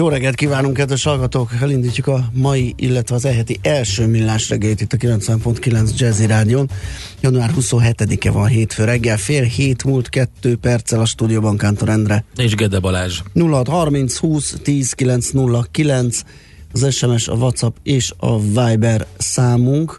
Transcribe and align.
Jó 0.00 0.08
reggelt 0.08 0.34
kívánunk, 0.34 0.76
kedves 0.76 1.04
hallgatók! 1.04 1.50
Elindítjuk 1.60 2.06
a 2.06 2.30
mai, 2.32 2.74
illetve 2.76 3.14
az 3.14 3.24
eheti 3.24 3.58
első 3.62 4.06
millás 4.06 4.48
reggelit 4.48 4.80
itt 4.80 4.92
a 4.92 4.96
90.9 4.96 5.96
Jazzy 5.96 6.26
Rádion. 6.26 6.70
Január 7.20 7.50
27-e 7.60 8.30
van 8.30 8.46
hétfő 8.46 8.84
reggel, 8.84 9.16
fél 9.16 9.42
hét 9.42 9.84
múlt 9.84 10.08
kettő 10.08 10.56
perccel 10.56 11.00
a 11.00 11.04
stúdióban 11.04 11.56
Kántor 11.56 11.88
Endre. 11.88 12.24
És 12.36 12.54
Gede 12.54 12.78
Balázs. 12.78 13.20
0630 13.34 14.16
20 14.16 14.56
10 14.62 14.92
909 14.92 16.22
az 16.72 16.94
SMS, 16.94 17.28
a 17.28 17.34
WhatsApp 17.34 17.76
és 17.82 18.12
a 18.16 18.40
Viber 18.40 19.06
számunk 19.18 19.98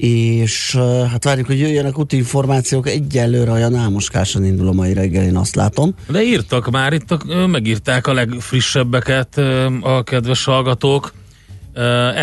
és 0.00 0.76
hát 1.10 1.24
várjuk, 1.24 1.46
hogy 1.46 1.58
jöjjenek 1.58 1.98
útinformációk. 1.98 2.88
Egyelőre 2.88 3.50
a 3.50 3.56
Jan 3.56 3.74
Ámoskáson 3.74 4.44
indul 4.44 4.68
a 4.68 4.72
mai 4.72 4.92
reggel, 4.92 5.24
én 5.24 5.36
azt 5.36 5.54
látom. 5.54 5.94
De 6.08 6.22
írtak 6.22 6.70
már, 6.70 6.92
itt 6.92 7.10
a, 7.10 7.46
megírták 7.46 8.06
a 8.06 8.12
legfrissebbeket 8.12 9.38
a 9.80 10.02
kedves 10.02 10.44
hallgatók. 10.44 11.12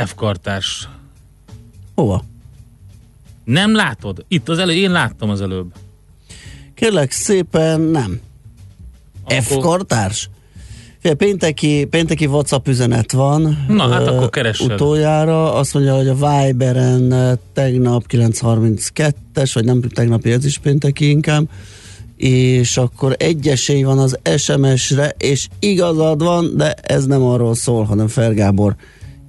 F-kartás. 0.06 0.89
Hova? 1.95 2.23
Nem 3.44 3.75
látod? 3.75 4.25
Itt 4.28 4.50
az 4.50 4.58
elő, 4.58 4.73
én 4.73 4.91
láttam 4.91 5.30
az 5.30 5.41
előbb. 5.41 5.73
Kérlek 6.73 7.12
szépen, 7.12 7.81
nem. 7.81 8.19
Akkor- 9.23 9.44
F-kartárs? 9.44 10.30
Pénteki, 11.13 11.86
pénteki 11.86 12.25
WhatsApp 12.25 12.67
üzenet 12.67 13.11
van. 13.11 13.66
Na, 13.67 13.88
hát 13.88 14.02
ö, 14.08 14.16
akkor 14.16 14.30
keressed. 14.30 14.72
Utoljára 14.72 15.53
azt 15.53 15.73
mondja, 15.73 15.95
hogy 15.95 16.08
a 16.08 16.13
Viberen 16.13 17.39
tegnap 17.53 18.03
9.32-es, 18.09 19.51
vagy 19.53 19.66
nem 19.66 19.81
tegnapi, 19.81 20.31
ez 20.31 20.46
is 20.46 20.57
pénteki 20.57 21.09
inkább, 21.09 21.50
és 22.16 22.78
akkor 22.78 23.16
egy 23.19 23.47
esély 23.47 23.84
van 23.84 24.00
az 24.00 24.19
SMS-re, 24.38 25.16
és 25.17 25.47
igazad 25.59 26.23
van, 26.23 26.51
de 26.56 26.73
ez 26.73 27.06
nem 27.06 27.23
arról 27.23 27.56
szól, 27.56 27.84
hanem 27.84 28.07
Fergábor 28.07 28.75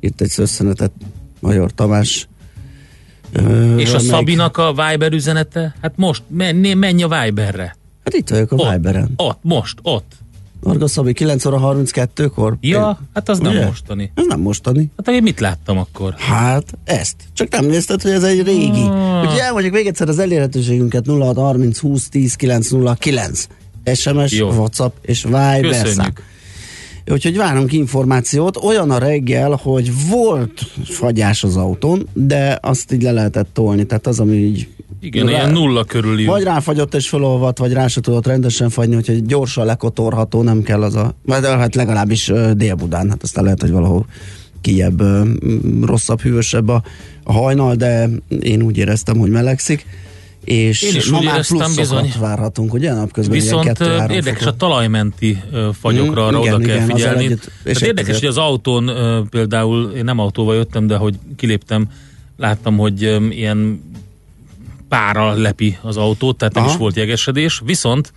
itt 0.00 0.20
egy 0.20 0.28
szösszenetet 0.28 0.92
Major 1.40 1.72
Tamás 1.72 2.28
ö, 3.32 3.76
És 3.76 3.88
a 3.88 3.92
meg- 3.92 4.00
Szabinak 4.00 4.56
a 4.56 4.72
Viber 4.72 5.12
üzenete? 5.12 5.74
Hát 5.82 5.92
most, 5.96 6.22
menj, 6.28 6.72
menj 6.72 7.02
a 7.02 7.08
Viberre. 7.08 7.76
Hát 8.04 8.14
itt 8.14 8.28
vagyok 8.28 8.52
a 8.52 8.56
Ott, 8.56 8.72
Viberen. 8.72 9.10
Ott, 9.16 9.38
most, 9.42 9.78
ott. 9.82 10.12
Varga 10.62 10.86
Szabi 10.86 11.12
9 11.12 11.44
óra 11.44 11.60
32-kor. 11.62 12.56
Ja, 12.60 13.00
hát 13.14 13.28
az 13.28 13.38
nem 13.38 13.52
Ugye? 13.52 13.66
mostani. 13.66 14.12
Ez 14.14 14.24
nem 14.28 14.40
mostani. 14.40 14.90
Hát 14.96 15.14
én 15.14 15.22
mit 15.22 15.40
láttam 15.40 15.78
akkor? 15.78 16.14
Hát, 16.16 16.78
ezt. 16.84 17.16
Csak 17.32 17.48
nem 17.48 17.64
nézted, 17.64 18.02
hogy 18.02 18.10
ez 18.10 18.22
egy 18.22 18.42
régi. 18.42 18.82
Ah. 18.82 19.22
Úgyhogy 19.22 19.38
elmondjuk 19.38 19.74
még 19.74 19.86
egyszer 19.86 20.08
az 20.08 20.18
elérhetőségünket 20.18 21.06
0630 21.06 21.78
20 21.78 22.08
10 22.08 22.34
909. 22.34 23.46
SMS, 23.94 24.32
Jó. 24.32 24.48
WhatsApp 24.48 24.96
és 25.02 25.22
Viber 25.22 25.60
szám. 25.62 25.82
Köszönjük. 25.82 26.22
Úgyhogy 27.10 27.36
várunk 27.36 27.72
információt. 27.72 28.56
Olyan 28.56 28.90
a 28.90 28.98
reggel, 28.98 29.50
hogy 29.62 30.08
volt 30.08 30.62
fagyás 30.84 31.44
az 31.44 31.56
autón, 31.56 32.08
de 32.12 32.58
azt 32.62 32.92
így 32.92 33.02
le 33.02 33.10
lehetett 33.10 33.48
tolni. 33.52 33.84
Tehát 33.84 34.06
az, 34.06 34.20
ami 34.20 34.36
így 34.36 34.68
Igen, 35.00 35.26
Rá- 35.26 35.34
ilyen 35.34 35.50
nulla 35.50 35.84
körüli. 35.84 36.24
vagy 36.24 36.42
ráfagyott 36.42 36.94
és 36.94 37.08
felolvadt, 37.08 37.58
vagy 37.58 37.72
rá 37.72 37.86
se 37.86 38.00
tudott 38.00 38.26
rendesen 38.26 38.70
fagyni, 38.70 38.96
úgyhogy 38.96 39.26
gyorsan 39.26 39.66
lekotorható, 39.66 40.42
nem 40.42 40.62
kell 40.62 40.82
az 40.82 40.94
a... 40.94 41.14
Vagy 41.26 41.44
hát 41.44 41.74
legalábbis 41.74 42.32
Dél-Budán, 42.54 43.08
hát 43.08 43.22
aztán 43.22 43.44
lehet, 43.44 43.60
hogy 43.60 43.70
valahol 43.70 44.06
kijebb, 44.60 45.02
rosszabb, 45.84 46.20
hűvösebb 46.20 46.68
a, 46.68 46.82
a 47.22 47.32
hajnal, 47.32 47.74
de 47.74 48.08
én 48.40 48.62
úgy 48.62 48.76
éreztem, 48.76 49.18
hogy 49.18 49.30
melegszik. 49.30 49.86
És 50.44 50.82
Én 50.82 50.94
is 50.94 51.10
ma 51.10 51.20
már 51.20 51.44
bizony. 51.76 52.12
várhatunk, 52.20 52.72
ugye? 52.72 52.92
Napközben 52.94 53.38
Viszont 53.38 53.62
ilyen 53.64 53.74
kettő, 53.74 54.14
érdekes 54.14 54.38
fokot. 54.42 54.54
a 54.54 54.56
talajmenti 54.56 55.38
fagyokra, 55.80 56.22
Mm, 56.22 56.26
arra 56.26 56.38
igen, 56.40 56.54
oda 56.54 56.64
kell 56.66 56.74
igen, 56.76 56.88
figyelni. 56.88 57.24
együtt, 57.24 57.50
és 57.64 57.76
egy 57.76 57.82
érdekes, 57.86 58.06
között. 58.06 58.20
hogy 58.20 58.28
az 58.28 58.36
autón 58.36 58.90
például, 59.30 59.90
én 59.90 60.04
nem 60.04 60.18
autóval 60.18 60.54
jöttem, 60.54 60.86
de 60.86 60.96
hogy 60.96 61.14
kiléptem, 61.36 61.88
láttam, 62.36 62.76
hogy 62.76 63.02
ilyen 63.30 63.80
pára 64.88 65.32
lepi 65.32 65.78
az 65.82 65.96
autót, 65.96 66.36
tehát 66.36 66.54
nem 66.54 66.62
Aha. 66.62 66.72
is 66.72 66.78
volt 66.78 66.96
jegesedés, 66.96 67.60
viszont 67.64 68.12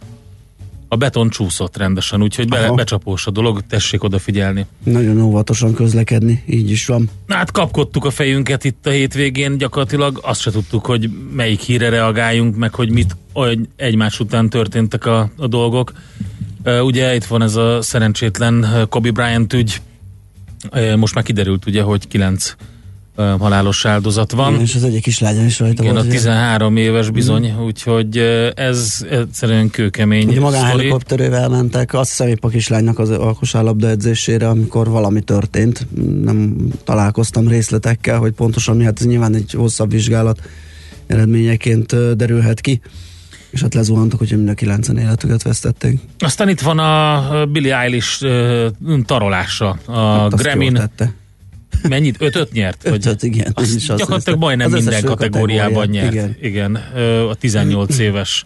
a 0.88 0.96
beton 0.96 1.30
csúszott 1.30 1.78
rendesen, 1.78 2.22
úgyhogy 2.22 2.48
be, 2.48 2.72
becsapós 2.72 3.28
a 3.28 3.32
dolog, 3.32 3.62
tessék 3.68 4.04
odafigyelni. 4.04 4.66
Nagyon 4.84 5.22
óvatosan 5.22 5.74
közlekedni, 5.74 6.44
így 6.48 6.72
is 6.72 6.86
van. 6.86 7.10
Hát 7.28 7.52
kapkodtuk 7.52 8.06
a 8.06 8.10
fejünket 8.10 8.64
itt 8.64 8.86
a 8.86 8.90
hétvégén, 8.90 9.58
gyakorlatilag 9.58 10.20
azt 10.24 10.42
se 10.42 10.52
tudtuk, 10.52 10.86
hogy 10.86 11.10
melyik 11.34 11.60
híre 11.60 11.90
reagáljunk, 11.90 12.56
meg 12.56 12.74
hogy 12.74 12.92
mit 12.92 13.16
hogy 13.34 13.60
egymás 13.76 14.20
után 14.20 14.50
történtek 14.50 15.06
a, 15.06 15.30
a 15.38 15.48
dolgok. 15.48 15.94
Ugye 16.82 17.16
itt 17.16 17.26
van 17.26 17.42
ez 17.42 17.56
a 17.56 17.82
szerencsétlen 17.82 18.86
Kobe 18.90 19.12
Bryant 19.12 19.54
ügy, 19.54 19.82
most 20.96 21.16
már 21.16 21.24
kiderült 21.24 21.66
ugye, 21.66 21.82
hogy 21.82 22.08
kilenc 22.08 22.56
halálos 23.40 23.86
áldozat 23.86 24.32
van. 24.32 24.60
És 24.60 24.76
az 24.76 24.84
egyik 24.84 25.02
kislánya 25.02 25.46
is 25.46 25.60
rajta 25.60 25.82
Igen, 25.84 25.96
a 25.96 25.98
volt. 25.98 26.08
ugye? 26.08 26.18
13 26.18 26.78
éves 26.78 27.10
bizony, 27.10 27.54
úgyhogy 27.66 28.18
uh, 28.18 28.48
ez 28.56 29.06
egyszerűen 29.10 29.70
kőkemény 29.70 30.28
Ugye 30.28 30.40
sztori. 30.40 30.46
magánhelikopterével 30.56 31.50
mentek, 31.50 31.94
azt 31.94 32.10
hiszem 32.10 32.28
épp 32.28 32.44
a 32.44 32.48
kislánynak 32.48 33.00
az 33.00 33.10
a 33.10 33.34
kosárlabda 33.40 33.88
edzésére, 33.88 34.48
amikor 34.50 34.90
valami 34.90 35.22
történt. 35.22 35.88
Nem 36.24 36.56
találkoztam 36.84 37.48
részletekkel, 37.48 38.18
hogy 38.18 38.32
pontosan 38.32 38.78
mi, 38.78 38.84
hát 38.84 39.00
ez 39.00 39.06
nyilván 39.06 39.36
egy 39.36 39.52
hosszabb 39.52 39.92
vizsgálat 39.92 40.40
eredményeként 41.08 42.16
derülhet 42.16 42.62
ki. 42.62 42.82
És 43.50 43.62
hát 43.62 43.74
lezuhantak, 43.74 44.20
hogy 44.20 44.32
mind 44.36 44.50
a 44.50 44.54
kilencen 44.54 44.98
életüket 44.98 45.44
vesztették. 45.44 46.00
Aztán 46.20 46.50
itt 46.50 46.62
van 46.62 46.80
a 46.80 47.46
Billie 47.46 47.78
Eilish 47.78 48.26
tarolása, 49.06 49.78
a 49.86 49.92
Hát 50.00 50.36
Grammy-n. 50.36 50.90
Mennyit? 51.90 52.16
Ötöt 52.20 52.52
nyert? 52.52 52.84
Vagy- 52.84 52.94
Ötöt, 52.94 53.24
igen. 53.24 53.52
Azt 53.54 53.76
is 53.76 53.90
azt 53.90 54.00
gyakorlatilag 54.00 54.40
majdnem 54.40 54.74
Az 54.74 54.84
minden 54.84 55.04
kategóriában 55.04 55.88
nyert. 55.88 56.12
igen. 56.12 56.36
Igen. 56.42 56.76
A 57.30 57.34
18 57.34 57.98
éves 57.98 58.44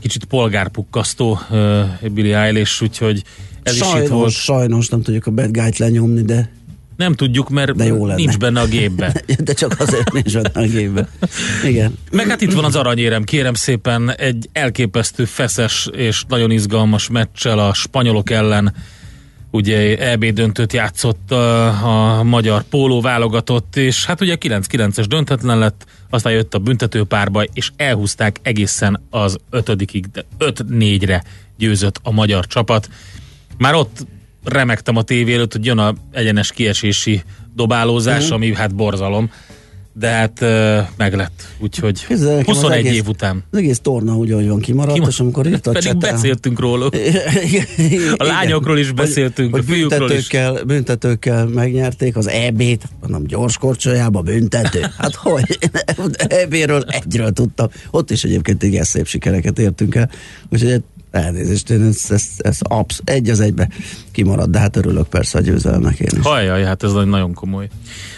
kicsit 0.00 0.24
polgárpukkasztó 0.24 1.38
ö, 1.50 1.82
Billie 2.12 2.36
Eilish, 2.38 2.82
úgyhogy 2.82 3.22
ez 3.62 3.74
is 3.74 3.80
itt 3.80 3.86
sajnos, 3.86 4.08
volt. 4.08 4.32
sajnos 4.32 4.88
nem 4.88 5.02
tudjuk 5.02 5.26
a 5.26 5.30
bad 5.30 5.50
guy-t 5.50 5.78
lenyomni, 5.78 6.22
de, 6.22 6.52
Nem 6.96 7.14
tudjuk, 7.14 7.48
mert 7.48 7.76
De 7.76 7.84
jó 7.84 8.06
lenne. 8.06 8.14
nincs 8.18 8.38
benne 8.38 8.60
a 8.60 8.66
gépbe. 8.66 9.22
de 9.38 9.52
csak 9.52 9.74
azért 9.80 10.12
nincs 10.12 10.32
benne 10.34 10.50
a 10.66 10.66
gépbe. 10.70 11.08
Igen. 11.64 11.98
Meg 12.10 12.28
hát 12.28 12.40
itt 12.40 12.52
van 12.52 12.64
az 12.64 12.76
aranyérem, 12.76 13.24
kérem 13.24 13.54
szépen, 13.54 14.14
egy 14.16 14.48
elképesztő 14.52 15.24
feszes 15.24 15.88
és 15.96 16.24
nagyon 16.28 16.50
izgalmas 16.50 17.08
meccsel 17.08 17.58
a 17.58 17.74
spanyolok 17.74 18.30
ellen 18.30 18.74
ugye 19.50 19.96
EB 20.10 20.24
döntőt 20.24 20.72
játszott 20.72 21.30
a, 21.30 22.18
a 22.18 22.22
magyar 22.22 22.62
póló 22.62 23.00
válogatott, 23.00 23.76
és 23.76 24.04
hát 24.04 24.20
ugye 24.20 24.36
9-9-es 24.40 25.04
döntetlen 25.08 25.58
lett, 25.58 25.84
aztán 26.10 26.32
jött 26.32 26.54
a 26.54 26.58
büntetőpárba, 26.58 27.42
és 27.42 27.70
elhúzták 27.76 28.36
egészen 28.42 29.02
az 29.10 29.36
ötödikig, 29.50 30.06
de 30.10 30.24
5-4-re 30.38 31.22
győzött 31.58 32.00
a 32.02 32.10
magyar 32.10 32.46
csapat. 32.46 32.88
Már 33.58 33.74
ott 33.74 34.06
remektem 34.44 34.96
a 34.96 35.02
tévé 35.02 35.34
előtt, 35.34 35.52
hogy 35.52 35.64
jön 35.64 35.78
a 35.78 35.94
egyenes 36.12 36.52
kiesési 36.52 37.22
dobálózás, 37.54 38.24
Mhm. 38.24 38.32
ami 38.34 38.54
hát 38.54 38.74
borzalom. 38.74 39.30
De 39.92 40.08
hát 40.08 40.38
uh, 40.40 40.88
meg 40.96 41.14
lett, 41.14 41.42
úgyhogy 41.58 42.06
az 42.08 42.28
21 42.44 42.78
egész- 42.78 42.94
év 42.94 43.08
után. 43.08 43.44
Az 43.50 43.58
egész 43.58 43.78
torna 43.78 44.16
úgy, 44.16 44.32
ahogy 44.32 44.48
van 44.48 44.60
kimaradt, 44.60 44.92
Kimar- 44.92 45.12
és 45.12 45.20
amikor 45.20 45.46
írta 45.46 45.70
a 45.70 45.72
Pedig 45.72 45.96
beszéltünk. 45.96 46.58
Igen. 47.78 48.14
A 48.16 48.24
lányokról 48.24 48.78
is 48.78 48.92
beszéltünk, 48.92 49.50
hogy, 49.50 49.64
a 49.68 49.72
fiúkról 49.72 50.10
is. 50.10 50.28
büntetőkkel 50.66 51.46
megnyerték 51.46 52.16
az 52.16 52.28
EB-t, 52.28 52.82
mondom, 53.00 53.26
gyors 53.26 53.58
korcsolyába 53.58 54.20
büntető. 54.20 54.86
Hát 54.98 55.14
hogy? 55.14 55.58
EB-ről 56.42 56.84
egyről 56.88 57.32
tudtam. 57.32 57.68
Ott 57.90 58.10
is 58.10 58.24
egyébként 58.24 58.62
igen 58.62 58.84
szép 58.84 59.06
sikereket 59.06 59.58
értünk 59.58 59.94
el. 59.94 60.10
Úgyhogy 60.50 60.82
elnézést, 61.10 61.70
én 61.70 61.82
ez, 61.82 62.04
ez, 62.08 62.24
ez 62.38 62.58
absz- 62.60 63.10
egy 63.10 63.30
az 63.30 63.40
egybe 63.40 63.68
kimarad, 64.10 64.50
de 64.50 64.58
hát 64.58 64.76
örülök 64.76 65.08
persze 65.08 65.38
a 65.38 65.40
győzelemnek 65.40 65.98
én 65.98 66.18
is. 66.18 66.22
Hajjaj, 66.26 66.64
hát 66.64 66.82
ez 66.82 66.92
nagyon 66.92 67.34
komoly. 67.34 67.68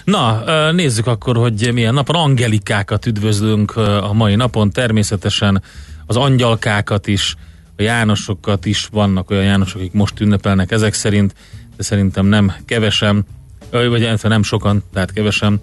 Na, 0.05 0.43
nézzük 0.73 1.07
akkor, 1.07 1.37
hogy 1.37 1.71
milyen 1.73 1.95
napon. 1.95 2.17
Angelikákat 2.17 3.07
üdvözlünk 3.07 3.77
a 3.77 4.13
mai 4.13 4.35
napon, 4.35 4.71
természetesen 4.71 5.63
az 6.07 6.17
angyalkákat 6.17 7.07
is, 7.07 7.37
a 7.77 7.83
Jánosokat 7.83 8.67
is, 8.67 8.89
vannak 8.93 9.31
olyan 9.31 9.45
Jánosok, 9.45 9.81
akik 9.81 9.93
most 9.93 10.21
ünnepelnek 10.21 10.71
ezek 10.71 10.95
szerint, 10.95 11.35
de 11.77 11.83
szerintem 11.83 12.27
nem 12.27 12.53
kevesen, 12.65 13.27
vagy 13.71 14.19
nem 14.23 14.43
sokan, 14.43 14.83
tehát 14.93 15.13
kevesen. 15.13 15.61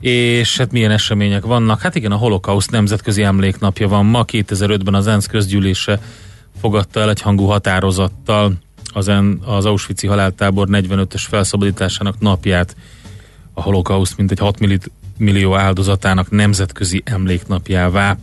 És 0.00 0.56
hát 0.56 0.72
milyen 0.72 0.90
események 0.90 1.44
vannak? 1.44 1.80
Hát 1.80 1.94
igen, 1.94 2.12
a 2.12 2.16
holokauszt 2.16 2.70
nemzetközi 2.70 3.22
emléknapja 3.22 3.88
van 3.88 4.06
ma, 4.06 4.24
2005-ben 4.32 4.94
az 4.94 5.06
ENSZ 5.06 5.26
közgyűlése 5.26 6.00
fogadta 6.60 7.00
el 7.00 7.10
egy 7.10 7.20
hangú 7.20 7.44
határozattal 7.44 8.52
az, 8.92 9.08
en, 9.08 9.40
az 9.44 9.64
Auschwitz-i 9.64 10.06
haláltábor 10.06 10.68
45-ös 10.70 11.22
felszabadításának 11.28 12.20
napját 12.20 12.76
a 13.52 13.62
holokauszt 13.62 14.16
mint 14.16 14.30
egy 14.30 14.38
6 14.38 14.58
milli- 14.58 14.78
millió 15.16 15.56
áldozatának 15.56 16.30
nemzetközi 16.30 17.02
emléknapjává. 17.04 18.16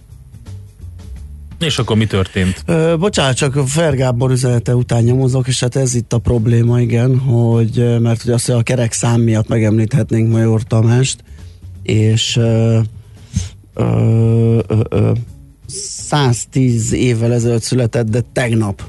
És 1.60 1.78
akkor 1.80 1.98
mi 1.98 2.06
történt? 2.06 2.64
Ö, 2.66 2.96
bocsánat, 3.00 3.36
csak 3.36 3.68
Fergábor 3.68 4.32
üzenete 4.32 4.76
után 4.76 5.04
nyomozok, 5.04 5.48
és 5.48 5.60
hát 5.60 5.76
ez 5.76 5.94
itt 5.94 6.14
a 6.14 6.18
probléma, 6.18 6.82
igen, 6.82 7.20
hogy 7.20 8.00
mert 8.00 8.24
ugye 8.24 8.34
azt, 8.34 8.46
hogy 8.46 8.56
a 8.56 8.62
kerek 8.62 8.92
szám 8.92 9.22
miatt 9.22 9.48
megemlíthetnénk 9.48 10.32
Major 10.32 10.64
Tamást, 10.64 11.24
és 11.84 12.36
ö, 12.36 12.80
ö, 13.74 14.60
ö, 14.68 14.80
ö, 14.90 15.12
110 15.68 16.94
évvel 16.94 17.34
ezelőtt 17.34 17.62
született, 17.62 18.10
de 18.10 18.24
tegnap. 18.34 18.84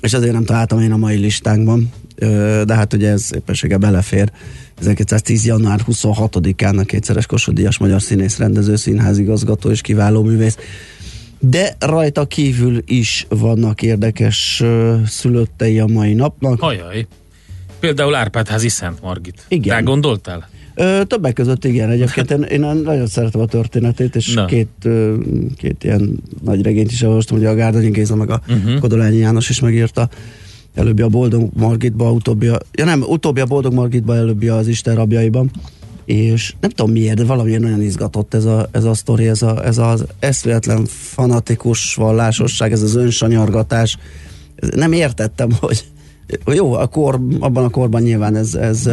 És 0.00 0.12
azért 0.12 0.32
nem 0.32 0.44
találtam 0.44 0.80
én 0.80 0.92
a 0.92 0.96
mai 0.96 1.16
listánkban, 1.16 1.92
de 2.64 2.74
hát 2.74 2.92
ugye 2.92 3.10
ez 3.10 3.28
éppensége 3.34 3.76
belefér. 3.76 4.32
1910. 4.78 5.46
január 5.46 5.80
26-án 5.86 6.78
a 6.78 6.84
kétszeres 6.84 7.26
Kossuth-díjas 7.26 7.78
magyar 7.78 8.02
színész, 8.02 8.38
rendező, 8.38 8.76
színházigazgató 8.76 9.70
és 9.70 9.80
kiváló 9.80 10.22
művész 10.22 10.56
de 11.40 11.76
rajta 11.78 12.26
kívül 12.26 12.82
is 12.86 13.26
vannak 13.28 13.82
érdekes 13.82 14.62
szülöttei 15.06 15.78
a 15.78 15.86
mai 15.86 16.14
napnak. 16.14 16.60
Hajaj. 16.60 17.06
Például 17.78 18.14
Árpádházi 18.14 18.68
Szent 18.68 19.00
Margit. 19.02 19.44
Igen. 19.48 19.74
Rá 19.76 19.82
gondoltál? 19.82 20.48
Ö, 20.80 21.04
többek 21.04 21.32
között 21.32 21.64
igen, 21.64 21.90
egyébként 21.90 22.30
én, 22.30 22.42
én 22.42 22.60
nagyon 22.60 23.06
szeretem 23.06 23.40
a 23.40 23.46
történetét, 23.46 24.16
és 24.16 24.34
Na. 24.34 24.44
két, 24.44 24.68
ö, 24.82 25.14
két 25.56 25.84
ilyen 25.84 26.22
nagy 26.44 26.62
regényt 26.62 26.92
is 26.92 27.02
olvastam, 27.02 27.38
ugye 27.38 27.48
a 27.48 27.54
Gárdonyi 27.54 27.90
Géza 27.90 28.16
meg 28.16 28.30
a 28.30 28.40
uh-huh. 28.48 28.78
Kodolányi 28.78 29.16
János 29.16 29.48
is 29.48 29.60
megírta. 29.60 30.08
Előbbi 30.74 31.02
a 31.02 31.08
Boldog 31.08 31.50
Margitba, 31.56 32.12
utóbbi 32.12 32.46
a, 32.46 32.58
ja 32.72 32.84
nem, 32.84 33.02
utóbbi 33.02 33.40
a 33.40 33.44
Boldog 33.44 33.72
Margitba, 33.72 34.16
előbbi 34.16 34.48
az 34.48 34.66
Isten 34.66 34.94
rabjaiban. 34.94 35.50
És 36.04 36.54
nem 36.60 36.70
tudom 36.70 36.92
miért, 36.92 37.16
de 37.16 37.24
valamiért 37.24 37.62
nagyon 37.62 37.82
izgatott 37.82 38.34
ez 38.34 38.44
a, 38.44 38.68
ez 38.70 38.84
a 38.84 38.94
sztori, 38.94 39.28
ez, 39.28 39.42
a, 39.42 39.64
ez 39.64 39.78
az 39.78 40.04
eszméletlen 40.18 40.84
fanatikus 40.86 41.94
vallásosság, 41.94 42.72
ez 42.72 42.82
az 42.82 42.94
önsanyargatás. 42.94 43.98
Nem 44.74 44.92
értettem, 44.92 45.48
hogy 45.60 45.84
jó, 46.46 46.72
a 46.72 46.86
kor, 46.86 47.20
abban 47.38 47.64
a 47.64 47.70
korban 47.70 48.02
nyilván 48.02 48.36
ez, 48.36 48.54
ez 48.54 48.90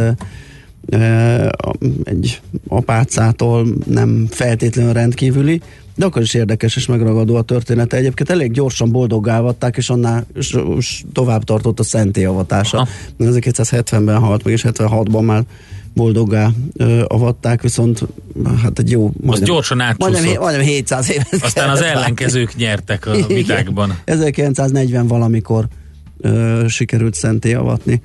egy 2.04 2.40
apácától 2.68 3.66
nem 3.86 4.26
feltétlenül 4.30 4.92
rendkívüli, 4.92 5.60
de 5.94 6.04
akkor 6.04 6.22
is 6.22 6.34
érdekes 6.34 6.76
és 6.76 6.86
megragadó 6.86 7.34
a 7.36 7.42
története. 7.42 7.96
Egyébként 7.96 8.30
elég 8.30 8.52
gyorsan 8.52 8.90
boldoggá 8.92 9.38
avatták, 9.38 9.76
és 9.76 9.90
annál 9.90 10.26
s- 10.40 10.56
s- 10.80 11.04
tovább 11.12 11.44
tartott 11.44 11.78
a 11.78 11.82
szenté 11.82 12.24
avatása. 12.24 12.76
Aha. 12.78 12.88
1970-ben 13.18 14.18
halt 14.18 14.44
meg, 14.44 14.52
és 14.52 14.64
76-ban 14.68 15.24
már 15.24 15.42
boldoggá 15.94 16.50
ö, 16.76 17.04
avatták, 17.06 17.62
viszont 17.62 18.06
hát 18.62 18.78
egy 18.78 18.90
jó... 18.90 19.10
Majdnem- 19.20 19.48
gyorsan 19.48 19.80
átcsúszott. 19.80 20.12
Majdnem, 20.12 20.40
majdnem 20.40 20.66
700 20.66 21.10
évet 21.10 21.38
Aztán 21.42 21.68
az 21.70 21.80
ellenkezők 21.82 22.56
nyertek 22.56 23.06
a 23.06 23.26
vitákban. 23.26 23.98
1940 24.04 25.06
valamikor 25.06 25.66
ö, 26.20 26.64
sikerült 26.68 27.14
szenté 27.14 27.52
avatni. 27.54 28.02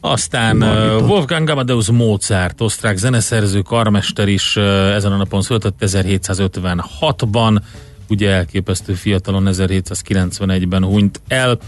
Aztán 0.00 0.56
Margitot. 0.56 1.10
Wolfgang 1.10 1.48
Amadeus 1.48 1.90
Mozart, 1.90 2.60
osztrák 2.60 2.96
zeneszerző, 2.96 3.60
karmester 3.60 4.28
is 4.28 4.56
ezen 4.56 5.12
a 5.12 5.16
napon 5.16 5.42
született 5.42 5.76
1756-ban, 5.80 7.60
ugye 8.08 8.30
elképesztő 8.30 8.94
fiatalon 8.94 9.48
1791-ben 9.50 10.84
hunyt 10.84 11.20
el, 11.28 11.58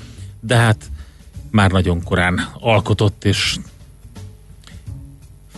de 0.41 0.57
hát 0.57 0.91
már 1.51 1.71
nagyon 1.71 2.03
korán 2.03 2.49
alkotott, 2.61 3.25
és 3.25 3.57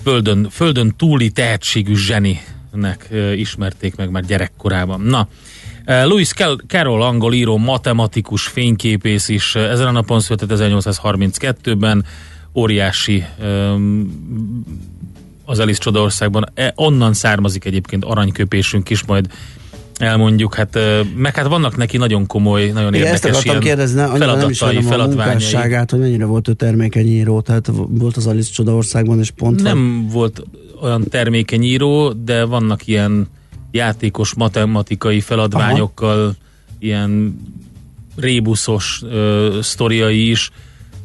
földön, 0.02 0.48
földön 0.50 0.94
túli 0.96 1.30
tehetségű 1.30 1.94
zseninek 1.94 3.08
ismerték 3.34 3.96
meg 3.96 4.10
már 4.10 4.24
gyerekkorában. 4.24 5.00
Na, 5.00 5.28
Cal- 6.24 6.64
Carroll, 6.66 7.02
angol 7.02 7.34
író, 7.34 7.56
matematikus, 7.56 8.46
fényképész 8.46 9.28
is 9.28 9.54
ezen 9.54 9.86
a 9.86 9.90
napon 9.90 10.20
született 10.20 10.50
1832-ben, 10.52 12.04
óriási 12.54 13.24
az 15.44 15.58
Alice 15.58 15.80
Csodaországban. 15.80 16.46
E, 16.54 16.72
onnan 16.76 17.12
származik 17.12 17.64
egyébként 17.64 18.04
aranyköpésünk 18.04 18.90
is, 18.90 19.04
majd 19.04 19.26
elmondjuk, 19.98 20.54
hát 20.54 20.78
meg 21.16 21.36
hát 21.36 21.46
vannak 21.46 21.76
neki 21.76 21.96
nagyon 21.96 22.26
komoly, 22.26 22.70
nagyon 22.70 22.94
Igen, 22.94 23.06
ezt 23.06 23.24
érdekes 23.24 23.44
akartam 23.44 23.62
ilyen 23.62 23.76
kérdezni, 23.76 24.00
annyira 24.00 24.34
nem 24.34 24.50
ismerem 24.50 25.00
a 25.00 25.06
munkásságát, 25.06 25.90
hogy 25.90 26.00
mennyire 26.00 26.24
volt 26.24 26.48
ő 26.48 26.52
termékeny 26.52 27.06
író, 27.06 27.40
tehát 27.40 27.70
volt 27.88 28.16
az 28.16 28.26
Alice 28.26 28.50
Csodaországban, 28.52 29.18
és 29.18 29.30
pont 29.30 29.62
Nem 29.62 30.08
volt 30.08 30.42
olyan 30.82 31.04
termékeny 31.08 31.62
író, 31.62 32.12
de 32.12 32.44
vannak 32.44 32.86
ilyen 32.86 33.28
játékos 33.70 34.34
matematikai 34.34 35.20
feladványokkal, 35.20 36.22
Aha. 36.22 36.34
ilyen 36.78 37.40
rébuszos 38.16 39.02
ö, 39.04 39.58
sztoriai 39.62 40.30
is, 40.30 40.50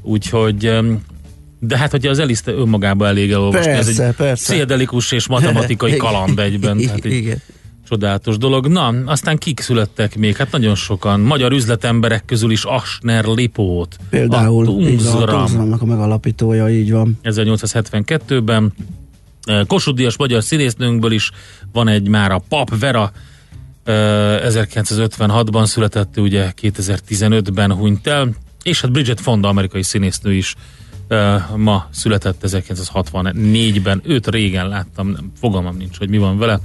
úgyhogy 0.01 0.71
de 1.59 1.77
hát, 1.77 1.91
hogyha 1.91 2.09
az 2.09 2.19
Eliszt 2.19 2.47
önmagába 2.47 3.07
elég 3.07 3.31
elolvasni, 3.31 3.71
ez 3.71 3.85
Persze, 3.85 4.07
egy 4.07 4.15
persze. 4.15 4.43
pszichedelikus 4.43 5.11
és 5.11 5.27
matematikai 5.27 5.97
kaland 6.05 6.39
egyben. 6.39 6.77
Tehát 6.77 7.05
egy 7.05 7.11
Igen. 7.11 7.41
csodálatos 7.89 8.37
dolog. 8.37 8.67
Na, 8.67 8.93
aztán 9.05 9.37
kik 9.37 9.59
születtek 9.59 10.17
még? 10.17 10.35
Hát 10.35 10.51
nagyon 10.51 10.75
sokan. 10.75 11.19
Magyar 11.19 11.51
üzletemberek 11.51 12.25
közül 12.25 12.51
is 12.51 12.63
Asner 12.63 13.25
Lipót. 13.25 13.97
Például 14.09 14.67
a 14.67 14.71
van, 14.71 14.83
a 14.83 14.87
Tungsram. 14.87 15.45
Tungsramnak 15.45 15.81
a 15.81 15.85
megalapítója, 15.85 16.69
így 16.69 16.91
van. 16.91 17.19
1872-ben. 17.23 18.73
Eh, 19.45 19.61
Kossuth 19.67 19.97
Díjas 19.97 20.17
magyar 20.17 20.43
színésznőnkből 20.43 21.11
is 21.11 21.31
van 21.71 21.87
egy 21.87 22.07
már 22.07 22.31
a 22.31 22.41
Pap 22.49 22.79
Vera, 22.79 23.11
eh, 23.83 23.93
1956-ban 24.47 25.65
született, 25.65 26.17
ő 26.17 26.21
ugye 26.21 26.51
2015-ben 26.61 27.73
hunyt 27.73 28.07
el, 28.07 28.29
és 28.63 28.81
hát 28.81 28.91
Bridget 28.91 29.21
Fonda, 29.21 29.47
amerikai 29.47 29.83
színésznő 29.83 30.33
is 30.33 30.55
eh, 30.55 30.63
ma 31.55 31.87
született 31.91 32.43
1964-ben. 32.47 34.01
Őt 34.05 34.27
régen 34.27 34.67
láttam, 34.67 35.07
nem, 35.07 35.31
fogalmam 35.39 35.77
nincs, 35.77 35.97
hogy 35.97 36.09
mi 36.09 36.17
van 36.17 36.37
vele. 36.37 36.59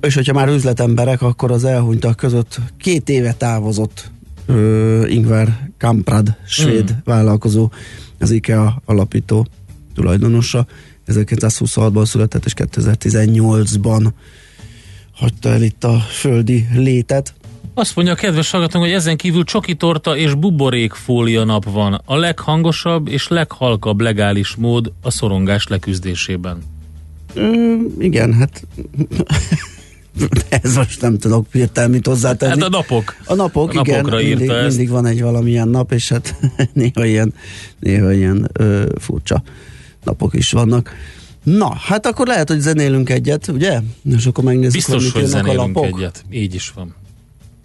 És 0.00 0.14
hogyha 0.14 0.32
már 0.32 0.48
üzletemberek, 0.48 1.22
akkor 1.22 1.50
az 1.50 1.64
elhunytak 1.64 2.16
között 2.16 2.58
két 2.78 3.08
éve 3.08 3.32
távozott 3.32 4.10
ö, 4.46 5.06
Ingvar 5.06 5.48
Kamprad, 5.78 6.36
svéd 6.46 6.88
Hmm. 6.88 7.00
vállalkozó, 7.04 7.70
az 8.18 8.30
IKEA 8.30 8.82
alapító 8.84 9.46
tulajdonosa. 9.94 10.66
1926-ban 11.06 12.04
született, 12.04 12.44
és 12.44 12.52
2018-ban 12.56 14.08
hagyta 15.12 15.48
el 15.48 15.62
itt 15.62 15.84
a 15.84 15.98
földi 15.98 16.66
létet. 16.74 17.34
Azt 17.78 17.96
mondja 17.96 18.14
a 18.14 18.16
kedves 18.16 18.50
hallgatónk, 18.50 18.84
hogy 18.84 18.92
ezen 18.94 19.16
kívül 19.16 19.44
csoki 19.44 19.74
torta 19.74 20.16
és 20.16 20.34
buborékfólia 20.34 21.44
nap 21.44 21.64
van. 21.64 22.00
A 22.04 22.16
leghangosabb 22.16 23.08
és 23.08 23.28
leghalkabb 23.28 24.00
legális 24.00 24.54
mód 24.54 24.92
a 25.02 25.10
szorongás 25.10 25.66
leküzdésében. 25.66 26.62
Ö, 27.34 27.74
igen, 27.98 28.32
hát 28.34 28.66
Ez 30.62 30.76
most 30.76 31.00
nem 31.00 31.18
tudok 31.18 31.46
hirtelen 31.52 31.90
mit 31.90 32.06
hozzátenni. 32.06 32.52
Hát 32.52 32.62
a 32.62 32.68
napok. 32.68 33.16
A 33.24 33.34
napok, 33.34 33.68
A 33.68 33.80
igen, 33.80 33.96
napokra 33.96 34.16
mindig, 34.22 34.48
ezt. 34.48 34.68
mindig 34.68 34.88
van 34.88 35.06
egy 35.06 35.22
valamilyen 35.22 35.68
nap, 35.68 35.92
és 35.92 36.08
hát 36.08 36.34
néha 36.72 37.04
ilyen, 37.04 37.34
néha 37.78 38.12
ilyen 38.12 38.50
ö, 38.52 38.86
furcsa 39.00 39.42
napok 40.04 40.34
is 40.34 40.50
vannak. 40.52 40.90
Na, 41.42 41.74
hát 41.74 42.06
akkor 42.06 42.26
lehet, 42.26 42.48
hogy 42.48 42.60
zenélünk 42.60 43.10
egyet, 43.10 43.48
ugye? 43.48 43.80
És 44.16 44.26
akkor 44.26 44.44
megnézzük, 44.44 44.72
Biztos, 44.72 45.02
mit 45.02 45.12
hogy 45.12 45.22
jönnek 45.22 45.36
a 45.36 45.46
zenélünk 45.48 45.76
lapok. 45.76 45.98
egyet. 45.98 46.24
Így 46.30 46.54
is 46.54 46.70
van. 46.74 46.94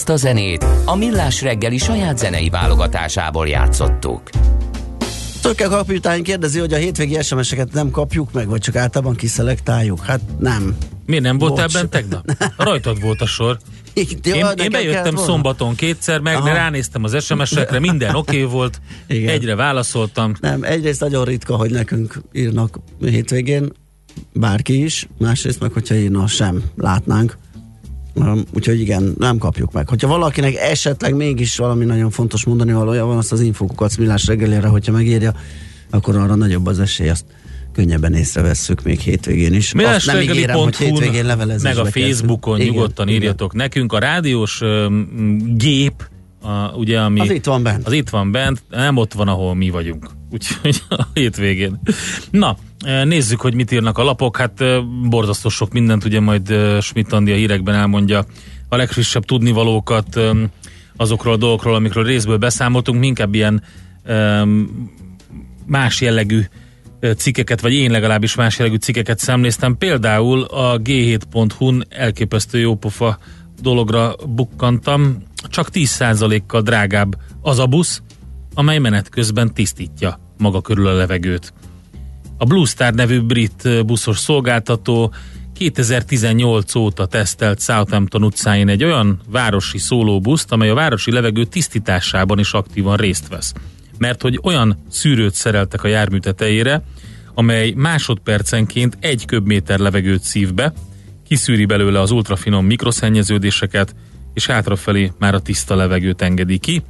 Ezt 0.00 0.08
a 0.08 0.16
zenét 0.16 0.66
a 0.84 0.96
Millás 0.96 1.42
reggeli 1.42 1.78
saját 1.78 2.18
zenei 2.18 2.48
válogatásából 2.48 3.48
játszottuk. 3.48 4.22
Töke 5.42 5.66
kapitány 5.66 6.22
kérdezi, 6.22 6.58
hogy 6.58 6.72
a 6.72 6.76
hétvégi 6.76 7.22
SMS-eket 7.22 7.72
nem 7.72 7.90
kapjuk 7.90 8.32
meg, 8.32 8.48
vagy 8.48 8.60
csak 8.60 8.76
általában 8.76 9.14
kiszelektáljuk. 9.14 10.00
Hát 10.00 10.20
nem. 10.38 10.76
Miért 11.06 11.22
nem 11.22 11.38
voltál 11.38 11.66
Bocs. 11.66 11.74
bent 11.74 11.90
tegnap? 11.90 12.30
Rajtad 12.56 13.00
volt 13.00 13.20
a 13.20 13.26
sor. 13.26 13.58
Én, 13.94 14.44
én 14.56 14.70
bejöttem 14.70 15.16
szombaton 15.16 15.74
kétszer, 15.74 16.20
meg 16.20 16.36
Aha. 16.36 16.52
ránéztem 16.52 17.04
az 17.04 17.24
SMS-ekre, 17.24 17.78
minden 17.90 18.14
oké 18.14 18.42
okay 18.42 18.52
volt, 18.52 18.80
Igen. 19.06 19.28
egyre 19.28 19.54
válaszoltam. 19.54 20.34
Nem, 20.40 20.62
egyrészt 20.62 21.00
nagyon 21.00 21.24
ritka, 21.24 21.56
hogy 21.56 21.70
nekünk 21.70 22.22
írnak 22.32 22.78
hétvégén, 23.00 23.72
bárki 24.32 24.84
is, 24.84 25.08
másrészt 25.18 25.60
meg, 25.60 25.72
hogyha 25.72 25.94
írna, 25.94 26.26
sem 26.26 26.62
látnánk. 26.76 27.36
Um, 28.14 28.42
Úgyhogy 28.54 28.80
igen, 28.80 29.14
nem 29.18 29.38
kapjuk 29.38 29.72
meg. 29.72 29.88
Hogyha 29.88 30.08
valakinek 30.08 30.54
esetleg 30.54 31.14
mégis 31.14 31.56
valami 31.56 31.84
nagyon 31.84 32.10
fontos 32.10 32.44
mondani 32.44 32.72
valója 32.72 33.04
van, 33.04 33.16
azt 33.16 33.32
az 33.32 33.40
infokukat 33.40 33.96
millás 33.96 34.26
reggelére, 34.26 34.66
hogyha 34.66 34.92
megírja, 34.92 35.34
akkor 35.90 36.16
arra 36.16 36.34
nagyobb 36.34 36.66
az 36.66 36.80
esély, 36.80 37.08
azt 37.08 37.24
könnyebben 37.72 38.14
észrevesszük 38.14 38.82
még 38.82 39.00
hétvégén 39.00 39.54
is. 39.54 39.72
Azt 39.74 40.06
nem 40.06 40.20
ígérem, 40.20 40.56
hogy 40.56 40.76
hétvégén 40.76 41.24
levelezésbe 41.24 41.68
meg 41.68 41.78
a 41.78 41.82
kezdünk. 41.82 42.06
Facebookon 42.06 42.60
Igen, 42.60 42.72
nyugodtan 42.72 43.08
igen. 43.08 43.20
írjatok 43.20 43.54
nekünk. 43.54 43.92
A 43.92 43.98
rádiós 43.98 44.60
öm, 44.60 45.08
gép, 45.56 46.08
a, 46.42 46.72
ugye, 46.74 47.00
ami... 47.00 47.20
Az 47.20 47.30
itt 47.30 47.44
van 47.44 47.62
bent. 47.62 47.86
Az 47.86 47.92
itt 47.92 48.08
van 48.08 48.30
bent, 48.30 48.62
nem 48.68 48.96
ott 48.96 49.12
van, 49.12 49.28
ahol 49.28 49.54
mi 49.54 49.70
vagyunk. 49.70 50.10
Úgyhogy 50.32 50.82
a 50.88 51.06
hétvégén. 51.14 51.80
Na, 52.30 52.56
eh, 52.84 53.04
nézzük, 53.04 53.40
hogy 53.40 53.54
mit 53.54 53.70
írnak 53.70 53.98
a 53.98 54.02
lapok. 54.02 54.36
Hát 54.36 54.60
eh, 54.60 54.82
borzasztó 55.08 55.48
sok 55.48 55.72
mindent, 55.72 56.04
ugye 56.04 56.20
majd 56.20 56.50
eh, 56.50 56.80
Schmidt 56.80 57.12
Andi 57.12 57.32
a 57.32 57.34
hírekben 57.34 57.74
elmondja 57.74 58.24
a 58.68 58.76
legfrissebb 58.76 59.24
tudnivalókat. 59.24 60.20
azokról 60.96 61.32
a 61.32 61.36
dolgokról, 61.36 61.74
amikről 61.74 62.04
részből 62.04 62.36
beszámoltunk, 62.36 63.04
inkább 63.04 63.34
ilyen 63.34 63.62
más 65.66 66.00
jellegű 66.00 66.42
cikkeket, 67.16 67.60
vagy 67.60 67.72
én 67.72 67.90
legalábbis 67.90 68.34
más 68.34 68.58
jellegű 68.58 68.76
cikkeket 68.76 69.18
szemléztem. 69.18 69.76
Például 69.76 70.42
a 70.42 70.78
G7.hu-n 70.78 71.84
elképesztő 71.88 72.58
jópofa 72.58 73.18
dologra 73.60 74.14
bukkantam. 74.28 75.22
Csak 75.48 75.68
10%-kal 75.72 76.60
drágább 76.60 77.16
az 77.40 77.58
a 77.58 77.66
busz, 77.66 78.02
amely 78.54 78.78
menet 78.78 79.08
közben 79.08 79.54
tisztítja 79.54 80.20
maga 80.38 80.60
körül 80.60 80.86
a 80.86 80.92
levegőt. 80.92 81.52
A 82.38 82.44
Blue 82.44 82.66
Star 82.66 82.94
nevű 82.94 83.20
brit 83.20 83.84
buszos 83.86 84.18
szolgáltató 84.18 85.12
2018 85.54 86.74
óta 86.74 87.06
tesztelt 87.06 87.60
Southampton 87.60 88.24
utcáin 88.24 88.68
egy 88.68 88.84
olyan 88.84 89.20
városi 89.28 89.78
szólóbuszt, 89.78 90.52
amely 90.52 90.68
a 90.68 90.74
városi 90.74 91.12
levegő 91.12 91.44
tisztításában 91.44 92.38
is 92.38 92.52
aktívan 92.52 92.96
részt 92.96 93.28
vesz. 93.28 93.52
Mert 93.98 94.22
hogy 94.22 94.40
olyan 94.42 94.84
szűrőt 94.90 95.34
szereltek 95.34 95.84
a 95.84 95.88
jármű 95.88 96.18
tetejére, 96.18 96.82
amely 97.34 97.72
másodpercenként 97.76 98.96
egy 99.00 99.24
köbméter 99.24 99.78
levegőt 99.78 100.22
szív 100.22 100.54
be, 100.54 100.72
kiszűri 101.30 101.64
belőle 101.64 102.00
az 102.00 102.10
ultrafinom 102.10 102.66
mikroszennyeződéseket, 102.66 103.94
és 104.34 104.46
hátrafelé 104.46 105.12
már 105.18 105.34
a 105.34 105.40
tiszta 105.40 105.74
levegőt 105.74 106.22
engedi 106.22 106.58
ki. 106.58 106.82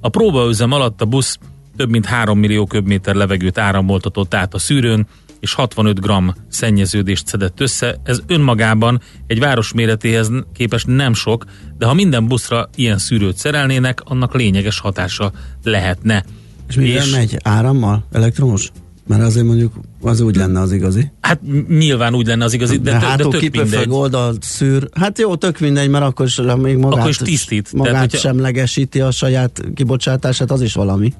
A 0.00 0.08
próbaüzem 0.08 0.72
alatt 0.72 1.00
a 1.00 1.04
busz 1.04 1.38
több 1.76 1.90
mint 1.90 2.06
3 2.06 2.38
millió 2.38 2.66
köbméter 2.66 3.14
levegőt 3.14 3.58
áramoltatott 3.58 4.34
át 4.34 4.54
a 4.54 4.58
szűrőn, 4.58 5.06
és 5.40 5.54
65 5.54 6.00
g 6.00 6.12
szennyeződést 6.48 7.26
szedett 7.26 7.60
össze. 7.60 8.00
Ez 8.04 8.22
önmagában 8.26 9.00
egy 9.26 9.38
város 9.38 9.72
méretéhez 9.72 10.30
képest 10.54 10.86
nem 10.86 11.14
sok, 11.14 11.44
de 11.78 11.86
ha 11.86 11.94
minden 11.94 12.26
buszra 12.26 12.68
ilyen 12.74 12.98
szűrőt 12.98 13.36
szerelnének, 13.36 14.00
annak 14.04 14.34
lényeges 14.34 14.78
hatása 14.78 15.32
lehetne. 15.62 16.24
És 16.68 16.76
mivel 16.76 17.04
és... 17.04 17.10
megy? 17.10 17.36
Árammal? 17.42 18.06
Elektromos? 18.12 18.70
Mert 19.06 19.22
azért 19.22 19.46
mondjuk 19.46 19.72
az 20.00 20.20
úgy 20.20 20.36
lenne 20.36 20.60
az 20.60 20.72
igazi. 20.72 21.10
Hát 21.20 21.40
nyilván 21.68 22.14
úgy 22.14 22.26
lenne 22.26 22.44
az 22.44 22.52
igazi, 22.52 22.76
de, 22.76 22.82
de, 22.90 22.98
de, 22.98 23.04
hátul 23.06 23.32
tök 23.32 23.52
mindegy. 23.52 23.86
oldalt 23.88 24.42
szűr. 24.42 24.88
Hát 24.94 25.18
jó, 25.18 25.36
tök 25.36 25.58
mindegy, 25.58 25.88
mert 25.88 26.04
akkor 26.04 26.26
is 26.26 26.40
még 26.56 26.76
magát, 26.76 26.98
Akkor 26.98 27.08
is 27.10 27.16
tisztít. 27.16 27.72
magát 27.72 27.92
Tehát, 27.92 28.10
hogyha- 28.10 28.28
semlegesíti 28.28 29.00
a 29.00 29.10
saját 29.10 29.62
kibocsátását, 29.74 30.50
az 30.50 30.62
is 30.62 30.74
valami. 30.74 31.12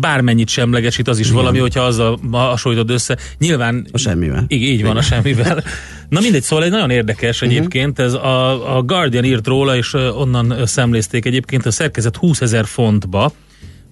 Bármennyit 0.00 0.48
semlegesít, 0.48 1.08
az 1.08 1.18
is 1.18 1.24
Igen. 1.24 1.36
valami, 1.38 1.58
hogyha 1.58 1.80
azzal 1.82 2.18
hasonlítod 2.30 2.90
össze. 2.90 3.16
Nyilván 3.38 3.86
A 3.92 3.98
semmivel. 3.98 4.44
így, 4.48 4.62
így 4.62 4.82
van 4.82 4.96
a 4.96 5.02
semmivel. 5.02 5.64
Na 6.08 6.20
mindegy, 6.20 6.42
szóval 6.42 6.64
egy 6.64 6.70
nagyon 6.70 6.90
érdekes 6.90 7.40
Mhm. 7.40 7.50
egyébként, 7.50 7.98
ez 7.98 8.12
a, 8.12 8.76
a 8.76 8.82
Guardian 8.82 9.24
írt 9.24 9.46
róla, 9.46 9.76
és 9.76 9.92
onnan 9.94 10.54
szemlézték 10.66 11.24
egyébként 11.24 11.66
a 11.66 11.70
szerkezet 11.70 12.16
20 12.16 12.40
ezer 12.40 12.66
fontba, 12.66 13.32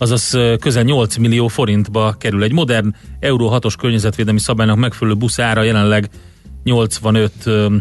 azaz 0.00 0.36
közel 0.60 0.82
8 0.82 1.16
millió 1.16 1.48
forintba 1.48 2.14
kerül. 2.18 2.42
Egy 2.42 2.52
modern 2.52 2.94
Euró 3.18 3.50
6-os 3.52 3.74
környezetvédelmi 3.78 4.40
szabálynak 4.40 4.76
megfelelő 4.76 5.16
buszára 5.16 5.62
jelenleg 5.62 6.08
85 6.64 7.32
ö, 7.44 7.76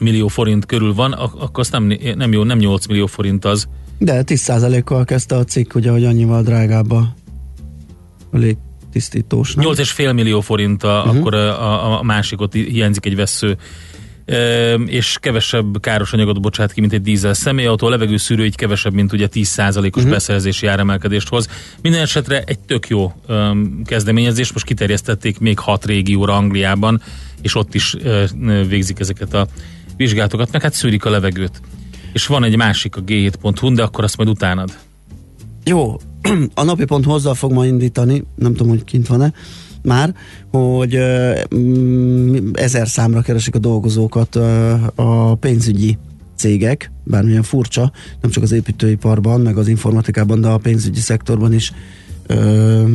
millió 0.00 0.28
forint 0.28 0.66
körül 0.66 0.94
van, 0.94 1.12
ak- 1.12 1.42
akkor 1.42 1.60
azt 1.60 1.72
nem, 1.72 1.98
nem 2.16 2.32
jó, 2.32 2.42
nem 2.42 2.58
8 2.58 2.86
millió 2.86 3.06
forint 3.06 3.44
az. 3.44 3.68
De 3.98 4.22
10%-kal 4.26 5.04
kezdte 5.04 5.36
a 5.36 5.44
cikk, 5.44 5.74
ugye, 5.74 5.90
hogy 5.90 6.04
annyival 6.04 6.42
drágább 6.42 6.90
a, 6.90 7.14
a 8.30 8.36
légtisztítós. 8.36 9.54
nem? 9.54 9.66
8,5 9.66 10.14
millió 10.14 10.40
forint 10.40 10.82
a, 10.82 10.98
uh-huh. 10.98 11.16
akkor 11.16 11.34
a, 11.34 11.92
a, 11.94 11.98
a 11.98 12.02
másik, 12.02 12.40
ott 12.40 12.52
hiányzik 12.52 13.06
egy 13.06 13.16
vesző 13.16 13.56
és 14.86 15.16
kevesebb 15.20 15.80
káros 15.80 16.12
anyagot 16.12 16.40
bocsát 16.40 16.72
ki, 16.72 16.80
mint 16.80 16.92
egy 16.92 17.02
dízel 17.02 17.34
személyautó, 17.34 17.86
a 17.86 17.90
levegőszűrő 17.90 18.44
így 18.44 18.56
kevesebb, 18.56 18.92
mint 18.92 19.12
ugye 19.12 19.28
10%-os 19.32 19.84
uh-huh. 19.84 20.10
beszerzési 20.10 20.66
áremelkedést 20.66 21.28
hoz. 21.28 21.48
Minden 21.82 22.00
esetre 22.00 22.42
egy 22.46 22.58
tök 22.58 22.88
jó 22.88 23.12
kezdeményezés, 23.84 24.52
most 24.52 24.64
kiterjesztették 24.64 25.38
még 25.38 25.58
hat 25.58 25.84
régióra 25.84 26.36
Angliában, 26.36 27.02
és 27.42 27.54
ott 27.54 27.74
is 27.74 27.96
végzik 28.68 28.98
ezeket 28.98 29.34
a 29.34 29.46
vizsgálatokat, 29.96 30.52
meg 30.52 30.62
hát 30.62 30.74
szűrik 30.74 31.04
a 31.04 31.10
levegőt. 31.10 31.60
És 32.12 32.26
van 32.26 32.44
egy 32.44 32.56
másik 32.56 32.96
a 32.96 33.02
g7.hu, 33.02 33.74
de 33.74 33.82
akkor 33.82 34.04
azt 34.04 34.16
majd 34.16 34.28
utánad. 34.28 34.78
Jó, 35.64 35.96
a 36.54 36.62
napi 36.62 36.84
pont 36.84 37.04
hozzá 37.04 37.32
fog 37.32 37.52
ma 37.52 37.66
indítani, 37.66 38.24
nem 38.34 38.54
tudom, 38.54 38.68
hogy 38.68 38.84
kint 38.84 39.06
van-e 39.06 39.32
már, 39.82 40.14
hogy 40.50 40.98
mm, 41.54 42.36
ezer 42.52 42.88
számra 42.88 43.20
keresik 43.20 43.54
a 43.54 43.58
dolgozókat 43.58 44.36
a 44.94 45.34
pénzügyi 45.34 45.98
cégek, 46.36 46.92
bármilyen 47.04 47.42
furcsa, 47.42 47.92
nem 48.20 48.30
csak 48.30 48.42
az 48.42 48.52
építőiparban, 48.52 49.40
meg 49.40 49.56
az 49.56 49.68
informatikában, 49.68 50.40
de 50.40 50.48
a 50.48 50.58
pénzügyi 50.58 51.00
szektorban 51.00 51.52
is 51.52 51.72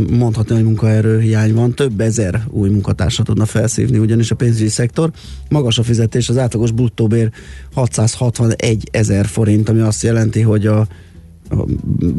mondhatni, 0.09 0.55
hogy 0.55 0.63
munkaerő 0.63 1.19
hiány 1.19 1.53
van. 1.53 1.73
Több 1.73 1.99
ezer 1.99 2.43
új 2.49 2.69
munkatársat 2.69 3.25
tudna 3.25 3.45
felszívni, 3.45 3.97
ugyanis 3.97 4.31
a 4.31 4.35
pénzügyi 4.35 4.69
szektor 4.69 5.11
magas 5.49 5.77
a 5.77 5.83
fizetés, 5.83 6.29
az 6.29 6.37
átlagos 6.37 6.71
bruttóbér 6.71 7.31
661 7.73 8.89
ezer 8.91 9.25
forint, 9.25 9.69
ami 9.69 9.79
azt 9.79 10.03
jelenti, 10.03 10.41
hogy 10.41 10.67
a 10.67 10.87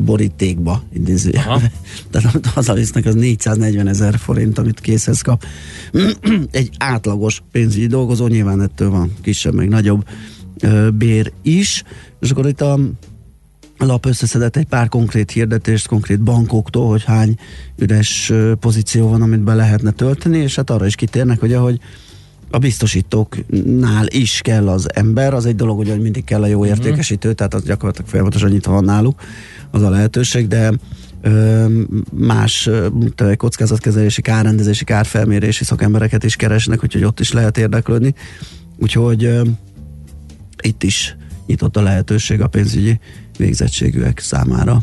borítékba 0.04 0.82
idézőjelbe. 0.92 1.50
Aha. 1.50 1.60
Tehát 2.10 2.34
amit 2.34 2.46
hazavisznek, 2.46 3.06
az 3.06 3.14
440 3.14 3.88
ezer 3.88 4.18
forint, 4.18 4.58
amit 4.58 4.80
készhez 4.80 5.20
kap. 5.20 5.44
Egy 6.50 6.70
átlagos 6.78 7.42
pénzügyi 7.52 7.86
dolgozó, 7.86 8.26
nyilván 8.26 8.60
ettől 8.60 8.90
van 8.90 9.12
kisebb, 9.22 9.54
meg 9.54 9.68
nagyobb 9.68 10.06
bér 10.94 11.32
is. 11.42 11.82
És 12.20 12.30
akkor 12.30 12.46
itt 12.46 12.60
a 12.60 12.78
lap 13.78 14.06
összeszedett 14.06 14.56
egy 14.56 14.66
pár 14.66 14.88
konkrét 14.88 15.30
hirdetést, 15.30 15.86
konkrét 15.86 16.20
bankoktól, 16.20 16.88
hogy 16.88 17.04
hány 17.04 17.36
üres 17.76 18.32
pozíció 18.60 19.08
van, 19.08 19.22
amit 19.22 19.40
be 19.40 19.54
lehetne 19.54 19.90
tölteni, 19.90 20.38
és 20.38 20.56
hát 20.56 20.70
arra 20.70 20.86
is 20.86 20.94
kitérnek, 20.94 21.40
hogy 21.40 21.52
ahogy 21.52 21.80
a 22.50 22.58
biztosítóknál 22.58 24.06
is 24.08 24.40
kell 24.40 24.68
az 24.68 24.94
ember, 24.94 25.34
az 25.34 25.46
egy 25.46 25.56
dolog, 25.56 25.76
hogy 25.76 26.00
mindig 26.00 26.24
kell 26.24 26.42
a 26.42 26.46
jó 26.46 26.66
értékesítő, 26.66 27.32
tehát 27.32 27.54
az 27.54 27.62
gyakorlatilag 27.62 28.10
folyamatosan 28.10 28.50
nyitva 28.50 28.72
van 28.72 28.84
náluk, 28.84 29.20
az 29.70 29.82
a 29.82 29.90
lehetőség, 29.90 30.48
de 30.48 30.72
más 32.12 32.66
a 33.16 33.36
kockázatkezelési, 33.36 34.22
kárrendezési, 34.22 34.84
kárfelmérési 34.84 35.64
szakembereket 35.64 36.24
is 36.24 36.36
keresnek, 36.36 36.82
úgyhogy 36.82 37.04
ott 37.04 37.20
is 37.20 37.32
lehet 37.32 37.58
érdeklődni. 37.58 38.14
Úgyhogy 38.76 39.40
itt 40.62 40.82
is 40.82 41.16
nyitott 41.46 41.76
a 41.76 41.82
lehetőség 41.82 42.40
a 42.40 42.46
pénzügyi 42.46 43.00
végzettségűek 43.36 44.18
számára. 44.18 44.82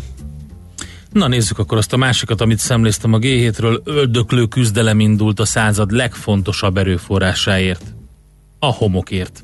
Na 1.15 1.27
nézzük 1.27 1.59
akkor 1.59 1.77
azt 1.77 1.93
a 1.93 1.97
másikat, 1.97 2.41
amit 2.41 2.59
szemléztem 2.59 3.13
a 3.13 3.17
G7-ről. 3.17 3.83
Öldöklő 3.83 4.45
küzdelem 4.45 4.99
indult 4.99 5.39
a 5.39 5.45
század 5.45 5.91
legfontosabb 5.91 6.77
erőforrásáért. 6.77 7.95
A 8.59 8.65
homokért. 8.65 9.41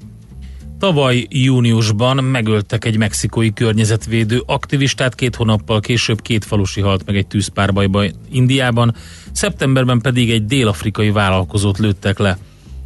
Tavaly 0.79 1.25
júniusban 1.29 2.23
megöltek 2.23 2.85
egy 2.85 2.97
mexikói 2.97 3.53
környezetvédő 3.53 4.43
aktivistát, 4.45 5.15
két 5.15 5.35
hónappal 5.35 5.79
később 5.79 6.21
két 6.21 6.45
falusi 6.45 6.81
halt 6.81 7.05
meg 7.05 7.15
egy 7.15 7.27
tűzpárbajban 7.27 8.11
Indiában, 8.31 8.95
szeptemberben 9.31 9.99
pedig 9.99 10.31
egy 10.31 10.45
dél-afrikai 10.45 11.11
vállalkozót 11.11 11.77
lőttek 11.77 12.19
le. 12.19 12.37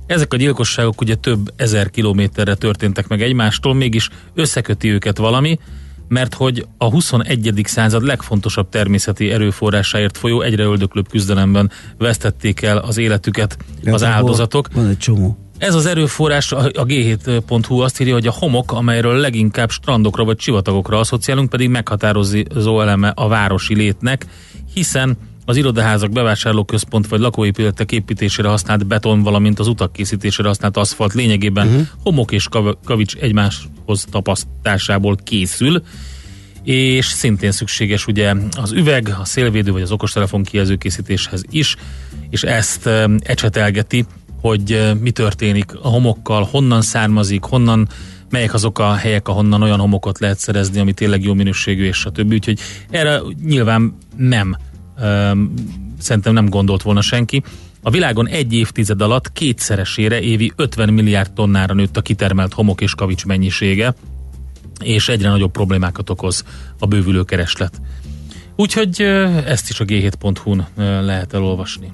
Ezek 0.08 0.34
a 0.34 0.38
gyilkosságok 0.38 1.02
ugye 1.02 1.15
több 1.15 1.54
ezer 1.56 1.89
kilométerre 1.89 2.56
történtek 2.56 3.08
meg 3.08 3.21
egymástól, 3.21 3.74
mégis 3.74 4.10
összeköti 4.34 4.89
őket 4.89 5.17
valami, 5.17 5.60
mert 6.08 6.34
hogy 6.34 6.65
a 6.78 6.89
21. 6.89 7.62
század 7.63 8.04
legfontosabb 8.04 8.70
természeti 8.70 9.32
erőforrásáért 9.32 10.18
folyó 10.18 10.41
egyre 10.41 10.63
öldöklőbb 10.63 11.10
küzdelemben 11.10 11.72
vesztették 11.98 12.62
el 12.62 12.78
az 12.78 12.98
életüket 12.98 13.58
az 13.60 13.88
Igazából 13.88 14.15
áldozatok. 14.15 14.68
Van 14.74 14.88
egy 14.88 14.98
csomó. 14.98 15.38
Ez 15.58 15.76
az 15.76 15.86
erőforrás, 15.86 16.52
a 16.52 16.58
a 16.58 16.86
g7.hu 16.86 17.80
azt 17.80 18.02
írja, 18.02 18.13
hogy 18.13 18.28
a 18.28 18.32
homok, 18.32 18.72
amelyről 18.72 19.18
leginkább 19.18 19.70
strandokra 19.70 20.24
vagy 20.24 20.39
sivatagokra 20.39 21.00
asszociálunk, 21.00 21.50
pedig 21.50 21.70
meghatározó 21.70 22.82
eleme 22.82 23.10
a 23.10 23.28
városi 23.28 23.76
létnek, 23.76 24.26
hiszen 24.74 25.18
az 25.45 25.58
irodaházak, 25.58 26.12
bevásárlóközpont 26.12 27.08
vagy 27.08 27.19
lakóépületek 27.19 27.91
építésére 27.91 28.47
használt 28.47 28.88
beton, 28.88 29.23
valamint 29.23 29.60
az 29.60 29.67
utak 29.67 29.93
készítésére 29.93 30.47
használt 30.47 30.77
aszfalt 30.77 31.13
lényegében 31.13 31.67
uh-huh. 31.67 31.88
homok 32.03 32.31
és 32.31 32.47
kav- 32.47 32.77
kavics 32.86 33.15
egymáshoz 33.15 34.05
tapasztásából 34.12 35.15
készül, 35.23 35.84
és 36.63 37.05
szintén 37.05 37.51
szükséges 37.51 38.08
ugye 38.08 38.34
az 38.51 38.71
üveg, 38.71 39.15
a 39.19 39.25
szélvédő 39.25 39.71
vagy 39.71 39.81
az 39.81 39.91
okostelefon 39.91 40.43
kijelzőkészítéshez 40.43 41.43
is, 41.49 41.75
és 42.29 42.43
ezt 42.43 42.89
ecsetelgeti, 43.19 44.05
hogy 44.41 44.93
mi 45.01 45.12
történik 45.12 45.75
a 45.81 45.88
homokkal, 45.88 46.47
honnan 46.51 46.81
származik, 46.81 47.43
honnan 47.43 47.88
melyek 48.29 48.53
azok 48.53 48.79
a 48.79 48.93
helyek, 48.93 49.27
ahonnan 49.27 49.62
olyan 49.62 49.79
homokot 49.79 50.19
lehet 50.19 50.39
szerezni, 50.39 50.79
ami 50.79 50.93
tényleg 50.93 51.23
jó 51.23 51.34
minőségű, 51.34 51.84
és 51.86 52.05
a 52.05 52.10
többi. 52.10 52.36
Úgyhogy 52.36 52.60
erre 52.89 53.21
nyilván 53.43 53.97
nem, 54.17 54.58
szerintem 55.99 56.34
nem 56.34 56.49
gondolt 56.49 56.81
volna 56.81 57.01
senki. 57.01 57.43
A 57.81 57.89
világon 57.89 58.27
egy 58.27 58.53
évtized 58.53 59.01
alatt 59.01 59.31
kétszeresére 59.31 60.21
évi 60.21 60.51
50 60.55 60.93
milliárd 60.93 61.31
tonnára 61.31 61.73
nőtt 61.73 61.97
a 61.97 62.01
kitermelt 62.01 62.53
homok 62.53 62.81
és 62.81 62.95
kavics 62.95 63.25
mennyisége. 63.25 63.95
és 64.84 65.10
egyre 65.10 65.29
nagyobb 65.29 65.51
problémákat 65.51 66.10
okoz 66.10 66.43
a 66.79 66.86
bővülő 66.86 67.23
kereslet. 67.23 67.81
Úgyhogy 68.55 69.01
ezt 69.45 69.69
is 69.69 69.79
a 69.79 69.86
g7.hu-n 69.86 70.67
ö, 70.75 71.05
lehet 71.05 71.34
elolvasni. 71.34 71.91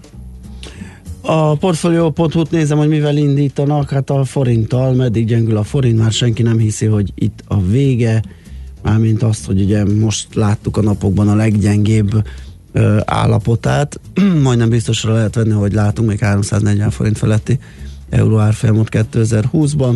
A 1.22 1.56
portfolio.hu-t 1.56 2.52
nézem, 2.52 2.78
hogy 2.78 2.88
mivel 2.88 3.18
indítanak, 3.18 3.90
hát 3.90 4.10
a 4.10 4.24
forinttal, 4.24 4.94
meddig 4.94 5.26
gyengül 5.26 5.58
a 5.58 5.64
forint, 5.64 5.98
már 5.98 6.12
senki 6.12 6.42
nem 6.42 6.58
hiszi, 6.58 6.86
hogy 6.86 7.12
itt 7.16 7.44
a 7.48 7.62
vége, 7.62 8.24
mármint 8.82 9.24
azt, 9.24 9.46
hogy 9.46 9.62
ugye 9.62 9.86
most 9.86 10.36
láttuk 10.36 10.78
a 10.78 10.82
napokban 10.82 11.30
a 11.30 11.36
leggyengébb 11.36 12.28
ö, 12.72 13.00
állapotát, 13.06 14.00
majdnem 14.44 14.70
biztosra 14.70 15.14
lehet 15.14 15.36
venni, 15.36 15.52
hogy 15.52 15.74
látunk 15.74 16.10
még 16.10 16.20
340 16.20 16.90
forint 16.90 17.18
feletti 17.18 17.60
euró 18.10 18.38
árfolyamot 18.38 18.88
2020-ban, 18.92 19.96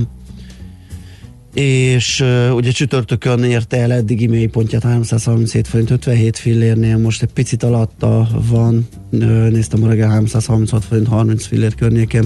és 1.54 2.24
ugye 2.54 2.72
csütörtökön 2.72 3.44
érte 3.44 3.78
el 3.78 3.92
eddigi 3.92 4.28
mélypontját 4.28 4.84
337 4.84 5.68
forint 5.68 5.90
57 5.90 6.38
fillérnél, 6.38 6.98
most 6.98 7.22
egy 7.22 7.34
picit 7.34 7.64
alatta 7.64 8.28
van, 8.50 8.88
uh, 9.12 9.50
néztem 9.50 9.84
a 9.84 9.88
reggel 9.88 10.10
336 10.10 10.84
forint 10.84 11.08
30 11.08 11.46
fillér 11.46 11.76
környékén, 11.76 12.26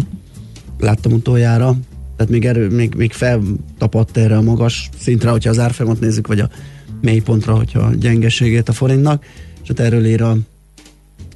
láttam 0.80 1.12
utoljára, 1.12 1.76
tehát 2.16 2.32
még, 2.32 2.46
erő, 2.46 2.70
még, 2.70 2.94
még 2.96 3.12
feltapadt 3.12 4.18
erre 4.18 4.38
a 4.38 4.42
magas 4.42 4.90
szintre, 5.00 5.30
hogyha 5.30 5.50
az 5.50 5.60
árfolyamot 5.60 6.00
nézzük, 6.00 6.28
vagy 6.28 6.40
a 6.40 6.50
mélypontra, 7.02 7.56
hogyha 7.56 7.80
a 7.80 7.96
gyengeségét 7.96 8.70
a 8.70 8.74
forintnak, 8.74 9.26
és 9.70 9.76
hát 9.78 9.86
erről 9.86 10.06
ír 10.06 10.22
a 10.22 10.38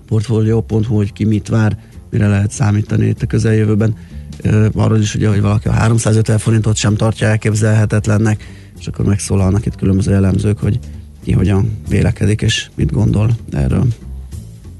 portfolio.hu, 0.07 0.95
hogy 0.95 1.13
ki 1.13 1.25
mit 1.25 1.47
vár, 1.47 1.77
mire 2.09 2.27
lehet 2.27 2.51
számítani 2.51 3.05
itt 3.05 3.21
a 3.21 3.25
közeljövőben. 3.25 3.95
Arról 4.73 4.99
is 4.99 5.15
ugye, 5.15 5.29
hogy 5.29 5.41
valaki 5.41 5.67
a 5.67 5.71
350 5.71 6.37
forintot 6.37 6.75
sem 6.75 6.95
tartja 6.95 7.27
elképzelhetetlennek, 7.27 8.47
és 8.79 8.87
akkor 8.87 9.05
megszólalnak 9.05 9.65
itt 9.65 9.75
különböző 9.75 10.13
elemzők, 10.13 10.59
hogy 10.59 10.79
ki 11.23 11.31
hogyan 11.31 11.79
vélekedik, 11.89 12.41
és 12.41 12.69
mit 12.75 12.91
gondol 12.91 13.29
erről. 13.51 13.85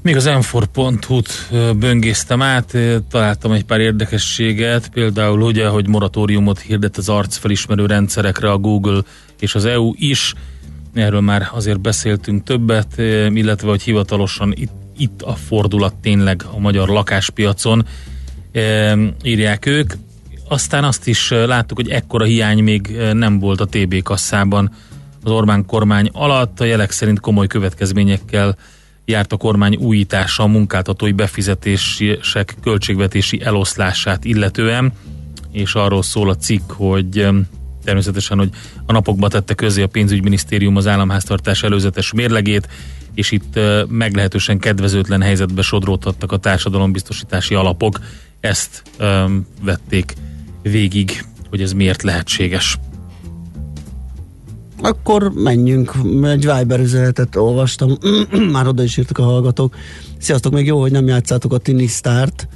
Még 0.02 0.16
az 0.16 0.28
m4.hu-t 0.28 1.28
ö, 1.50 1.72
böngésztem 1.72 2.42
át, 2.42 2.76
találtam 3.10 3.52
egy 3.52 3.64
pár 3.64 3.80
érdekességet, 3.80 4.88
például 4.88 5.42
ugye, 5.42 5.68
hogy 5.68 5.88
moratóriumot 5.88 6.58
hirdet 6.58 6.96
az 6.96 7.08
arcfelismerő 7.08 7.86
rendszerekre 7.86 8.50
a 8.50 8.58
Google 8.58 9.02
és 9.40 9.54
az 9.54 9.64
EU 9.64 9.92
is, 9.96 10.34
erről 10.94 11.20
már 11.20 11.48
azért 11.52 11.80
beszéltünk 11.80 12.44
többet, 12.44 12.92
ö, 12.96 13.26
illetve 13.26 13.68
hogy 13.68 13.82
hivatalosan 13.82 14.52
itt, 14.56 14.72
itt 14.96 15.22
a 15.22 15.34
fordulat 15.34 15.94
tényleg 15.94 16.44
a 16.52 16.58
magyar 16.58 16.88
lakáspiacon, 16.88 17.86
ö, 18.52 19.06
írják 19.22 19.66
ők. 19.66 19.92
Aztán 20.48 20.84
azt 20.84 21.06
is 21.06 21.30
ö, 21.30 21.46
láttuk, 21.46 21.76
hogy 21.76 21.90
ekkora 21.90 22.24
hiány 22.24 22.62
még 22.62 22.96
nem 23.12 23.38
volt 23.38 23.60
a 23.60 23.66
TB 23.66 24.02
kasszában 24.02 24.70
az 25.24 25.30
Orbán 25.30 25.66
kormány 25.66 26.10
alatt, 26.12 26.60
a 26.60 26.64
jelek 26.64 26.90
szerint 26.90 27.20
komoly 27.20 27.46
következményekkel 27.46 28.56
járt 29.04 29.32
a 29.32 29.36
kormány 29.36 29.76
újítása 29.76 30.42
a 30.42 30.46
munkáltatói 30.46 31.12
befizetések 31.12 32.54
költségvetési 32.62 33.40
eloszlását 33.42 34.24
illetően, 34.24 34.92
és 35.52 35.74
arról 35.74 36.02
szól 36.02 36.28
a 36.28 36.36
cikk, 36.36 36.72
hogy 36.72 37.28
természetesen, 37.84 38.38
hogy 38.38 38.50
a 38.86 38.92
napokban 38.92 39.30
tette 39.30 39.54
közé 39.54 39.82
a 39.82 39.86
pénzügyminisztérium 39.86 40.76
az 40.76 40.86
államháztartás 40.86 41.62
előzetes 41.62 42.12
mérlegét, 42.12 42.68
és 43.14 43.30
itt 43.30 43.58
meglehetősen 43.88 44.58
kedvezőtlen 44.58 45.22
helyzetbe 45.22 45.62
sodródhattak 45.62 46.32
a 46.32 46.36
társadalombiztosítási 46.36 47.54
alapok. 47.54 48.00
Ezt 48.40 48.82
öm, 48.98 49.46
vették 49.62 50.14
végig, 50.62 51.24
hogy 51.50 51.62
ez 51.62 51.72
miért 51.72 52.02
lehetséges. 52.02 52.78
Akkor 54.82 55.32
menjünk, 55.34 55.92
egy 56.22 56.50
Viber 56.56 56.80
üzenetet 56.80 57.36
olvastam, 57.36 57.98
már 58.52 58.66
oda 58.66 58.82
is 58.82 58.96
írtak 58.96 59.18
a 59.18 59.22
hallgatók. 59.22 59.76
Sziasztok, 60.18 60.52
még 60.52 60.66
jó, 60.66 60.80
hogy 60.80 60.92
nem 60.92 61.06
játszátok 61.06 61.52
a 61.52 61.58
Tini 61.58 61.86
Start, 61.86 62.48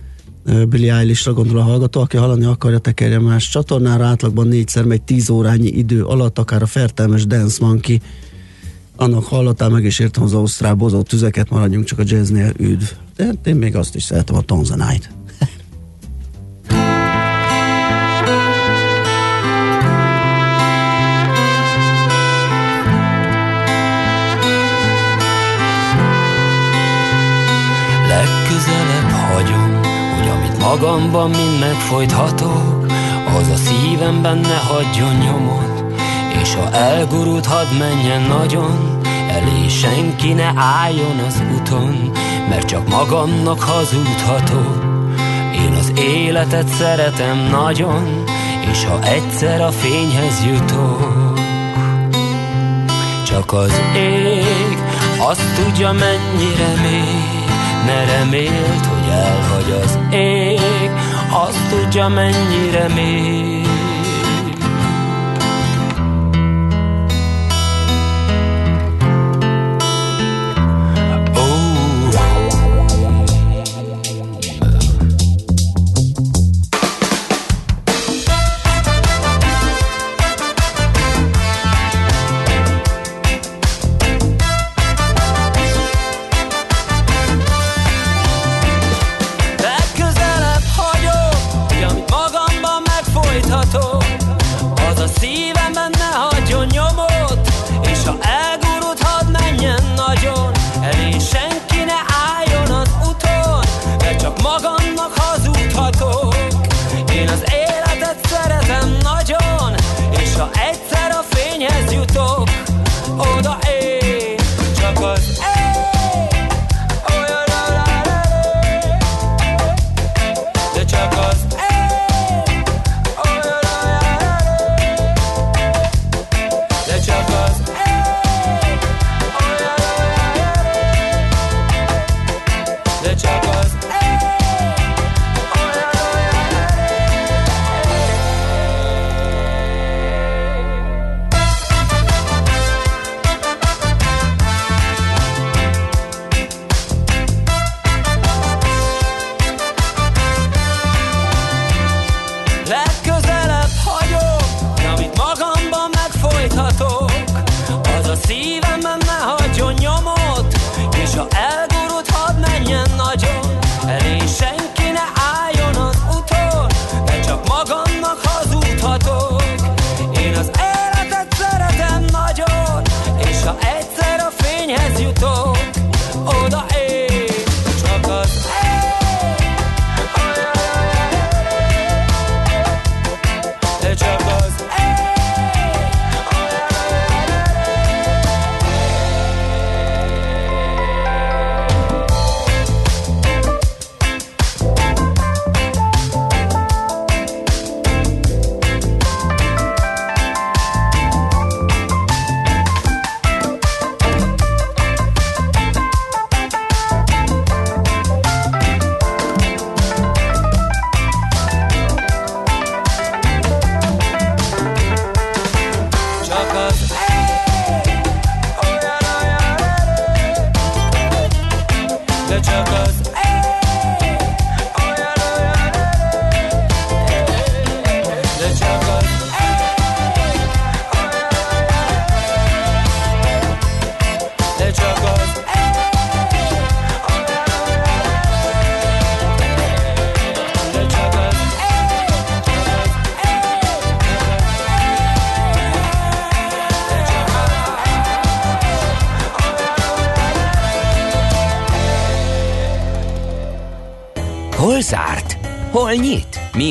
Billy 0.69 0.91
Eilish-ra 0.91 1.33
gondol 1.33 1.59
a 1.59 1.63
hallgató, 1.63 2.01
aki 2.01 2.17
hallani 2.17 2.45
akarja, 2.45 2.79
tekerje 2.79 3.19
más 3.19 3.49
csatornára, 3.49 4.05
átlagban 4.05 4.49
négyszer 4.49 4.85
megy 4.85 5.03
10 5.03 5.29
órányi 5.29 5.69
idő 5.69 6.05
alatt, 6.05 6.39
akár 6.39 6.63
a 6.63 6.67
fertelmes 6.67 7.27
Dance 7.27 7.65
Monkey. 7.65 8.01
Annak 8.97 9.25
hallottál, 9.25 9.69
meg 9.69 9.85
is 9.85 9.99
értem 9.99 10.23
az 10.23 10.35
ausztrál 10.35 10.75
bozó 10.75 11.03
tüzeket, 11.03 11.51
maradjunk 11.51 11.85
csak 11.85 11.99
a 11.99 12.03
jazznél, 12.07 12.53
üdv. 12.59 12.85
De 13.17 13.25
hát 13.25 13.47
én 13.47 13.57
még 13.57 13.77
azt 13.77 13.95
is 13.95 14.03
szeretem, 14.03 14.37
a 14.37 14.41
Tonzanite. 14.41 15.17
Legközelebb 28.09 28.98
magamban 30.69 31.31
mind 31.31 31.59
megfojthatok, 31.61 32.87
az 33.39 33.49
a 33.49 33.57
szívemben 33.57 34.39
ne 34.39 34.57
hagyjon 34.57 35.15
nyomot, 35.15 35.85
és 36.43 36.55
ha 36.55 36.71
elgurult, 36.71 37.47
hadd 37.47 37.67
menjen 37.79 38.23
nagyon, 38.23 39.01
elé 39.29 39.69
senki 39.69 40.33
ne 40.33 40.53
álljon 40.55 41.19
az 41.27 41.43
úton, 41.55 42.11
mert 42.49 42.67
csak 42.67 42.89
magamnak 42.89 43.61
hazudhatok. 43.61 44.85
Én 45.55 45.73
az 45.73 45.93
életet 45.97 46.69
szeretem 46.69 47.49
nagyon, 47.51 48.25
és 48.71 48.85
ha 48.85 49.03
egyszer 49.03 49.61
a 49.61 49.71
fényhez 49.71 50.45
jutok, 50.47 51.39
csak 53.27 53.53
az 53.53 53.81
ég 53.97 54.79
azt 55.19 55.65
tudja 55.65 55.93
mennyire 55.93 56.73
még 56.83 57.39
Ne 57.87 58.05
remélt, 58.05 58.87
hogy 58.87 58.98
elhagy 59.11 59.81
az 59.83 59.99
ég 60.11 60.91
Azt 61.31 61.69
tudja 61.71 62.09
mennyire 62.09 62.89
még 62.95 63.68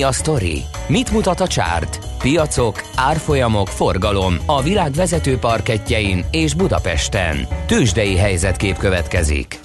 a 0.07 0.11
sztori? 0.11 0.63
Mit 0.87 1.11
mutat 1.11 1.39
a 1.39 1.47
csárt? 1.47 1.99
Piacok, 2.17 2.81
árfolyamok, 2.95 3.67
forgalom 3.67 4.37
a 4.45 4.63
világ 4.63 4.91
vezető 4.91 5.37
parketjein 5.37 6.25
és 6.31 6.53
Budapesten. 6.53 7.47
Tősdei 7.65 8.15
helyzetkép 8.15 8.77
következik. 8.77 9.59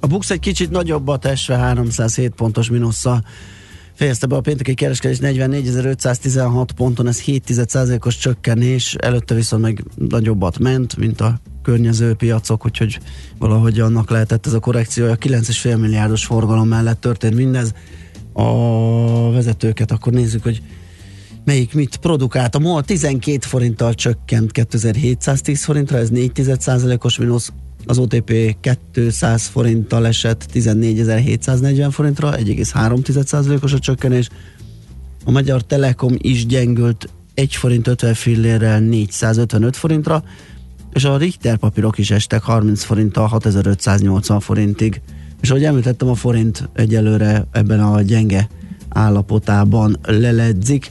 A 0.00 0.06
Bux 0.06 0.30
egy 0.30 0.38
kicsit 0.38 0.70
nagyobbat 0.70 1.24
esve 1.24 1.56
307 1.56 2.32
pontos 2.34 2.70
minusszal 2.70 3.24
fejezte 3.94 4.26
be 4.26 4.36
a 4.36 4.40
pénteki 4.40 4.74
kereskedés 4.74 5.18
44.516 5.20 6.66
ponton, 6.76 7.06
ez 7.06 7.22
7,1%-os 7.22 8.16
csökkenés, 8.16 8.94
előtte 8.94 9.34
viszont 9.34 9.62
meg 9.62 9.84
nagyobbat 9.94 10.58
ment, 10.58 10.96
mint 10.96 11.20
a 11.20 11.40
környező 11.62 12.14
piacok, 12.14 12.64
úgyhogy 12.64 12.98
valahogy 13.38 13.80
annak 13.80 14.10
lehetett 14.10 14.46
ez 14.46 14.52
a 14.52 14.60
korrekció, 14.60 15.06
a 15.06 15.16
9,5 15.16 15.80
milliárdos 15.80 16.24
forgalom 16.24 16.68
mellett 16.68 17.00
történt 17.00 17.34
mindez. 17.34 17.74
A 18.36 19.30
vezetőket 19.30 19.90
akkor 19.90 20.12
nézzük, 20.12 20.42
hogy 20.42 20.62
melyik 21.44 21.74
mit 21.74 21.96
produkált. 21.96 22.54
A 22.54 22.58
MOL 22.58 22.82
12 22.82 23.38
forinttal 23.40 23.94
csökkent 23.94 24.52
2710 24.52 25.64
forintra, 25.64 25.96
ez 25.96 26.10
4,1%-os 26.10 27.18
mínusz, 27.18 27.52
az 27.86 27.98
OTP 27.98 28.56
200 28.92 29.46
forinttal 29.46 30.06
esett 30.06 30.46
14.740 30.54 31.88
forintra, 31.90 32.32
1,3%-os 32.36 33.72
a 33.72 33.78
csökkenés. 33.78 34.28
A 35.24 35.30
Magyar 35.30 35.62
Telekom 35.62 36.14
is 36.18 36.46
gyengült 36.46 37.08
1 37.34 37.54
forint 37.54 37.86
50 37.86 38.14
fillérrel 38.14 38.80
455 38.80 39.76
forintra, 39.76 40.24
és 40.92 41.04
a 41.04 41.16
Richter 41.16 41.56
papírok 41.56 41.98
is 41.98 42.10
estek 42.10 42.42
30 42.42 42.82
forinttal 42.84 43.26
6580 43.26 44.40
forintig. 44.40 45.00
És 45.46 45.52
ahogy 45.52 45.64
említettem, 45.64 46.08
a 46.08 46.14
forint 46.14 46.68
egyelőre 46.72 47.46
ebben 47.52 47.80
a 47.80 48.02
gyenge 48.02 48.48
állapotában 48.88 49.98
leledzik. 50.02 50.90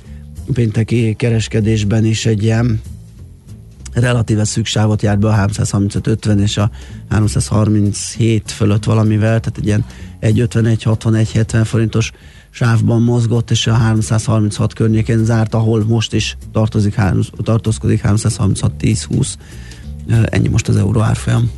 Pénteki 0.53 1.13
kereskedésben 1.17 2.05
is 2.05 2.25
egy 2.25 2.43
ilyen 2.43 2.81
relatíve 3.93 4.43
szüksávot 4.43 5.01
járt 5.01 5.19
be 5.19 5.27
a 5.27 5.45
335-50 5.45 6.39
és 6.39 6.57
a 6.57 6.69
337 7.09 8.51
fölött 8.51 8.83
valamivel, 8.83 9.39
tehát 9.39 9.57
egy 9.57 9.65
ilyen 9.65 9.85
151-61-70 10.21 11.61
forintos 11.63 12.11
sávban 12.49 13.01
mozgott, 13.01 13.51
és 13.51 13.67
a 13.67 13.73
336 13.73 14.73
környékén 14.73 15.25
zárt, 15.25 15.53
ahol 15.53 15.85
most 15.87 16.13
is 16.13 16.37
tartozik, 16.51 16.95
tartózkodik 17.43 18.01
336-10-20. 18.03 19.27
Ennyi 20.25 20.47
most 20.47 20.67
az 20.67 20.75
euró 20.75 21.01
árfolyam. 21.01 21.51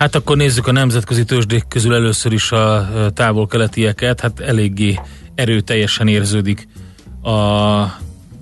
Hát 0.00 0.14
akkor 0.14 0.36
nézzük 0.36 0.66
a 0.66 0.72
nemzetközi 0.72 1.24
tőzsdék 1.24 1.64
közül 1.68 1.94
először 1.94 2.32
is 2.32 2.52
a 2.52 2.88
távol-keletieket. 3.14 4.20
Hát 4.20 4.40
eléggé 4.40 4.98
erőteljesen 5.34 6.08
érződik 6.08 6.68
a 7.22 7.84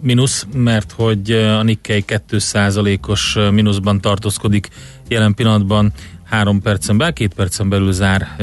mínusz, 0.01 0.47
mert 0.53 0.93
hogy 0.93 1.31
a 1.31 1.63
Nikkei 1.63 2.05
2%-os 2.07 3.39
mínuszban 3.51 4.01
tartózkodik 4.01 4.69
jelen 5.09 5.35
pillanatban 5.35 5.93
3 6.25 6.61
percen 6.61 6.99
belül, 6.99 7.13
2 7.13 7.35
percen 7.37 7.69
belül 7.69 7.93
zár 7.93 8.37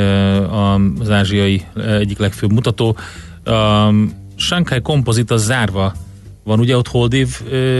az 0.99 1.09
ázsiai 1.09 1.65
egyik 1.75 2.17
legfőbb 2.17 2.51
mutató. 2.51 2.97
A 3.43 3.89
Shanghai 4.35 4.81
Composite 4.81 5.33
az 5.33 5.43
zárva 5.43 5.93
van, 6.45 6.59
ugye 6.59 6.77
ott 6.77 6.87
holdév, 6.87 7.27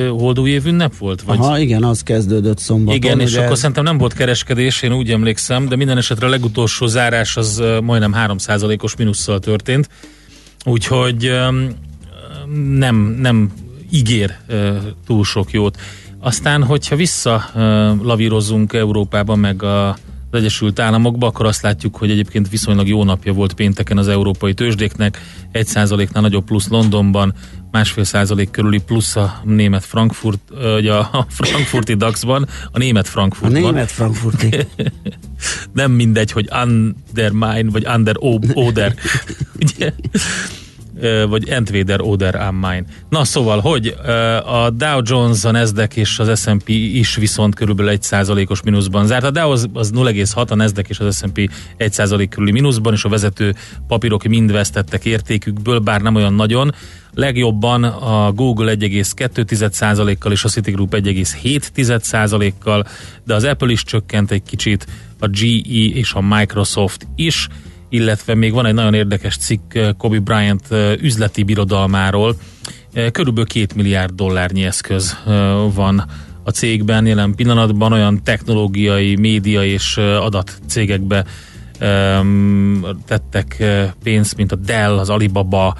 holdúj 0.10 0.49
év 0.49 0.65
ünnep 0.65 0.97
volt? 0.97 1.21
Vagy? 1.21 1.38
Aha, 1.38 1.60
igen, 1.60 1.84
az 1.84 2.04
kezdődött 2.04 2.58
szombaton. 2.58 2.95
Igen, 2.95 3.19
és 3.19 3.32
ugye 3.32 3.43
akkor 3.43 3.58
szerintem 3.58 3.84
nem 3.84 3.97
volt 3.97 4.13
kereskedés, 4.13 4.82
én 4.82 4.93
úgy 4.93 5.12
emlékszem, 5.12 5.67
de 5.67 5.75
minden 5.75 5.97
esetre 5.97 6.28
a 6.28 6.30
legutolsó 6.30 6.86
zárás 6.86 7.38
az 7.38 7.63
majdnem 7.82 8.15
3%-os 8.17 8.95
mínusszal 8.95 9.39
történt, 9.39 9.89
úgyhogy 10.63 11.32
nem, 12.69 12.95
nem 13.19 13.51
ígér 13.91 14.36
túl 15.06 15.23
sok 15.23 15.51
jót. 15.51 15.78
Aztán, 16.19 16.63
hogyha 16.63 16.95
vissza 16.95 17.45
ö, 17.56 17.91
lavírozzunk 18.01 18.73
Európában, 18.73 19.39
meg 19.39 19.63
a 19.63 19.97
az 20.36 20.41
Egyesült 20.41 20.80
Államokba, 20.80 21.28
akkor 21.28 21.45
azt 21.45 21.62
látjuk, 21.62 21.95
hogy 21.95 22.12
egyébként 22.12 22.50
viszonylag 22.50 22.88
jó 22.88 23.04
napja 23.04 23.34
volt 23.34 23.54
pénteken 23.54 23.98
az 23.98 24.08
európai 24.08 24.54
tőzsdéknek, 24.54 25.21
1%-nál 25.54 26.21
nagyobb 26.21 26.45
plusz 26.45 26.67
Londonban, 26.67 27.34
másfél 27.71 28.04
százalék 28.04 28.52
körüli 28.52 28.80
plusz 28.80 29.15
a 29.15 29.41
német 29.43 29.86
Frankfurt, 29.86 30.39
vagy 30.62 30.88
a 30.88 31.00
a 31.00 31.26
frankfurti 31.30 31.93
DAX-ban, 31.93 32.48
a 32.71 32.78
német 32.78 33.08
A 33.08 33.10
Frankfurtban. 33.10 33.62
német 33.62 33.91
frankfurti. 33.91 34.50
Nem 35.74 35.91
mindegy, 35.91 36.32
hogy 36.32 36.50
undermine, 36.63 37.69
vagy 37.69 37.88
under 37.95 38.15
oder, 38.54 38.95
ugye? 39.63 39.93
Vagy 41.29 41.49
entweder 41.49 42.01
oder 42.01 42.36
am 42.36 42.55
mine. 42.55 42.84
Na 43.10 43.23
szóval, 43.23 43.60
hogy 43.60 43.95
a 44.45 44.69
Dow 44.69 45.01
Jones, 45.03 45.43
a 45.43 45.51
Nasdaq 45.51 45.99
és 45.99 46.19
az 46.19 46.41
S&P 46.41 46.69
is 46.69 47.15
viszont 47.15 47.55
körülbelül 47.55 47.91
1 47.91 48.01
százalékos 48.01 48.62
mínuszban 48.62 49.05
zárt. 49.05 49.23
A 49.23 49.31
Dow 49.31 49.51
az, 49.51 49.67
az 49.73 49.91
0,6, 49.95 50.49
a 50.49 50.55
Nasdaq 50.55 50.89
és 50.89 50.99
az 50.99 51.17
S&P 51.17 51.49
1 51.77 51.93
százalék 51.93 52.29
körüli 52.29 52.51
mínuszban, 52.51 52.93
és 52.93 53.03
a 53.03 53.10
vezető 53.10 53.55
papírok 53.88 54.23
mind 54.23 54.51
vesztettek 54.51 55.05
értékükből, 55.05 55.79
bár 55.79 56.01
nem 56.01 56.15
olyan 56.15 56.34
nagyon. 56.34 56.73
Legjobban 57.13 57.84
a 57.84 58.31
Google 58.31 58.75
1,2%-kal 58.75 60.31
és 60.31 60.43
a 60.43 60.49
Citigroup 60.49 60.95
1,7%-kal, 60.95 62.86
de 63.25 63.34
az 63.34 63.43
Apple 63.43 63.71
is 63.71 63.84
csökkent 63.84 64.31
egy 64.31 64.43
kicsit, 64.43 64.88
a 65.19 65.27
GE 65.27 65.77
és 65.93 66.13
a 66.13 66.21
Microsoft 66.21 67.08
is, 67.15 67.47
illetve 67.95 68.36
még 68.36 68.53
van 68.53 68.65
egy 68.65 68.73
nagyon 68.73 68.93
érdekes 68.93 69.38
cikk 69.38 69.73
eh, 69.73 69.89
Kobe 69.97 70.19
Bryant 70.19 70.71
eh, 70.71 70.93
üzleti 71.01 71.43
birodalmáról. 71.43 72.36
Eh, 72.93 73.12
Körülbelül 73.12 73.47
két 73.49 73.75
milliárd 73.75 74.13
dollárnyi 74.13 74.65
eszköz 74.65 75.17
van 75.73 76.05
a 76.43 76.49
cégben 76.49 77.05
jelen 77.05 77.36
pillanatban 77.36 77.91
olyan 77.91 78.23
technológiai, 78.23 79.15
média 79.15 79.63
és 79.63 79.97
adatcégekbe 79.97 81.25
em, 81.79 82.86
tettek 83.08 83.63
pénzt, 84.03 84.38
mint 84.38 84.51
a 84.51 84.55
Dell, 84.55 84.97
az 84.97 85.10
Alibaba, 85.10 85.75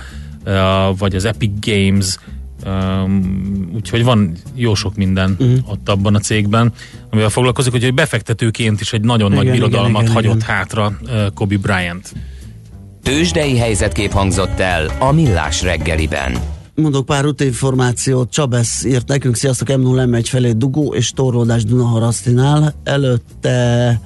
vagy 0.98 1.16
az 1.16 1.26
Epic 1.26 1.52
Games, 1.66 2.18
Um, 2.66 3.72
úgyhogy 3.76 4.04
van 4.04 4.36
jó 4.54 4.76
sok 4.76 4.96
minden 4.96 5.36
uh-huh. 5.40 5.72
ott 5.72 5.90
abban 5.90 6.16
a 6.16 6.20
cégben, 6.20 6.74
amivel 7.10 7.30
foglalkozik, 7.30 7.74
úgyhogy 7.74 7.94
befektetőként 7.94 8.82
is 8.82 8.94
egy 8.94 9.02
nagyon 9.02 9.32
Igen, 9.32 9.44
nagy 9.44 9.54
birodalmat 9.54 10.02
igen, 10.02 10.14
hagyott 10.14 10.36
igen. 10.36 10.48
hátra 10.48 10.98
uh, 11.02 11.34
Kobe 11.34 11.58
Bryant. 11.58 12.14
Tőzsdei 13.04 13.58
helyzetkép 13.58 14.12
hangzott 14.12 14.60
el 14.60 14.96
a 15.00 15.12
Millás 15.12 15.62
reggeliben. 15.62 16.38
Mondok 16.76 17.06
pár 17.06 17.26
útinformációt. 17.26 18.32
Csabesz 18.32 18.84
írt 18.84 19.08
nekünk, 19.08 19.36
sziasztok, 19.36 19.68
M0 19.72 20.08
M1 20.10 20.26
felé 20.26 20.52
dugó 20.52 20.94
és 20.94 21.12
torlódás 21.12 21.64
Dunaharasztinál. 21.64 22.74
Előtte 22.84 24.00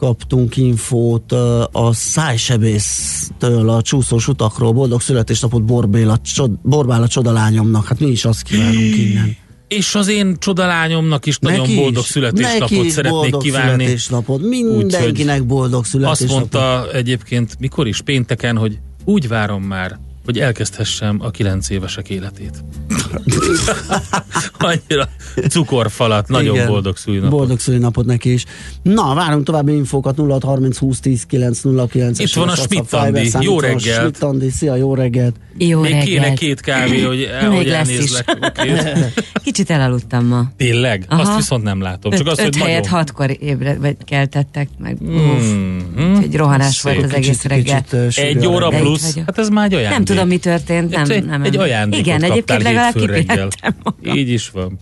kaptunk 0.00 0.56
infót 0.56 1.32
a 1.72 1.92
szájsebésztől 1.92 3.68
a 3.68 3.82
csúszós 3.82 4.28
utakról. 4.28 4.72
Boldog 4.72 5.00
születésnapot 5.00 5.64
Borbéla, 5.64 6.18
csod, 6.18 6.50
Borbála 6.62 7.08
csodalányomnak. 7.08 7.86
Hát 7.86 8.00
mi 8.00 8.06
is 8.06 8.24
azt 8.24 8.42
kívánunk 8.42 8.96
innen. 8.96 9.36
És 9.68 9.94
az 9.94 10.08
én 10.08 10.36
csodalányomnak 10.38 11.26
is 11.26 11.38
nagyon 11.38 11.60
Neki 11.60 11.74
boldog 11.74 12.02
is. 12.02 12.08
születésnapot 12.08 12.84
is 12.84 12.92
szeretnék 12.92 13.20
boldog 13.20 13.42
kívánni. 13.42 13.82
Születésnapot. 13.84 14.42
Mindenkinek 14.42 15.46
boldog 15.46 15.80
Azt 15.80 15.90
születésnapot. 15.90 16.34
mondta 16.34 16.92
egyébként, 16.92 17.56
mikor 17.58 17.86
is 17.86 18.00
pénteken, 18.00 18.56
hogy 18.56 18.78
úgy 19.04 19.28
várom 19.28 19.62
már, 19.62 19.98
hogy 20.24 20.38
elkezdhessem 20.38 21.18
a 21.22 21.30
kilenc 21.30 21.70
évesek 21.70 22.08
életét. 22.10 22.64
Annyira 24.58 25.08
cukorfalat, 25.48 26.28
nagyon 26.28 26.54
Igen. 26.54 26.66
boldog 26.66 26.96
szülinapot. 26.96 27.38
Boldog 27.38 27.58
szülinapot 27.58 28.06
neki 28.06 28.32
is. 28.32 28.44
Na, 28.82 29.14
várunk 29.14 29.44
további 29.44 29.72
infókat 29.72 30.18
06 30.18 30.42
30 30.42 30.78
20 30.78 31.00
10 31.00 31.24
9 31.26 31.60
09 31.92 32.18
Itt 32.18 32.32
van 32.32 32.48
a 32.48 32.54
Schmidt 32.54 32.92
Andi. 32.92 33.30
Jó 33.40 33.60
reggelt. 33.60 33.98
Schmidt 33.98 34.22
Andi, 34.22 34.50
szia, 34.50 34.74
jó 34.76 34.94
reggelt. 34.94 35.36
Jó 35.58 35.80
Még 35.80 35.90
reggelt. 35.90 36.08
kéne 36.08 36.32
két 36.32 36.60
kávé, 36.60 37.02
hogy, 37.02 37.22
el, 37.22 37.48
Még 37.48 37.56
hogy 37.56 37.66
lesz 37.66 37.88
elnézlek. 37.88 38.38
Okay. 38.40 38.70
Kicsit 39.44 39.70
elaludtam 39.70 40.26
ma. 40.26 40.44
Tényleg? 40.56 41.04
Aha. 41.08 41.22
Azt 41.22 41.36
viszont 41.36 41.62
nem 41.62 41.80
látom. 41.80 42.12
Csak 42.12 42.20
öt, 42.20 42.26
azt, 42.28 42.40
öt 42.40 42.44
hogy 42.54 42.62
helyet 42.62 42.82
nagyon... 42.84 42.98
hatkor 42.98 43.36
ébre, 43.40 43.76
vagy 43.80 43.96
keltettek 44.04 44.68
meg. 44.78 44.96
Mm. 45.04 45.08
Mm-hmm. 45.08 46.14
Egy 46.14 46.36
rohanás 46.36 46.74
Szép. 46.76 46.92
volt 46.94 47.04
az 47.04 47.14
egész 47.14 47.28
Kicsit- 47.28 47.50
reggel. 47.50 47.84
kicsit, 48.08 48.24
Egy 48.24 48.46
óra 48.46 48.68
plusz, 48.68 49.16
hát 49.26 49.38
ez 49.38 49.48
már. 49.48 49.70
Nem 49.70 50.04
tudom, 50.10 50.28
mi 50.28 50.38
történt. 50.38 50.90
Nem, 50.90 51.10
egy, 51.10 51.24
nem, 51.24 51.42
egy 51.42 51.56
ajándékot 51.56 52.06
Igen, 52.06 52.22
egyébként 52.22 52.62
legalább 52.62 52.94
kipihentem. 52.94 53.74
Így 54.02 54.28
is 54.28 54.50
van. 54.50 54.78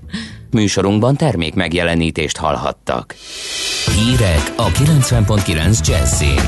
Műsorunkban 0.50 1.16
termék 1.16 1.54
megjelenítést 1.54 2.36
hallhattak. 2.36 3.14
Hírek 3.96 4.52
a 4.56 4.66
90.9 4.66 5.86
Jazzin. 5.86 6.40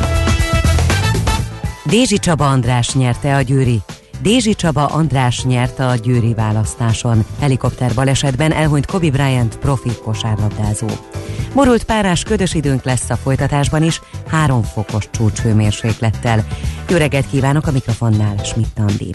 Dézsi 1.84 2.18
Csaba 2.18 2.48
András 2.48 2.94
nyerte 2.94 3.36
a 3.36 3.42
győri. 3.42 3.80
Dézsi 4.22 4.54
Csaba 4.54 4.86
András 4.86 5.44
nyerte 5.44 5.86
a 5.86 5.94
győri 5.94 6.34
választáson. 6.34 7.24
Helikopter 7.40 7.94
balesetben 7.94 8.52
elhunyt 8.52 8.86
Kobe 8.86 9.10
Bryant 9.10 9.58
profi 9.58 9.90
kosárlabdázó. 10.02 10.86
Borult 11.54 11.84
párás 11.84 12.22
ködös 12.22 12.54
időnk 12.54 12.84
lesz 12.84 13.10
a 13.10 13.16
folytatásban 13.16 13.82
is, 13.82 14.00
3 14.28 14.62
fokos 14.62 15.08
csúcshőmérséklettel. 15.10 16.46
Jó 16.88 16.96
reggelt 16.96 17.28
kívánok 17.30 17.66
a 17.66 17.70
mikrofonnál, 17.70 18.36
Schmidt 18.44 18.78
Andi. 18.78 19.14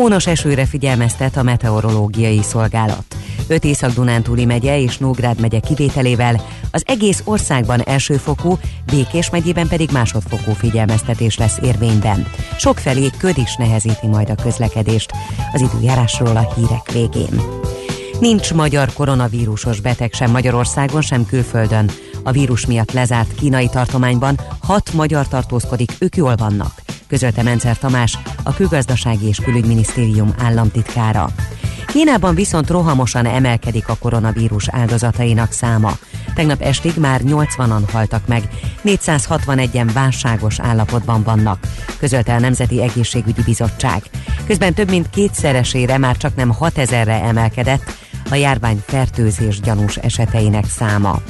Ónos 0.00 0.26
esőre 0.26 0.66
figyelmeztet 0.66 1.36
a 1.36 1.42
meteorológiai 1.42 2.42
szolgálat. 2.42 3.04
Öt 3.46 3.64
Észak-Dunántúli 3.64 4.44
megye 4.44 4.80
és 4.80 4.98
Nógrád 4.98 5.40
megye 5.40 5.60
kivételével 5.60 6.40
az 6.70 6.82
egész 6.86 7.22
országban 7.24 7.80
elsőfokú, 7.80 8.58
Békés 8.86 9.30
megyében 9.30 9.68
pedig 9.68 9.90
másodfokú 9.92 10.52
figyelmeztetés 10.52 11.38
lesz 11.38 11.58
érvényben. 11.62 12.26
Sokfelé 12.58 13.10
köd 13.18 13.38
is 13.38 13.56
nehezíti 13.56 14.06
majd 14.06 14.30
a 14.30 14.42
közlekedést. 14.42 15.10
Az 15.52 15.60
időjárásról 15.60 16.36
a 16.36 16.52
hírek 16.54 16.92
végén. 16.92 17.42
Nincs 18.20 18.54
magyar 18.54 18.92
koronavírusos 18.92 19.80
beteg 19.80 20.12
sem 20.12 20.30
Magyarországon, 20.30 21.00
sem 21.02 21.26
külföldön. 21.26 21.90
A 22.22 22.30
vírus 22.30 22.66
miatt 22.66 22.92
lezárt 22.92 23.34
kínai 23.34 23.68
tartományban 23.68 24.40
hat 24.62 24.92
magyar 24.92 25.28
tartózkodik, 25.28 25.92
ők 25.98 26.16
jól 26.16 26.34
vannak, 26.36 26.72
közölte 27.10 27.42
Mencer 27.42 27.78
Tamás, 27.78 28.18
a 28.42 28.54
Külgazdasági 28.54 29.26
és 29.26 29.38
Külügyminisztérium 29.38 30.34
államtitkára. 30.38 31.28
Kínában 31.86 32.34
viszont 32.34 32.70
rohamosan 32.70 33.26
emelkedik 33.26 33.88
a 33.88 33.96
koronavírus 34.00 34.68
áldozatainak 34.68 35.52
száma. 35.52 35.92
Tegnap 36.34 36.60
estig 36.60 36.92
már 36.98 37.20
80-an 37.24 37.82
haltak 37.92 38.26
meg, 38.26 38.48
461-en 38.84 39.90
válságos 39.92 40.60
állapotban 40.60 41.22
vannak, 41.22 41.58
közölte 41.98 42.34
a 42.34 42.38
Nemzeti 42.38 42.82
Egészségügyi 42.82 43.42
Bizottság. 43.42 44.02
Közben 44.46 44.74
több 44.74 44.90
mint 44.90 45.10
kétszeresére 45.10 45.98
már 45.98 46.16
csak 46.16 46.36
nem 46.36 46.54
6000-re 46.60 47.22
emelkedett 47.22 47.92
a 48.30 48.34
járvány 48.34 48.82
fertőzés 48.86 49.60
gyanús 49.60 49.96
eseteinek 49.96 50.64
száma. 50.66 51.22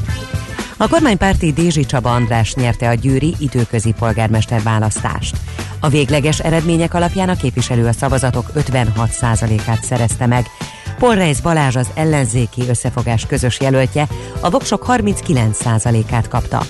A 0.83 0.89
kormánypárti 0.89 1.53
Dézsi 1.53 1.85
Csaba 1.85 2.15
András 2.15 2.55
nyerte 2.55 2.89
a 2.89 2.95
győri 2.95 3.35
időközi 3.39 3.93
polgármester 3.99 4.63
választást. 4.63 5.37
A 5.81 5.89
végleges 5.89 6.39
eredmények 6.39 6.95
alapján 6.95 7.29
a 7.29 7.37
képviselő 7.37 7.87
a 7.87 7.93
szavazatok 7.93 8.51
56%-át 8.55 9.85
szerezte 9.85 10.27
meg. 10.27 10.47
Polreis 10.99 11.41
Balázs 11.41 11.77
az 11.77 11.91
ellenzéki 11.95 12.63
összefogás 12.69 13.27
közös 13.27 13.61
jelöltje 13.61 14.09
a 14.41 14.51
voksok 14.51 14.85
39%-át 14.89 16.29
kapta. 16.29 16.63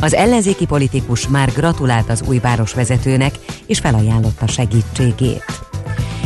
Az 0.00 0.14
ellenzéki 0.14 0.66
politikus 0.66 1.28
már 1.28 1.52
gratulált 1.52 2.10
az 2.10 2.22
új 2.26 2.38
városvezetőnek 2.38 3.34
és 3.66 3.78
felajánlotta 3.78 4.46
segítségét. 4.46 5.44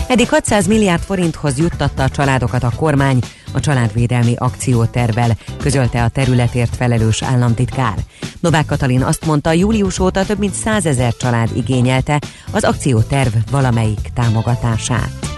Eddig 0.08 0.28
600 0.28 0.66
milliárd 0.66 1.02
forinthoz 1.02 1.58
juttatta 1.58 2.02
a 2.02 2.08
családokat 2.08 2.62
a 2.62 2.72
kormány 2.76 3.18
a 3.52 3.60
családvédelmi 3.60 4.34
akciótervel, 4.36 5.36
közölte 5.58 6.02
a 6.02 6.08
területért 6.08 6.76
felelős 6.76 7.22
államtitkár. 7.22 7.94
Novák 8.40 8.66
Katalin 8.66 9.02
azt 9.02 9.26
mondta, 9.26 9.52
július 9.52 9.98
óta 9.98 10.24
több 10.24 10.38
mint 10.38 10.54
100 10.54 10.86
ezer 10.86 11.16
család 11.16 11.56
igényelte 11.56 12.20
az 12.50 12.64
akcióterv 12.64 13.34
valamelyik 13.50 14.10
támogatását. 14.14 15.30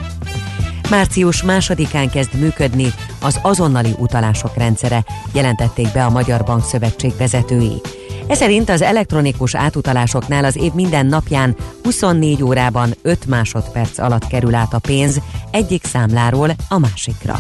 Március 0.91 1.43
másodikán 1.43 2.11
kezd 2.11 2.35
működni 2.35 2.93
az 3.21 3.39
azonnali 3.43 3.95
utalások 3.99 4.57
rendszere, 4.57 5.05
jelentették 5.33 5.93
be 5.93 6.05
a 6.05 6.11
Magyar 6.11 6.45
Bank 6.45 6.65
Szövetség 6.65 7.13
vezetői. 7.19 7.81
Ez 8.27 8.39
szerint 8.39 8.69
az 8.69 8.83
elektronikus 8.83 9.55
átutalásoknál 9.55 10.45
az 10.45 10.57
év 10.57 10.73
minden 10.73 11.07
napján 11.07 11.57
24 11.83 12.43
órában 12.43 12.95
5 13.03 13.27
másodperc 13.27 13.99
alatt 13.99 14.27
kerül 14.27 14.55
át 14.55 14.75
a 14.75 14.79
pénz 14.79 15.21
egyik 15.51 15.85
számláról 15.85 16.51
a 16.69 16.79
másikra. 16.79 17.39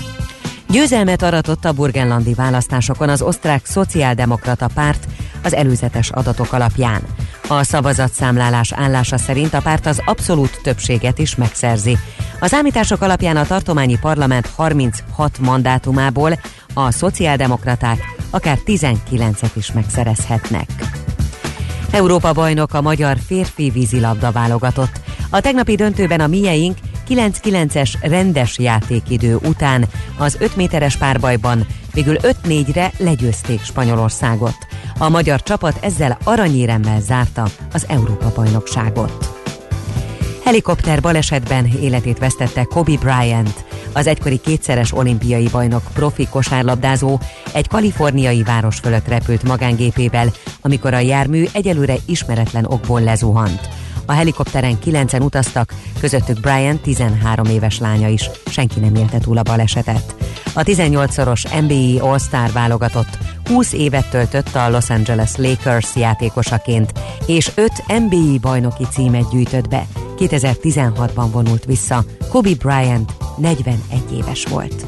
Győzelmet 0.74 1.22
aratott 1.22 1.64
a 1.64 1.72
burgenlandi 1.72 2.34
választásokon 2.34 3.08
az 3.08 3.22
osztrák 3.22 3.66
szociáldemokrata 3.66 4.68
párt 4.74 5.06
az 5.42 5.54
előzetes 5.54 6.10
adatok 6.10 6.52
alapján. 6.52 7.02
A 7.48 7.62
szavazatszámlálás 7.62 8.72
állása 8.72 9.18
szerint 9.18 9.54
a 9.54 9.60
párt 9.60 9.86
az 9.86 10.02
abszolút 10.04 10.60
többséget 10.62 11.18
is 11.18 11.34
megszerzi. 11.34 11.96
A 12.40 12.46
számítások 12.46 13.00
alapján 13.02 13.36
a 13.36 13.46
tartományi 13.46 13.98
parlament 14.00 14.46
36 14.56 15.38
mandátumából 15.38 16.38
a 16.74 16.90
szociáldemokraták 16.90 17.98
akár 18.30 18.58
19-et 18.66 19.50
is 19.54 19.72
megszerezhetnek. 19.72 20.68
Európa 21.90 22.32
bajnok 22.32 22.74
a 22.74 22.80
magyar 22.80 23.16
férfi 23.26 23.70
vízilabda 23.70 24.32
válogatott. 24.32 25.00
A 25.30 25.40
tegnapi 25.40 25.74
döntőben 25.74 26.20
a 26.20 26.26
mieink 26.26 26.78
9-9-es 27.08 27.94
rendes 28.00 28.58
játékidő 28.58 29.36
után 29.36 29.84
az 30.18 30.36
5 30.40 30.56
méteres 30.56 30.96
párbajban 30.96 31.66
végül 31.92 32.16
5-4-re 32.22 32.92
legyőzték 32.98 33.62
Spanyolországot. 33.62 34.56
A 34.98 35.08
magyar 35.08 35.42
csapat 35.42 35.78
ezzel 35.80 36.18
aranyéremmel 36.24 37.00
zárta 37.00 37.48
az 37.72 37.84
Európa-bajnokságot. 37.88 39.42
Helikopter 40.44 41.00
balesetben 41.00 41.66
életét 41.80 42.18
vesztette 42.18 42.64
Kobe 42.64 42.96
Bryant, 43.00 43.64
az 43.92 44.06
egykori 44.06 44.38
kétszeres 44.38 44.92
olimpiai 44.92 45.48
bajnok 45.48 45.82
profi 45.92 46.28
kosárlabdázó 46.28 47.18
egy 47.52 47.68
kaliforniai 47.68 48.42
város 48.42 48.78
fölött 48.78 49.08
repült 49.08 49.42
magángépével, 49.42 50.32
amikor 50.60 50.94
a 50.94 50.98
jármű 50.98 51.44
egyelőre 51.52 51.94
ismeretlen 52.06 52.64
okból 52.64 53.00
lezuhant. 53.00 53.68
A 54.06 54.12
helikopteren 54.12 54.78
kilencen 54.78 55.22
utaztak, 55.22 55.74
közöttük 56.00 56.40
Brian 56.40 56.78
13 56.78 57.46
éves 57.46 57.78
lánya 57.78 58.08
is. 58.08 58.30
Senki 58.46 58.80
nem 58.80 58.94
élte 58.94 59.18
túl 59.18 59.38
a 59.38 59.42
balesetet. 59.42 60.14
A 60.54 60.62
18-szoros 60.62 61.42
NBA 61.66 62.10
All-Star 62.10 62.52
válogatott 62.52 63.18
20 63.48 63.72
évet 63.72 64.10
töltött 64.10 64.54
a 64.54 64.70
Los 64.70 64.90
Angeles 64.90 65.36
Lakers 65.36 65.96
játékosaként, 65.96 66.92
és 67.26 67.50
5 67.54 67.72
NBA 67.86 68.38
bajnoki 68.40 68.84
címet 68.90 69.30
gyűjtött 69.30 69.68
be. 69.68 69.86
2016-ban 70.18 71.26
vonult 71.32 71.64
vissza. 71.64 72.04
Kobe 72.28 72.54
Bryant 72.58 73.12
41 73.36 73.78
éves 74.12 74.44
volt. 74.44 74.86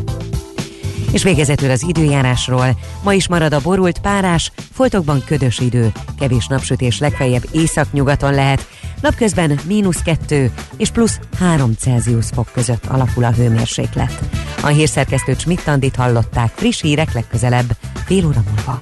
És 1.12 1.22
végezetül 1.22 1.70
az 1.70 1.84
időjárásról. 1.88 2.78
Ma 3.02 3.12
is 3.12 3.28
marad 3.28 3.52
a 3.52 3.60
borult 3.60 3.98
párás, 3.98 4.52
folytokban 4.72 5.22
ködös 5.26 5.58
idő, 5.58 5.92
kevés 6.18 6.46
napsütés 6.46 6.98
legfeljebb 6.98 7.48
észak-nyugaton 7.50 8.34
lehet, 8.34 8.66
napközben 9.00 9.58
mínusz 9.66 10.02
2 10.02 10.50
és 10.76 10.90
plusz 10.90 11.18
3 11.38 11.72
Celsius 11.78 12.26
fok 12.34 12.48
között 12.52 12.86
alakul 12.86 13.24
a 13.24 13.32
hőmérséklet. 13.32 14.18
A 14.62 14.66
hírszerkesztő 14.66 15.34
Schmidt-Tandit 15.38 15.96
hallották 15.96 16.52
friss 16.54 16.80
hírek 16.80 17.12
legközelebb, 17.12 17.76
fél 18.04 18.26
óra 18.26 18.42
múlva. 18.48 18.78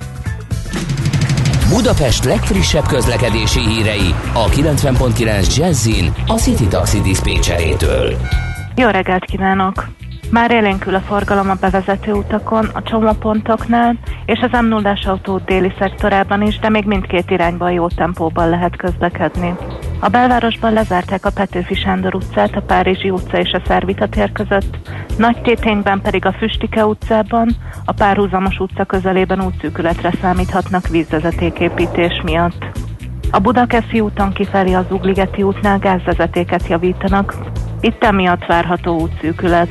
Budapest 1.69 2.25
legfrissebb 2.25 2.87
közlekedési 2.87 3.61
hírei 3.61 4.15
a 4.33 4.49
90.9 4.49 5.57
Jazzin 5.57 6.13
a 6.27 6.35
City 6.35 6.67
Taxi 6.67 7.01
Dispécsejétől. 7.01 8.17
Jó 8.77 8.89
reggelt 8.89 9.25
kívánok! 9.25 10.04
Már 10.31 10.51
élénkül 10.51 10.95
a 10.95 11.01
forgalom 11.01 11.51
a 11.51 11.55
bevezető 11.61 12.13
utakon, 12.13 12.65
a 12.73 12.83
csomópontoknál 12.83 13.99
és 14.27 14.41
az 14.41 14.61
m 14.61 14.67
0 14.67 14.97
autó 15.05 15.39
déli 15.39 15.73
szektorában 15.79 16.43
is, 16.43 16.59
de 16.59 16.69
még 16.69 16.85
mindkét 16.85 17.31
irányban 17.31 17.73
jó 17.73 17.89
tempóban 17.89 18.49
lehet 18.49 18.77
közlekedni. 18.77 19.55
A 20.01 20.09
belvárosban 20.09 20.73
lezárták 20.73 21.25
a 21.25 21.31
Petőfi 21.31 21.75
Sándor 21.75 22.15
utcát, 22.15 22.57
a 22.57 22.63
Párizsi 22.63 23.11
utca 23.11 23.39
és 23.39 23.53
a 23.53 23.63
Szervita 23.67 24.09
tér 24.09 24.33
között, 24.33 24.79
Nagy 25.19 25.43
Tétényben 25.43 26.01
pedig 26.01 26.27
a 26.27 26.33
Füstike 26.33 26.87
utcában, 26.87 27.57
a 27.85 27.93
Párhuzamos 27.93 28.59
utca 28.59 28.85
közelében 28.85 29.43
útszűkületre 29.45 30.11
számíthatnak 30.21 30.89
vízvezetéképítés 30.89 32.21
miatt. 32.25 32.65
A 33.31 33.39
Budakeszi 33.39 34.01
úton 34.01 34.33
kifelé 34.33 34.73
az 34.73 34.85
Ugligeti 34.91 35.43
útnál 35.43 35.79
gázvezetéket 35.79 36.67
javítanak, 36.69 37.35
itt 37.81 38.05
emiatt 38.05 38.47
várható 38.47 39.01
útszűkület. 39.01 39.71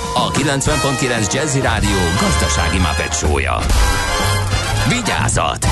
a 0.15 0.31
90.9 0.31 1.33
Jazzy 1.33 1.59
Rádió 1.59 1.97
gazdasági 2.19 2.77
mapetsója. 2.77 3.59
Vigyázat! 4.89 5.65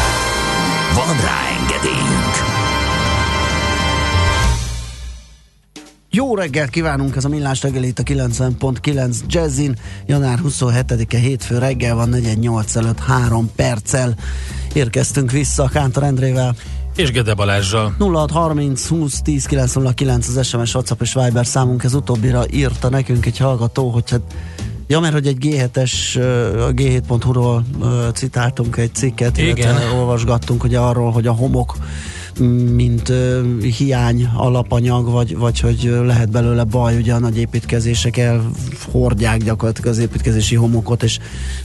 Van 0.93 1.15
rá 1.21 1.39
engedélyünk! 1.59 2.59
Jó 6.11 6.35
reggelt 6.35 6.69
kívánunk, 6.69 7.15
ez 7.15 7.25
a 7.25 7.29
Millás 7.29 7.61
reggel 7.61 7.83
itt 7.83 7.99
a 7.99 8.03
90.9 8.03 9.15
Jazzin. 9.27 9.75
Január 10.05 10.39
27-e 10.43 11.17
hétfő 11.17 11.57
reggel 11.57 11.95
van, 11.95 12.09
48 12.09 12.75
előtt 12.75 12.99
3 12.99 13.51
perccel. 13.55 14.15
Érkeztünk 14.73 15.31
vissza 15.31 15.67
Kántor 15.67 16.03
Endrével. 16.03 16.55
És 16.99 17.11
Gede 17.11 17.33
Balázsral. 17.33 17.95
0630 17.99 18.87
20 18.87 19.21
10 19.21 19.45
909 19.45 20.27
az 20.27 20.47
SMS, 20.47 20.73
WhatsApp 20.73 21.01
és 21.01 21.13
Viber 21.13 21.45
számunk, 21.45 21.83
ez 21.83 21.93
utóbbira 21.93 22.43
írta 22.51 22.89
nekünk 22.89 23.25
egy 23.25 23.37
hallgató, 23.37 23.89
hogy 23.89 24.09
hát 24.09 24.21
Ja, 24.87 24.99
mert 24.99 25.13
hogy 25.13 25.27
egy 25.27 25.37
G7-es, 25.39 25.91
ö, 26.17 26.63
a 26.63 26.71
G7.hu-ról 26.71 27.63
ö, 27.81 28.07
citáltunk 28.13 28.77
egy 28.77 28.95
cikket, 28.95 29.37
illetve 29.37 29.61
Igen. 29.61 29.99
olvasgattunk 29.99 30.63
ugye 30.63 30.79
arról, 30.79 31.11
hogy 31.11 31.27
a 31.27 31.31
homok 31.31 31.75
mint 32.75 33.09
ö, 33.09 33.41
hiány 33.77 34.29
alapanyag, 34.35 35.11
vagy, 35.11 35.37
vagy 35.37 35.59
hogy 35.59 35.99
lehet 36.03 36.31
belőle 36.31 36.63
baj, 36.63 36.97
ugye 36.97 37.13
a 37.13 37.19
nagy 37.19 37.37
építkezések 37.37 38.17
elhordják 38.17 39.43
gyakorlatilag 39.43 39.89
az 39.89 39.97
építkezési 39.97 40.55
homokot, 40.55 41.03
és 41.03 41.19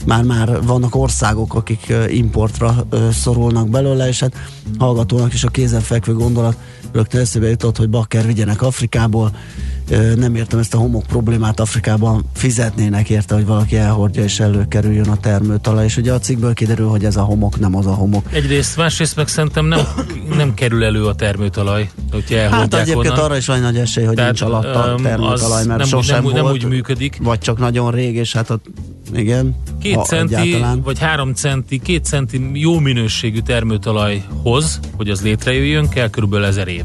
már-már 0.05 0.63
vannak 0.63 0.95
országok, 0.95 1.53
akik 1.53 1.93
importra 2.07 2.85
ö, 2.89 3.07
szorulnak 3.11 3.69
belőle, 3.69 4.07
és 4.07 4.19
hát 4.19 4.33
hallgatónak 4.77 5.33
is 5.33 5.43
a 5.43 5.49
kézenfekvő 5.49 6.13
gondolat 6.13 6.57
rögtön 6.91 7.21
eszébe 7.21 7.49
jutott, 7.49 7.77
hogy 7.77 7.89
bakker 7.89 8.25
vigyenek 8.25 8.61
Afrikából, 8.61 9.31
nem 10.15 10.35
értem 10.35 10.59
ezt 10.59 10.73
a 10.73 10.77
homok 10.77 11.05
problémát 11.05 11.59
Afrikában 11.59 12.25
fizetnének 12.33 13.09
érte, 13.09 13.35
hogy 13.35 13.45
valaki 13.45 13.75
elhordja 13.77 14.23
és 14.23 14.39
előkerüljön 14.39 15.09
a 15.09 15.17
termőtalaj, 15.17 15.85
és 15.85 15.97
ugye 15.97 16.13
a 16.13 16.19
cikkből 16.19 16.53
kiderül, 16.53 16.87
hogy 16.87 17.05
ez 17.05 17.15
a 17.15 17.21
homok 17.21 17.59
nem 17.59 17.75
az 17.75 17.85
a 17.85 17.93
homok. 17.93 18.25
Egyrészt, 18.31 18.77
másrészt 18.77 19.15
meg 19.15 19.27
szerintem 19.27 19.65
nem, 19.65 19.79
nem 20.37 20.53
kerül 20.53 20.83
elő 20.83 21.05
a 21.05 21.15
termőtalaj, 21.15 21.89
hogyha 22.11 22.35
Hát 22.37 22.43
elhordják 22.51 22.81
egyébként 22.81 23.13
onnan. 23.13 23.25
arra 23.25 23.37
is 23.37 23.45
van 23.45 23.59
nagy 23.59 23.77
esély, 23.77 24.03
hogy 24.05 24.15
Tehát, 24.15 24.31
nincs 24.31 24.41
alatt 24.53 24.75
a 24.75 24.87
öm, 24.87 25.01
termőtalaj, 25.03 25.65
mert 25.65 25.79
nem 25.79 25.87
sosem 25.87 26.15
nem 26.15 26.25
úgy- 26.25 26.33
nem 26.33 26.41
volt, 26.43 26.55
úgy 26.55 26.65
működik. 26.69 27.17
Vagy 27.21 27.39
csak 27.39 27.57
nagyon 27.57 27.91
rég, 27.91 28.15
és 28.15 28.33
hát 28.33 28.49
ott 28.49 28.65
igen. 29.13 29.55
Két 29.81 29.95
ha 29.95 30.03
centi, 30.03 30.35
egyáltalán. 30.35 30.81
vagy 30.81 30.99
három 30.99 31.33
centi, 31.33 31.79
két 31.79 32.05
centi 32.05 32.49
jó 32.53 32.79
minőségű 32.79 33.39
termőtalajhoz, 33.39 34.79
hogy 34.95 35.09
az 35.09 35.21
létrejöjjön, 35.21 35.89
kell 35.89 36.09
körülbelül 36.09 36.45
ezer 36.45 36.67
év. 36.67 36.83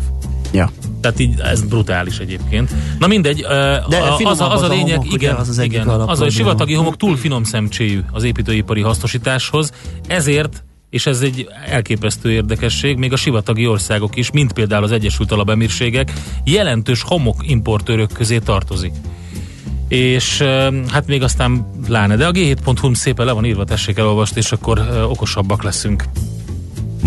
Ja. 0.52 0.70
Tehát 1.00 1.18
így 1.18 1.40
ez 1.40 1.62
brutális 1.62 2.18
egyébként. 2.18 2.70
Na 2.98 3.06
mindegy, 3.06 3.40
De 3.40 3.82
az, 3.88 4.20
a, 4.20 4.30
az 4.30 4.40
a 4.40 4.52
az 4.52 4.62
a 4.62 4.68
lényeg, 4.68 4.96
homok, 4.96 5.12
ugye, 5.12 5.26
igen, 5.26 5.34
az 5.34 5.48
az 5.48 5.58
igen, 5.58 5.88
az 5.88 6.20
a 6.20 6.30
sivatagi 6.30 6.74
homok 6.74 6.96
túl 6.96 7.16
finom 7.16 7.44
szemcséjű 7.44 8.00
az 8.10 8.24
építőipari 8.24 8.80
hasznosításhoz, 8.80 9.72
ezért 10.06 10.64
és 10.90 11.06
ez 11.06 11.20
egy 11.20 11.48
elképesztő 11.66 12.30
érdekesség, 12.30 12.96
még 12.96 13.12
a 13.12 13.16
sivatagi 13.16 13.66
országok 13.66 14.16
is, 14.16 14.30
mint 14.30 14.52
például 14.52 14.84
az 14.84 14.92
Egyesült 14.92 15.32
Arab 15.32 15.50
Emírségek, 15.50 16.12
jelentős 16.44 17.02
homok 17.02 17.48
importőrök 17.48 18.12
közé 18.12 18.38
tartozik. 18.38 18.92
És 19.88 20.42
hát 20.88 21.06
még 21.06 21.22
aztán 21.22 21.66
pláne, 21.86 22.16
de 22.16 22.26
a 22.26 22.30
g7.hu 22.32 22.94
szépen 22.94 23.26
le 23.26 23.32
van 23.32 23.44
írva, 23.44 23.64
tessék 23.64 23.98
elolvast, 23.98 24.36
és 24.36 24.52
akkor 24.52 25.06
okosabbak 25.08 25.62
leszünk. 25.62 26.04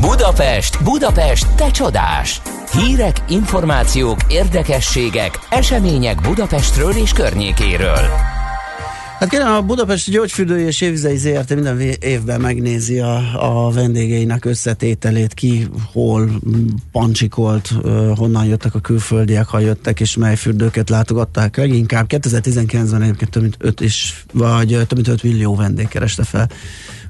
Budapest, 0.04 0.84
Budapest, 0.84 1.56
te 1.56 1.72
csodás! 1.72 2.42
Hírek, 2.72 3.16
információk, 3.30 4.18
érdekességek, 4.28 5.40
események 5.50 6.22
Budapestről 6.22 6.92
és 6.92 7.12
környékéről. 7.12 8.08
Hát 9.20 9.30
kérem, 9.30 9.54
a 9.54 9.62
Budapesti 9.62 10.12
Gyógyfürdői 10.12 10.64
és 10.64 10.82
Évizei 10.82 11.18
ZRT 11.18 11.54
minden 11.54 11.80
évben 12.00 12.42
megnézi 12.42 13.00
a, 13.00 13.22
a 13.66 13.72
vendégeinek 13.72 14.46
összetételét, 14.46 15.34
ki 15.34 15.68
hol 15.92 16.30
pancsikolt, 16.92 17.74
honnan 18.16 18.46
jöttek 18.46 18.76
a 18.76 18.80
külföldiek, 18.80 19.48
ha 19.48 19.60
jöttek, 19.60 20.00
és 20.00 20.16
mely 20.16 20.36
fürdőket 20.36 20.90
látogatták 20.90 21.58
leginkább. 21.58 22.06
2019-ben 22.10 23.02
egyébként 23.02 23.32
több 23.32 23.42
mint 23.42 23.56
5 23.60 23.82
és, 23.82 24.24
vagy 24.34 24.68
több 24.68 24.94
mint 24.94 25.08
5 25.08 25.24
millió 25.24 25.56
vendég 25.56 25.88
kereste 25.88 26.24
fel 26.24 26.50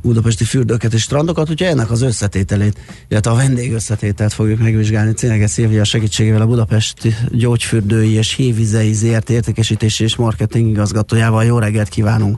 budapesti 0.04 0.44
fürdőket 0.44 0.94
és 0.94 1.02
strandokat, 1.02 1.50
úgyhogy 1.50 1.68
ennek 1.68 1.92
az 1.92 2.02
összetételét, 2.02 2.80
illetve 3.08 3.32
a 3.32 3.36
vendég 3.36 3.74
összetételt 3.74 4.34
fogjuk 4.34 4.60
megvizsgálni. 4.60 5.12
Céneges 5.12 5.50
Szilvia 5.50 5.84
segítségével 5.84 6.42
a 6.42 6.46
Budapesti 6.46 7.16
Gyógyfürdői 7.30 8.14
és 8.14 8.34
Hévizei 8.34 8.94
ZRT 8.94 9.30
értékesítési 9.30 10.04
és 10.04 10.16
marketing 10.16 10.70
igazgatójával. 10.70 11.44
Jó 11.44 11.58
reggelt 11.60 11.90
kívánunk! 11.90 12.38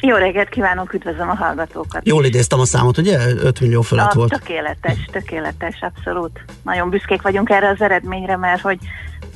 Jó 0.00 0.16
reggelt 0.16 0.48
kívánok, 0.48 0.92
üdvözlöm 0.92 1.28
a 1.28 1.34
hallgatókat. 1.34 2.06
Jól 2.06 2.24
idéztem 2.24 2.60
a 2.60 2.64
számot, 2.64 2.98
ugye? 2.98 3.18
5 3.42 3.60
millió 3.60 3.82
fölött 3.82 4.10
a, 4.10 4.14
volt. 4.14 4.30
Tökéletes, 4.30 5.08
tökéletes, 5.12 5.80
abszolút. 5.80 6.44
Nagyon 6.62 6.90
büszkék 6.90 7.22
vagyunk 7.22 7.50
erre 7.50 7.68
az 7.68 7.80
eredményre, 7.80 8.36
mert 8.36 8.60
hogy 8.60 8.78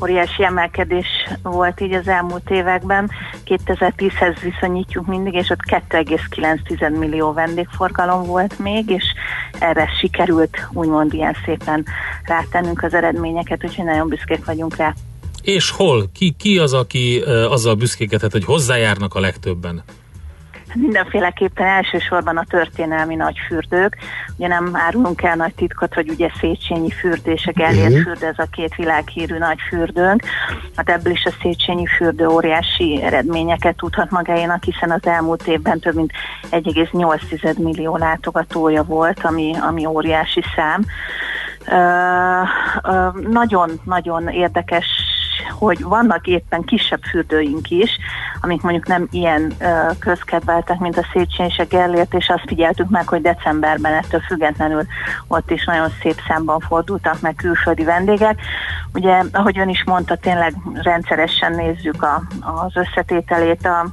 óriási 0.02 0.44
emelkedés 0.44 1.06
volt 1.42 1.80
így 1.80 1.92
az 1.92 2.08
elmúlt 2.08 2.50
években. 2.50 3.10
2010-hez 3.46 4.36
viszonyítjuk 4.42 5.06
mindig, 5.06 5.34
és 5.34 5.50
ott 5.50 5.82
2,9 5.88 6.98
millió 6.98 7.32
vendégforgalom 7.32 8.26
volt 8.26 8.58
még, 8.58 8.90
és 8.90 9.04
erre 9.58 9.88
sikerült 10.00 10.68
úgymond 10.72 11.12
ilyen 11.14 11.36
szépen 11.44 11.86
rátennünk 12.24 12.82
az 12.82 12.94
eredményeket, 12.94 13.64
úgyhogy 13.64 13.84
nagyon 13.84 14.08
büszkék 14.08 14.44
vagyunk 14.44 14.76
rá. 14.76 14.94
És 15.42 15.70
hol? 15.70 16.10
Ki, 16.14 16.34
ki 16.38 16.58
az, 16.58 16.72
aki 16.72 17.22
uh, 17.26 17.52
azzal 17.52 17.74
büszkékedhet, 17.74 18.32
hogy 18.32 18.44
hozzájárnak 18.44 19.14
a 19.14 19.20
legtöbben? 19.20 19.82
Mindenféleképpen 20.74 21.66
elsősorban 21.66 22.36
a 22.36 22.44
történelmi 22.48 23.14
nagyfürdők. 23.14 23.96
Ugye 24.36 24.48
nem 24.48 24.70
árulunk 24.72 25.22
el 25.22 25.36
nagy 25.36 25.54
titkot, 25.54 25.94
hogy 25.94 26.08
ugye 26.08 26.28
Széchenyi 26.40 26.90
fürdő 26.90 27.32
és 27.32 27.46
a 27.46 27.52
Gellért 27.52 27.90
Mhm. 27.92 28.02
fürdő, 28.02 28.26
ez 28.26 28.38
a 28.38 28.46
két 28.52 28.74
világhírű 28.74 29.38
nagy 29.38 29.58
fürdőnk. 29.68 30.22
Hát 30.76 30.88
ebből 30.88 31.12
is 31.12 31.24
a 31.24 31.32
Széchenyi 31.42 31.86
fürdő 31.86 32.26
óriási 32.26 33.02
eredményeket 33.02 33.76
tudhat 33.76 34.10
magáénak, 34.10 34.64
hiszen 34.64 34.90
az 34.90 35.06
elmúlt 35.06 35.46
évben 35.46 35.78
több 35.78 35.94
mint 35.94 36.12
1,8 36.50 37.58
millió 37.58 37.96
látogatója 37.96 38.82
volt, 38.82 39.24
ami, 39.24 39.54
ami 39.68 39.86
óriási 39.86 40.42
szám. 40.56 40.84
Ö, 41.66 42.42
ö, 42.92 43.08
Nagyon-nagyon 43.28 44.28
érdekes 44.28 44.86
hogy 45.58 45.82
vannak 45.82 46.26
éppen 46.26 46.62
kisebb 46.64 47.02
fürdőink 47.02 47.70
is, 47.70 47.98
amik 48.40 48.62
mondjuk 48.62 48.86
nem 48.86 49.08
ilyen 49.10 49.52
ö, 49.58 49.90
közkedveltek, 49.98 50.78
mint 50.78 50.98
a 50.98 51.06
Széchenyi 51.12 51.48
és 51.48 51.58
a 51.58 51.64
Gellért, 51.64 52.14
és 52.14 52.28
azt 52.28 52.44
figyeltük 52.46 52.90
meg, 52.90 53.08
hogy 53.08 53.20
decemberben 53.20 53.92
ettől 53.92 54.20
függetlenül 54.20 54.86
ott 55.26 55.50
is 55.50 55.64
nagyon 55.64 55.88
szép 56.02 56.20
számban 56.28 56.60
fordultak 56.60 57.20
meg 57.20 57.34
külföldi 57.34 57.84
vendégek. 57.84 58.40
Ugye, 58.94 59.22
ahogy 59.32 59.58
ön 59.58 59.68
is 59.68 59.84
mondta, 59.84 60.16
tényleg 60.16 60.54
rendszeresen 60.74 61.52
nézzük 61.52 62.02
a, 62.02 62.22
az 62.40 62.76
összetételét 62.76 63.66
a, 63.66 63.86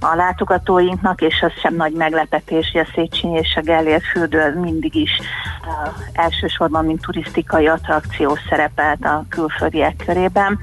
a 0.00 0.14
látogatóinknak, 0.14 1.20
és 1.20 1.42
az 1.42 1.52
sem 1.60 1.74
nagy 1.74 1.92
meglepetés, 1.92 2.70
hogy 2.72 2.80
a 2.80 2.92
Széchenyi 2.94 3.38
és 3.38 3.56
a 3.56 3.60
Gellért 3.60 4.04
fürdő 4.04 4.58
mindig 4.60 4.94
is 4.94 5.20
uh, 5.20 5.92
elsősorban, 6.12 6.84
mint 6.84 7.00
turisztikai 7.00 7.66
attrakció 7.66 8.38
szerepelt 8.48 9.04
a 9.04 9.24
külföldiek 9.28 9.96
körében, 10.06 10.58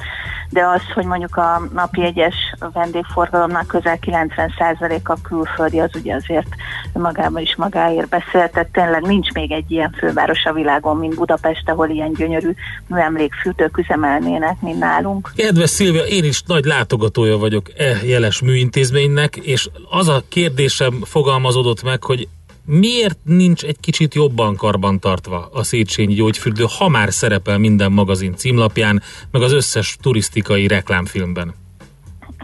de 0.50 0.66
az, 0.66 0.82
hogy 0.94 1.06
mondjuk 1.06 1.36
a 1.36 1.62
napi 1.74 2.04
egyes 2.04 2.36
vendégforgalomnak 2.74 3.68
közel 3.68 3.98
90%-a 4.02 5.22
külföldi, 5.22 5.80
az 5.80 5.90
ugye 5.94 6.16
azért 6.16 6.48
magában 6.94 7.42
is 7.42 7.56
magáért 7.56 8.10
beszél, 8.10 8.50
tehát 8.50 8.70
tényleg 8.72 9.02
nincs 9.02 9.32
még 9.32 9.52
egy 9.52 9.72
ilyen 9.72 9.96
főváros 9.98 10.44
a 10.44 10.54
világon, 10.54 10.98
mint 10.98 11.16
Budapest, 11.16 11.70
ahol 11.70 11.90
ilyen 11.90 12.14
gyönyörű 12.14 12.52
műemlékfürdők 12.88 13.78
üzemelnének, 13.78 14.62
mint 14.62 14.80
nálunk. 14.80 15.32
Kedves 15.36 15.70
Szilvia, 15.70 16.04
én 16.04 16.24
is 16.24 16.42
nagy 16.42 16.66
látogatója 16.66 17.38
vagyok 17.38 17.70
e 17.78 17.98
jeles 18.06 18.42
műintézménynek, 18.42 19.36
és 19.36 19.70
az 19.90 20.08
a 20.08 20.24
kérdésem 20.30 21.02
fogalmazódott 21.04 21.84
meg, 21.84 22.04
hogy 22.04 22.28
miért 22.66 23.18
nincs 23.24 23.64
egy 23.64 23.80
kicsit 23.80 24.14
jobban 24.14 24.56
karbantartva 24.56 25.50
a 25.54 25.64
Széchenyi 25.64 26.14
gyógyfürdő, 26.14 26.66
ha 26.78 26.90
már 26.90 27.14
szerepel 27.14 27.58
minden 27.58 27.92
magazin 27.92 28.36
címlapján, 28.36 29.02
meg 29.32 29.42
az 29.42 29.52
összes 29.52 29.98
turisztikai 30.02 30.68
reklámfilmben? 30.68 31.54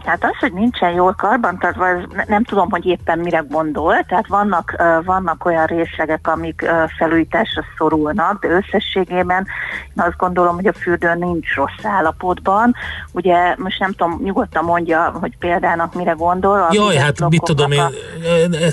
Tehát 0.04 0.24
az, 0.24 0.38
hogy 0.40 0.52
nincsen 0.52 0.90
jól 0.90 1.14
karbantartva, 1.14 1.88
ez 1.88 2.02
ne- 2.12 2.24
nem 2.28 2.44
tudom, 2.44 2.70
hogy 2.70 2.86
éppen 2.86 3.18
mire 3.18 3.44
gondol. 3.48 4.04
Tehát 4.08 4.26
vannak, 4.26 4.82
vannak 5.04 5.44
olyan 5.44 5.66
részlegek, 5.66 6.26
amik 6.28 6.70
felújításra 6.98 7.64
szorulnak, 7.78 8.46
de 8.46 8.48
összességében 8.48 9.46
én 9.96 10.02
azt 10.02 10.16
gondolom, 10.16 10.54
hogy 10.54 10.66
a 10.66 10.72
fürdő 10.72 11.14
nincs 11.14 11.54
rossz 11.54 11.84
állapotban. 11.84 12.74
Ugye 13.12 13.54
most 13.58 13.78
nem 13.78 13.92
tudom, 13.92 14.20
nyugodtan 14.22 14.64
mondja, 14.64 15.16
hogy 15.20 15.36
példának 15.38 15.94
mire 15.94 16.12
gondol. 16.12 16.60
A 16.60 16.68
Jaj, 16.70 16.96
hát 16.96 17.28
mit 17.28 17.42
tudom 17.42 17.72
én, 17.72 17.80
e, 17.80 18.68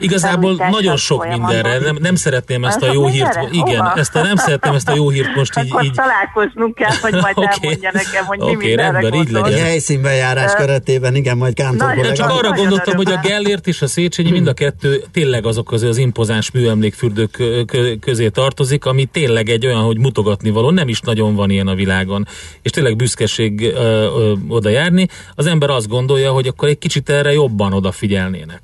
Igazából 0.00 0.54
nagyon 0.70 0.96
sok 0.96 1.22
folyamatban. 1.22 1.54
mindenre. 1.54 1.84
Nem, 1.84 1.96
nem 2.00 2.14
szeretném 2.14 2.64
ezt 2.64 2.82
a 2.82 2.92
jó 2.92 3.06
hírt. 3.06 3.34
mindenre? 3.34 3.48
Igen, 3.52 3.80
Hova? 3.80 3.94
ezt 3.96 4.16
a, 4.16 4.22
nem 4.22 4.36
szeretném 4.36 4.74
ezt 4.74 4.88
a 4.88 4.94
jó 4.94 5.08
hírt 5.08 5.34
most 5.34 5.58
így. 5.58 5.70
Akkor 5.70 5.84
így 5.84 5.92
találkoznunk 5.92 6.74
kell, 6.74 6.96
hogy 7.00 7.12
majd 7.12 7.38
Oké. 7.44 7.48
elmondja 7.62 7.90
nekem, 7.92 8.24
hogy 8.24 8.38
mi 8.38 8.44
Oké, 8.44 8.66
mindenre 8.66 9.00
rendben, 9.00 9.20
így 9.20 9.30
legyen. 9.30 9.52
Egy 9.52 9.58
helyszínbejárás 9.58 10.54
keretében, 10.54 11.14
igen, 11.14 11.36
majd 11.36 11.54
Kántor 11.54 11.88
Nagyon 11.88 12.04
Én 12.04 12.14
csak 12.14 12.30
arra 12.30 12.52
gondoltam, 12.52 12.96
hogy 12.96 13.12
a. 13.12 13.20
Gellért 13.22 13.66
és 13.66 13.82
a 13.82 13.86
Széchenyi 13.86 14.30
mind 14.30 14.46
a 14.46 14.52
kettő 14.52 15.04
tényleg 15.12 15.46
azok 15.46 15.66
közé 15.66 15.86
az 15.86 15.96
impozáns 15.96 16.50
műemlékfürdők 16.50 17.30
kö- 17.30 17.64
kö- 17.70 17.98
közé 17.98 18.28
tartozik, 18.28 18.84
ami 18.84 19.04
tényleg 19.04 19.48
egy 19.48 19.66
olyan, 19.66 19.80
hogy 19.80 19.98
mutogatni 19.98 20.50
való, 20.50 20.70
nem 20.70 20.88
is 20.88 21.00
nagyon 21.00 21.34
van 21.34 21.50
ilyen 21.50 21.66
a 21.66 21.74
világon. 21.74 22.26
És 22.62 22.70
tényleg 22.70 22.96
büszkeség 22.96 23.60
ö, 23.60 23.74
ö, 23.74 24.32
oda 24.48 24.68
járni. 24.68 25.06
Az 25.34 25.46
ember 25.46 25.70
azt 25.70 25.88
gondolja, 25.88 26.32
hogy 26.32 26.46
akkor 26.46 26.68
egy 26.68 26.78
kicsit 26.78 27.10
erre 27.10 27.32
jobban 27.32 27.72
odafigyelnének. 27.72 28.60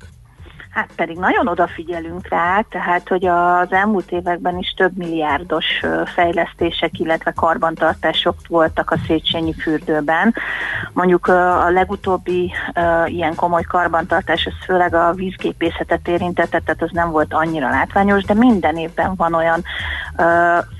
Hát 0.77 0.89
pedig 0.95 1.17
nagyon 1.17 1.47
odafigyelünk 1.47 2.27
rá, 2.27 2.61
tehát 2.69 3.07
hogy 3.07 3.25
az 3.25 3.71
elmúlt 3.71 4.11
években 4.11 4.57
is 4.57 4.73
több 4.75 4.97
milliárdos 4.97 5.65
fejlesztések, 6.15 6.99
illetve 6.99 7.31
karbantartások 7.31 8.35
voltak 8.47 8.91
a 8.91 8.97
Széchenyi 9.07 9.53
fürdőben. 9.53 10.33
Mondjuk 10.93 11.27
a 11.27 11.69
legutóbbi 11.69 12.51
ilyen 13.05 13.35
komoly 13.35 13.61
karbantartás, 13.61 14.45
ez 14.45 14.53
főleg 14.65 14.93
a 14.93 15.13
vízgépészetet 15.13 16.07
érintette, 16.07 16.59
tehát 16.59 16.81
az 16.81 16.89
nem 16.91 17.11
volt 17.11 17.33
annyira 17.33 17.69
látványos, 17.69 18.23
de 18.23 18.33
minden 18.33 18.77
évben 18.77 19.15
van 19.15 19.33
olyan 19.33 19.63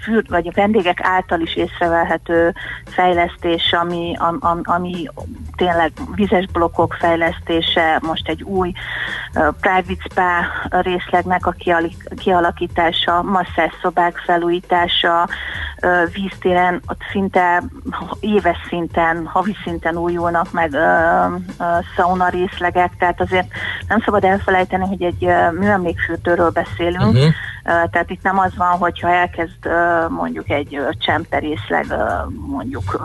fürd, 0.04 0.30
vagy 0.30 0.48
a 0.48 0.52
vendégek 0.56 1.00
által 1.04 1.40
is 1.40 1.56
észrevelhető 1.56 2.54
fejlesztés, 2.86 3.74
ami, 3.74 4.16
am, 4.20 4.38
am, 4.40 4.62
ami 4.64 5.08
tényleg 5.56 5.92
vizes 6.16 6.46
blokkok 6.46 6.94
fejlesztése, 7.00 8.00
most 8.02 8.28
egy 8.28 8.44
új 8.44 8.72
ö, 9.34 9.50
private 9.88 10.10
spa 10.10 10.82
részlegnek 10.82 11.46
a 11.46 11.56
kialakítása, 12.16 13.22
masszásszobák 13.22 14.18
felújítása, 14.18 15.30
víztéren, 16.14 16.82
ott 16.88 17.02
szinte 17.12 17.64
éves 18.20 18.58
szinten, 18.68 19.26
havi 19.26 19.56
szinten 19.64 19.98
újulnak 19.98 20.52
meg 20.52 20.74
ö, 20.74 20.78
ö, 21.60 21.64
szauna 21.96 22.30
részlegek, 22.30 22.92
tehát 22.98 23.22
azért 23.22 23.48
nem 23.88 24.02
szabad 24.06 24.24
elfelejteni, 24.24 24.86
hogy 24.86 25.02
egy 25.02 25.28
műemlékfürdőről 25.60 26.50
beszélünk, 26.50 27.14
uh-huh. 27.14 27.34
tehát 27.64 28.10
itt 28.10 28.24
nem 28.24 28.40
az 28.40 28.56
van, 28.56 28.78
hogyha 28.78 29.10
elkezd 29.10 29.66
ö, 29.66 30.08
mondjuk 30.10 30.50
egy 30.50 30.80
csemperészleg 31.00 31.86
mondjuk 32.48 32.98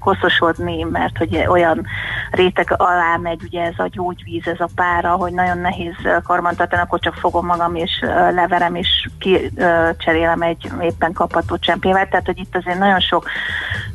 koszosodni, 0.00 0.82
mert 0.82 1.18
hogy 1.18 1.44
olyan 1.48 1.86
réteg 2.30 2.74
alá 2.76 3.16
megy 3.22 3.42
ugye 3.42 3.62
ez 3.62 3.78
a 3.78 3.88
gyógyvíz, 3.90 4.46
ez 4.46 4.60
a 4.60 4.68
pára, 4.74 5.10
hogy 5.10 5.32
nagyon 5.32 5.58
nehéz 5.58 5.94
karbantartani, 6.24 6.82
akkor 6.82 6.98
csak 6.98 7.14
fogom 7.14 7.46
magam 7.46 7.74
és 7.74 8.04
leverem 8.34 8.74
és 8.74 9.08
kicserélem 9.18 10.42
egy 10.42 10.70
éppen 10.80 11.12
kapható 11.12 11.56
csempével, 11.56 12.05
tehát 12.08 12.26
hogy 12.26 12.38
itt 12.38 12.56
azért 12.56 12.78
nagyon 12.78 13.00
sok 13.00 13.28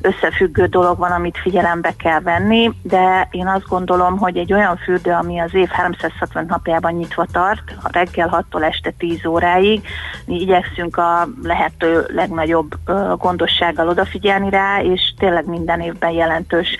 összefüggő 0.02 0.66
dolog 0.66 0.98
van, 0.98 1.12
amit 1.12 1.38
figyelembe 1.38 1.94
kell 1.98 2.20
venni, 2.20 2.72
de 2.82 3.28
én 3.32 3.48
azt 3.48 3.68
gondolom, 3.68 4.18
hogy 4.18 4.38
egy 4.38 4.54
olyan 4.54 4.78
fürdő, 4.78 5.12
ami 5.12 5.40
az 5.40 5.54
év 5.54 5.70
360 5.70 6.46
napjában 6.48 6.94
nyitva 6.94 7.26
tart, 7.32 7.76
a 7.84 7.90
reggel 7.92 8.46
6-tól 8.52 8.64
este 8.64 8.92
10 8.98 9.26
óráig, 9.26 9.88
mi 10.26 10.42
igyekszünk 10.42 10.98
a 10.98 11.28
lehető 11.44 12.06
legnagyobb 12.08 12.76
gondossággal 13.18 13.88
odafigyelni 13.88 14.50
rá, 14.50 14.82
és 14.82 15.14
tényleg 15.18 15.46
minden 15.46 15.80
évben 15.82 16.12
jelentős 16.12 16.78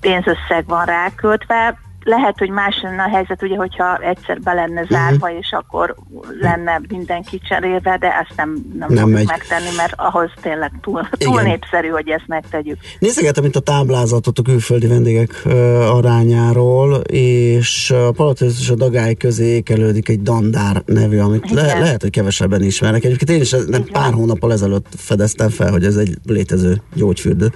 pénzösszeg 0.00 0.66
van 0.66 0.84
ráköltve. 0.84 1.78
Lehet, 2.08 2.38
hogy 2.38 2.50
más 2.50 2.80
lenne 2.82 3.02
a 3.02 3.08
helyzet, 3.08 3.42
ugye, 3.42 3.56
hogyha 3.56 3.96
egyszer 3.96 4.40
be 4.40 4.52
lenne 4.52 4.84
zárva, 4.88 5.30
és 5.38 5.52
akkor 5.52 5.94
lenne 6.40 6.80
mindenki 6.88 7.40
cserélve, 7.48 7.96
de 7.98 8.06
ezt 8.18 8.32
nem, 8.36 8.56
nem, 8.78 8.92
Nem 8.92 9.08
megy. 9.08 9.26
megtenni, 9.26 9.68
mert 9.76 9.92
ahhoz 9.96 10.30
tényleg 10.40 10.72
túl, 10.80 11.08
túl 11.10 11.32
Igen. 11.40 11.44
népszerű, 11.44 11.88
hogy 11.88 12.08
ezt 12.08 12.26
megtegyük. 12.26 12.78
Nézegetem 12.98 13.44
itt 13.44 13.56
a 13.56 13.60
táblázatot 13.60 14.38
a 14.38 14.42
külföldi 14.42 14.86
vendégek 14.86 15.42
ö, 15.44 15.80
arányáról, 15.80 16.94
és 17.06 17.90
a 17.90 18.10
Palatinus 18.10 18.60
és 18.60 18.70
a 18.70 18.74
Dagály 18.74 19.14
közé 19.14 19.44
ékelődik 19.44 20.08
egy 20.08 20.22
Dandár 20.22 20.82
nevű, 20.84 21.18
amit 21.18 21.50
le, 21.50 21.64
Igen. 21.64 21.80
lehet, 21.80 22.02
hogy 22.02 22.10
kevesebben 22.10 22.62
ismernek. 22.62 23.04
Egyébként 23.04 23.30
én 23.30 23.40
is 23.40 23.50
nem 23.68 23.84
pár 23.84 24.12
hónappal 24.12 24.52
ezelőtt 24.52 24.86
fedeztem 24.96 25.48
fel, 25.48 25.70
hogy 25.70 25.84
ez 25.84 25.96
egy 25.96 26.16
létező 26.24 26.82
gyógyfürdő. 26.94 27.52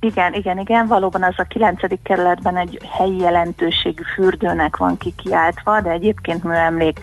Igen, 0.00 0.34
igen, 0.34 0.58
igen, 0.58 0.86
valóban 0.86 1.22
az 1.22 1.34
a 1.36 1.42
9. 1.42 1.80
kerületben 2.02 2.56
egy 2.56 2.78
helyi 2.90 3.18
jelentőségű 3.18 4.02
fürdőnek 4.14 4.76
van 4.76 4.96
kikiáltva, 4.96 5.80
de 5.80 5.90
egyébként 5.90 6.44
műemlék 6.44 7.00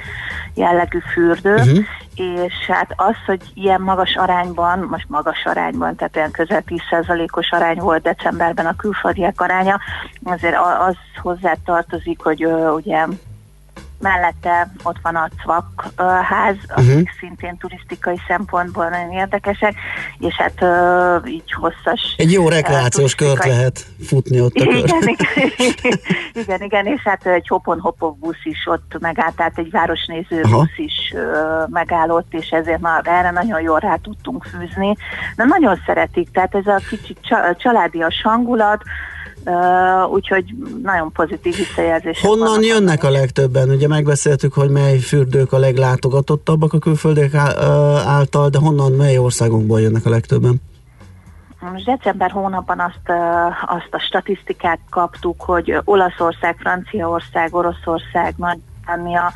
jellegű 0.54 1.00
fürdő, 1.14 1.54
uh-huh. 1.54 1.78
és 2.16 2.54
hát 2.68 2.94
az, 2.96 3.16
hogy 3.26 3.42
ilyen 3.54 3.82
magas 3.82 4.16
arányban, 4.16 4.80
most 4.80 5.10
magas 5.10 5.46
arányban, 5.46 5.96
tehát 5.96 6.16
olyan 6.16 6.32
közel 6.32 6.64
10%-os 6.68 7.52
arány 7.52 7.78
volt 7.78 8.02
decemberben 8.02 8.66
a 8.66 8.76
külföldiek 8.76 9.42
aránya, 9.42 9.80
azért 10.24 10.58
az 10.88 10.96
hozzá 11.22 11.56
tartozik, 11.66 12.22
hogy 12.22 12.44
ö, 12.44 12.70
ugye 12.70 13.06
mellette 14.04 14.72
ott 14.84 14.98
van 15.02 15.16
a 15.16 15.30
Cvak 15.44 15.86
ö, 15.98 16.04
ház, 16.04 16.56
akik 16.68 16.94
Mhm. 16.94 17.02
szintén 17.20 17.58
turisztikai 17.58 18.20
szempontból 18.28 18.88
nagyon 18.90 19.12
érdekesek, 19.12 19.74
és 20.20 20.36
hát 20.36 20.62
ö, 20.62 21.18
így 21.28 21.52
hosszas 21.54 22.16
Egy 22.18 22.32
jó 22.32 22.50
rekreációs 22.50 23.16
kört 23.16 23.30
turisztikai- 23.32 23.58
lehet 23.58 23.86
futni 24.08 24.42
ott 24.42 24.56
a 24.56 24.64
igen, 24.64 25.08
igen, 25.08 25.18
igen, 26.44 26.62
igen, 26.62 26.86
és 26.86 27.02
hát 27.04 27.26
egy 27.26 27.48
hopon-hopov 27.48 28.18
busz 28.18 28.44
is 28.44 28.68
ott 28.68 28.96
megállt, 29.00 29.36
tehát 29.36 29.58
egy 29.58 29.72
városnéző 29.72 30.42
Aha. 30.42 30.58
busz 30.58 30.78
is 30.78 31.12
ö, 31.16 31.64
megállott, 31.70 32.34
és 32.34 32.50
ezért 32.50 32.82
már 32.82 33.02
erre 33.08 33.32
nagyon 33.32 33.62
jól 33.62 33.80
rá 33.80 33.96
tudtunk 33.96 34.44
fűzni. 34.44 34.96
De 35.36 35.44
nagyon 35.44 35.80
szeretik, 35.86 36.32
tehát 36.32 36.56
ez 36.56 36.68
a 36.68 36.80
kicsit 36.90 37.18
csa- 37.22 37.58
családias 37.58 38.22
hangulat, 38.24 38.82
ö, 39.44 40.04
úgyhogy 40.04 40.46
nagyon 40.84 41.12
pozitív 41.12 41.56
visszajelzések 41.56 42.26
Honnan 42.26 42.48
vannak. 42.48 42.66
jönnek 42.66 43.04
a 43.04 43.10
legtöbben? 43.10 43.70
Ugye 43.70 43.88
megbeszéltük, 43.88 44.54
hogy 44.54 44.70
mely 44.70 44.98
fürdők 44.98 45.54
a 45.54 45.58
leglátogatottabbak 45.58 46.74
a 46.74 46.80
külföldiek 46.80 47.34
által, 48.06 48.50
de 48.50 48.58
honnan, 48.58 48.92
mely 48.92 49.18
országokból 49.18 49.82
jönnek 49.82 50.06
a 50.06 50.10
legtöbben? 50.10 50.62
Most 51.72 51.86
december 51.86 52.32
hónapban 52.32 52.80
azt, 52.80 53.18
azt 53.66 53.90
a 53.92 54.00
statisztikát 54.00 54.80
kaptuk, 54.90 55.42
hogy 55.42 55.78
Olaszország, 55.84 56.56
Franciaország, 56.60 57.56
Oroszország, 57.56 58.34
Nagy-Britannia, 58.38 59.34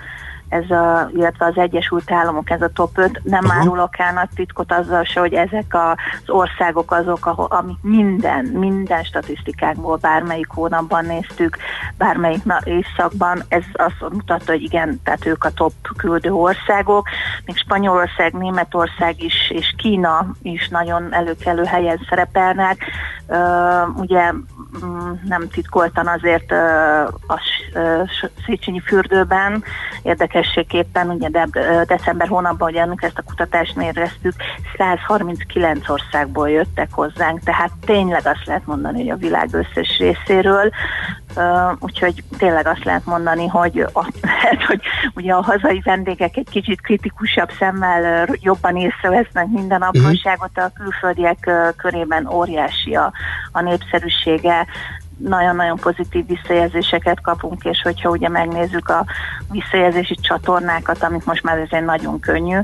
ez 0.49 0.69
a, 0.69 1.09
illetve 1.13 1.45
az 1.45 1.57
Egyesült 1.57 2.11
Államok, 2.11 2.49
ez 2.49 2.61
a 2.61 2.69
top 2.73 2.97
5. 2.97 3.21
Nem 3.23 3.45
Aha. 3.45 3.59
árulok 3.59 3.99
el 3.99 4.13
nagy 4.13 4.29
titkot 4.35 4.71
azzal 4.71 5.03
se, 5.03 5.19
hogy 5.19 5.33
ezek 5.33 5.75
az 5.75 6.29
országok 6.29 6.91
azok, 6.91 7.25
ahol, 7.25 7.45
amik 7.49 7.77
minden, 7.81 8.45
minden 8.45 9.03
statisztikákból 9.03 9.97
bármelyik 9.97 10.47
hónapban 10.49 11.05
néztük, 11.05 11.57
bármelyik 11.97 12.43
évszakban, 12.63 13.43
ez 13.47 13.63
azt 13.73 14.11
mutatta, 14.11 14.51
hogy 14.51 14.61
igen, 14.61 14.99
tehát 15.03 15.25
ők 15.25 15.43
a 15.43 15.51
top 15.51 15.73
küldő 15.97 16.31
országok, 16.31 17.07
még 17.45 17.57
Spanyolország, 17.57 18.33
Németország 18.33 19.23
is, 19.23 19.49
és 19.49 19.73
Kína 19.77 20.27
is 20.41 20.67
nagyon 20.67 21.13
előkelő 21.13 21.63
helyen 21.63 22.05
szerepelnek. 22.09 22.83
Ö, 23.27 23.37
ugye 23.95 24.31
mm, 24.31 25.11
nem 25.23 25.47
titkoltan 25.49 26.07
azért 26.07 26.51
ö, 26.51 27.01
a 27.27 27.41
Széchenyi 28.45 28.79
fürdőben 28.79 29.63
érdekességképpen, 30.37 31.09
ugye 31.09 31.29
de, 31.29 31.47
december 31.87 32.27
hónapban, 32.27 32.69
ugye 32.69 32.81
amikor 32.81 33.07
ezt 33.07 33.17
a 33.17 33.21
kutatást 33.21 33.75
méreztük, 33.75 34.33
139 34.77 35.89
országból 35.89 36.49
jöttek 36.49 36.87
hozzánk, 36.91 37.39
tehát 37.43 37.71
tényleg 37.85 38.21
azt 38.25 38.45
lehet 38.45 38.65
mondani, 38.65 38.99
hogy 38.99 39.09
a 39.09 39.15
világ 39.15 39.49
összes 39.51 39.97
részéről, 39.97 40.71
úgyhogy 41.79 42.23
tényleg 42.37 42.67
azt 42.67 42.83
lehet 42.83 43.05
mondani, 43.05 43.47
hogy, 43.47 43.85
a, 43.93 44.03
hát, 44.41 44.63
hogy 44.63 44.81
ugye 45.15 45.33
a 45.33 45.41
hazai 45.41 45.81
vendégek 45.83 46.37
egy 46.37 46.49
kicsit 46.49 46.81
kritikusabb 46.81 47.49
szemmel 47.59 48.27
jobban 48.41 48.75
észrevesznek 48.75 49.47
minden 49.47 49.81
apróságot, 49.81 50.57
a 50.57 50.71
külföldiek 50.73 51.51
körében 51.77 52.27
óriási 52.27 52.95
a, 52.95 53.11
a 53.51 53.61
népszerűsége, 53.61 54.65
nagyon-nagyon 55.17 55.77
pozitív 55.77 56.25
visszajelzéseket 56.27 57.21
kapunk, 57.21 57.63
és 57.63 57.81
hogyha 57.81 58.09
ugye 58.09 58.29
megnézzük 58.29 58.89
a 58.89 59.05
visszajelzési 59.51 60.15
csatornákat, 60.15 61.03
amik 61.03 61.25
most 61.25 61.43
már 61.43 61.59
azért 61.59 61.85
nagyon 61.85 62.19
könnyű, 62.19 62.59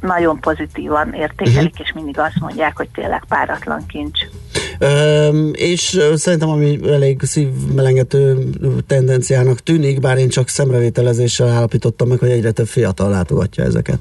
nagyon 0.00 0.40
pozitívan 0.40 1.12
értékelik, 1.12 1.78
és 1.78 1.92
mindig 1.92 2.18
azt 2.18 2.40
mondják, 2.40 2.76
hogy 2.76 2.88
tényleg 2.94 3.24
páratlan 3.28 3.86
kincs. 3.86 4.18
Öm, 4.78 5.50
és 5.54 6.00
szerintem 6.14 6.48
ami 6.48 6.78
elég 6.88 7.22
szívmelengető 7.22 8.48
tendenciának 8.86 9.58
tűnik, 9.58 10.00
bár 10.00 10.18
én 10.18 10.28
csak 10.28 10.48
szemrevételezéssel 10.48 11.48
állapítottam 11.48 12.08
meg, 12.08 12.18
hogy 12.18 12.30
egyre 12.30 12.50
több 12.50 12.66
fiatal 12.66 13.10
látogatja 13.10 13.64
ezeket. 13.64 13.98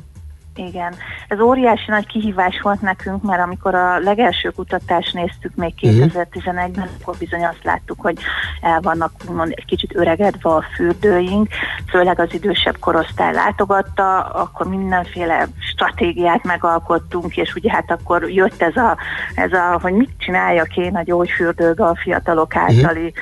Igen, 0.56 0.94
ez 1.28 1.40
óriási 1.40 1.86
nagy 1.88 2.08
kihívás 2.08 2.62
volt 2.62 2.82
nekünk, 2.82 3.24
mert 3.24 3.42
amikor 3.42 3.76
a 3.76 4.00
legelső 4.00 4.50
kutatást 4.50 5.14
néztük 5.14 5.56
még 5.56 5.74
Mhm. 5.82 6.02
2011-ben, 6.02 6.90
akkor 7.02 7.16
bizony 7.18 7.46
azt 7.46 7.64
láttuk, 7.64 8.02
hogy 8.02 8.18
el 8.62 8.80
vannak 8.82 9.12
úgymond 9.28 9.52
egy 9.56 9.66
kicsit 9.66 9.96
öregedve 9.96 10.50
a 10.50 10.66
fürdőink, 10.76 11.48
főleg 11.90 12.20
az 12.20 12.34
idősebb 12.34 12.78
korosztály 12.80 13.34
látogatta, 13.34 14.20
akkor 14.20 14.68
mindenféle 14.68 15.48
stratégiát 15.60 16.44
megalkottunk, 16.44 17.38
és 17.38 17.56
ugye 17.56 17.72
hát 17.72 17.92
akkor 17.92 18.30
jött 18.30 18.62
ez 18.62 18.76
a, 18.76 18.98
ez 19.36 19.54
a 19.54 19.80
hogy 19.82 19.94
mit 19.94 20.12
csináljak 20.18 20.78
én 20.78 20.96
a 20.96 21.04
gyógyfürdőbe 21.04 21.86
a 21.86 21.96
fiatalok 21.96 22.56
általi 22.56 23.06
uh, 23.06 23.14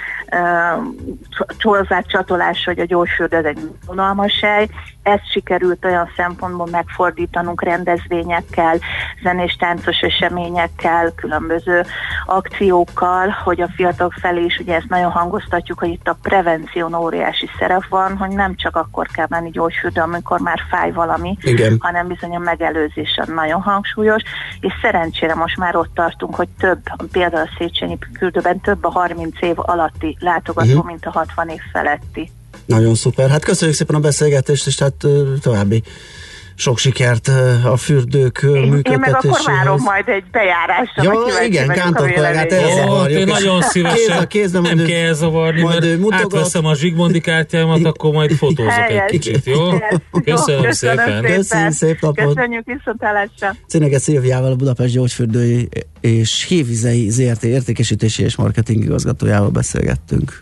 csatolás, 2.08 2.64
hogy 2.66 2.80
a 2.80 2.86
gyógyfürdő 2.86 3.38
ez 3.38 3.46
egy 3.46 3.72
unalmas 3.88 4.40
hely. 4.42 4.68
Ezt 5.04 5.32
sikerült 5.32 5.86
olyan 5.86 6.10
szempontból 6.16 6.68
megfordítanunk 6.72 7.64
rendezvényekkel, 7.64 8.78
zenés 9.24 9.56
táncos 9.56 10.00
eseményekkel, 10.00 11.12
különböző 11.16 11.84
akciókkal, 12.26 13.28
hogy 13.44 13.62
a 13.62 13.70
fiatalok 13.76 14.14
felé 14.14 14.44
is 14.44 14.58
ugye 14.58 14.76
ezt 14.76 14.90
nagyon 14.90 15.12
hangoztatjuk, 15.12 15.80
hogy 15.80 15.90
itt 15.90 16.08
a 16.08 16.18
prevención 16.22 16.94
óriási 16.94 17.50
szerep 17.60 17.88
van, 17.90 18.18
hogy 18.18 18.30
nem 18.30 18.56
csak 18.56 18.76
akkor 18.76 19.08
kell 19.08 19.28
menni 19.30 19.50
gyógyfürdő, 19.50 20.02
amikor 20.02 20.40
már 20.40 20.60
fáj 20.70 20.92
valami, 20.92 21.38
Igen. 21.42 21.78
hanem 21.80 22.08
bizony 22.08 22.36
a 22.36 22.40
megelőzés 22.40 23.20
a 23.22 23.32
nagyon 23.32 23.62
hangsúlyos, 23.62 24.24
és 24.60 24.74
szerencsére 24.82 25.36
most 25.36 25.58
már 25.58 25.76
ott 25.76 25.94
tartunk, 25.94 26.36
hogy 26.36 26.50
több, 26.60 26.80
például 27.12 27.48
a 27.48 27.56
Széchenyi 27.58 27.98
küldőben 28.20 28.60
több 28.60 28.84
a 28.84 28.90
30 28.90 29.42
év 29.42 29.56
alatti 29.56 30.18
látogató, 30.20 30.70
uh-huh. 30.70 30.86
mint 30.86 31.06
a 31.06 31.12
60 31.12 31.50
év 31.50 31.60
feletti. 31.72 32.32
Nagyon 32.66 32.96
szuper. 32.96 33.30
Hát 33.30 33.46
köszönjük 33.46 33.78
szépen 33.78 33.96
a 33.96 34.00
beszélgetést, 34.00 34.68
és 34.68 34.80
hát 34.80 35.06
további 35.42 35.84
sok 36.60 36.78
sikert 36.78 37.28
a 37.64 37.78
fürdők 37.78 38.42
ö, 38.42 38.48
Én, 38.48 38.56
én 38.56 38.62
meg 38.62 38.70
működtetéséhez. 38.70 39.26
akkor 39.26 39.54
várom 39.54 39.82
majd 39.84 40.08
egy 40.08 40.24
bejárásra. 40.32 41.04
Ja, 41.04 41.46
igen, 41.46 41.68
Kántor 41.68 42.12
kollégát 42.14 42.52
elzavarjuk. 42.52 43.20
Én 43.20 43.26
nagyon 43.28 43.60
Kéz 43.60 43.70
szívesen. 43.70 44.18
a 44.18 44.28
kézben, 44.28 44.62
nem 44.62 44.86
kell 44.86 45.14
zavarni, 45.14 45.62
majd 45.62 45.84
mert 45.84 45.98
mutogat. 46.00 46.24
átveszem 46.26 46.66
a 46.66 46.76
Zsigmondi 46.76 47.20
kártyámat, 47.20 47.86
akkor 47.86 48.14
majd 48.14 48.32
fotózok 48.32 48.90
egy 48.90 49.06
kicsit, 49.06 49.46
jó? 49.46 49.70
Köszönöm 50.24 50.64
Jó, 50.64 50.72
szépen. 50.72 51.22
Köszönjük, 51.24 51.72
szép 51.72 52.02
napot. 52.02 52.34
Köszönjük 52.34 52.66
viszontlátásra. 52.66 53.56
Céneges 53.68 54.02
Szilviával, 54.02 54.52
a 54.52 54.56
Budapest 54.56 54.94
Gyógyfürdői 54.94 55.70
és 56.02 56.44
Hévizei 56.48 57.10
ZRT 57.10 57.44
értékesítési 57.44 58.24
és 58.24 58.36
marketing 58.36 58.84
igazgatójával 58.84 59.50
beszélgettünk. 59.50 60.42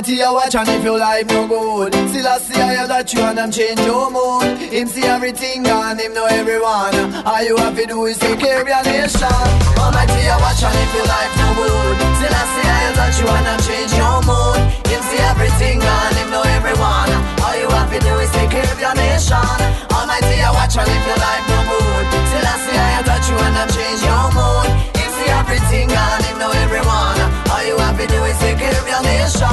Almighty, 0.00 0.16
you 0.16 0.32
watch 0.32 0.54
and 0.56 0.68
if 0.72 0.82
your 0.82 0.96
life 0.98 1.28
no 1.28 1.44
good. 1.44 1.92
Still 2.08 2.24
I 2.24 2.38
see 2.40 2.56
I 2.56 2.88
that 2.88 3.12
you 3.12 3.20
and 3.20 3.36
them 3.36 3.52
change 3.52 3.84
your 3.84 4.08
mood. 4.08 4.56
Him 4.72 4.88
see 4.88 5.04
everything 5.04 5.60
and 5.68 6.00
him 6.00 6.16
know 6.16 6.24
everyone. 6.24 6.96
All 7.28 7.44
you 7.44 7.52
have 7.60 7.76
to 7.76 7.84
do 7.84 8.08
is 8.08 8.16
take 8.16 8.40
care 8.40 8.64
of 8.64 8.64
your 8.64 8.80
nation. 8.80 9.28
Almighty, 9.76 10.24
you 10.24 10.36
watch 10.40 10.64
and 10.64 10.72
if 10.72 10.92
your 10.96 11.04
life 11.04 11.32
no 11.36 11.48
good. 11.52 11.96
Still 12.16 12.32
I 12.32 12.44
see 12.48 12.64
I 12.64 12.80
that 12.96 13.12
you 13.20 13.28
and 13.28 13.44
them 13.44 13.60
change 13.60 13.92
your 13.92 14.18
mood. 14.24 14.60
Him 14.88 15.02
see 15.04 15.20
everything 15.20 15.84
and 15.84 16.14
him 16.16 16.28
know 16.32 16.48
everyone. 16.48 17.12
All 17.44 17.56
you 17.60 17.68
have 17.68 17.92
to 17.92 18.00
do 18.00 18.12
is 18.24 18.32
take 18.32 18.56
care 18.56 18.64
of 18.72 18.80
your 18.80 18.96
nation. 18.96 19.52
Almighty, 19.92 20.32
you 20.32 20.48
watch 20.56 20.80
and 20.80 20.88
if 20.88 21.04
your 21.12 21.20
life 21.20 21.44
no 21.44 21.60
good. 21.76 22.04
Still 22.24 22.48
I 22.48 22.56
see 22.56 22.72
I 22.72 23.04
that 23.04 23.22
you 23.28 23.36
and 23.36 23.52
them 23.52 23.68
change 23.68 24.00
your 24.00 24.26
mood. 24.32 24.68
Him 24.96 25.10
see 25.12 25.28
everything 25.28 25.92
and 25.92 26.20
him 26.24 26.36
know 26.40 26.52
everyone 26.56 27.19
To 27.90 28.06
do 28.06 28.24
is 28.24 28.38
take 28.38 28.56
care 28.56 28.72
of 28.80 28.88
your 28.88 29.02
nation 29.02 29.46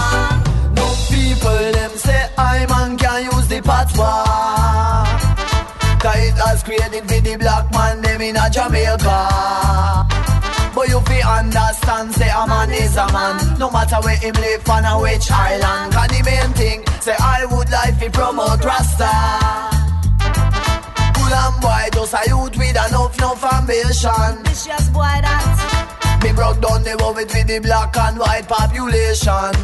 No 0.71 0.88
people 1.09 1.71
them 1.75 1.91
say 1.97 2.29
I 2.38 2.65
man 2.69 2.97
can 2.97 3.25
use 3.25 3.47
the 3.49 3.59
patois. 3.61 5.03
Cause 5.99 6.15
it 6.15 6.38
has 6.39 6.63
created 6.63 7.03
for 7.09 7.19
the 7.19 7.35
black 7.35 7.69
man 7.73 8.01
them 8.01 8.21
in 8.21 8.38
a 8.38 8.49
Jamaica. 8.49 9.19
But 10.73 10.88
you 10.88 11.01
fi 11.01 11.19
understand 11.39 12.13
say 12.13 12.29
a 12.29 12.47
man 12.47 12.71
is 12.71 12.95
a 12.95 13.11
man. 13.11 13.59
No 13.59 13.69
matter 13.69 13.97
where 14.03 14.15
him 14.15 14.35
live 14.35 14.69
on 14.69 14.85
a 14.85 15.01
which 15.01 15.29
island. 15.29 15.91
Cause 15.91 16.07
the 16.07 16.23
main 16.23 16.53
thing 16.53 16.85
say 17.01 17.15
I 17.19 17.43
would 17.51 17.69
like 17.69 17.99
fi 17.99 18.07
promote 18.07 18.63
Rasta. 18.63 19.11
Cool 21.17 21.33
and 21.35 21.59
boy, 21.59 21.89
just 21.91 22.13
a 22.13 22.21
youth 22.29 22.55
with 22.55 22.77
enough, 22.88 23.17
enough 23.17 23.43
ambition. 23.43 24.43
Vicious 24.45 24.88
boy 24.89 25.19
that. 25.25 25.76
Broke 26.38 26.61
down 26.61 26.85
the 26.85 26.93
world 27.01 27.17
with 27.17 27.33
the 27.33 27.57
black 27.65 27.97
and 27.97 28.21
white 28.21 28.45
population. 28.45 29.57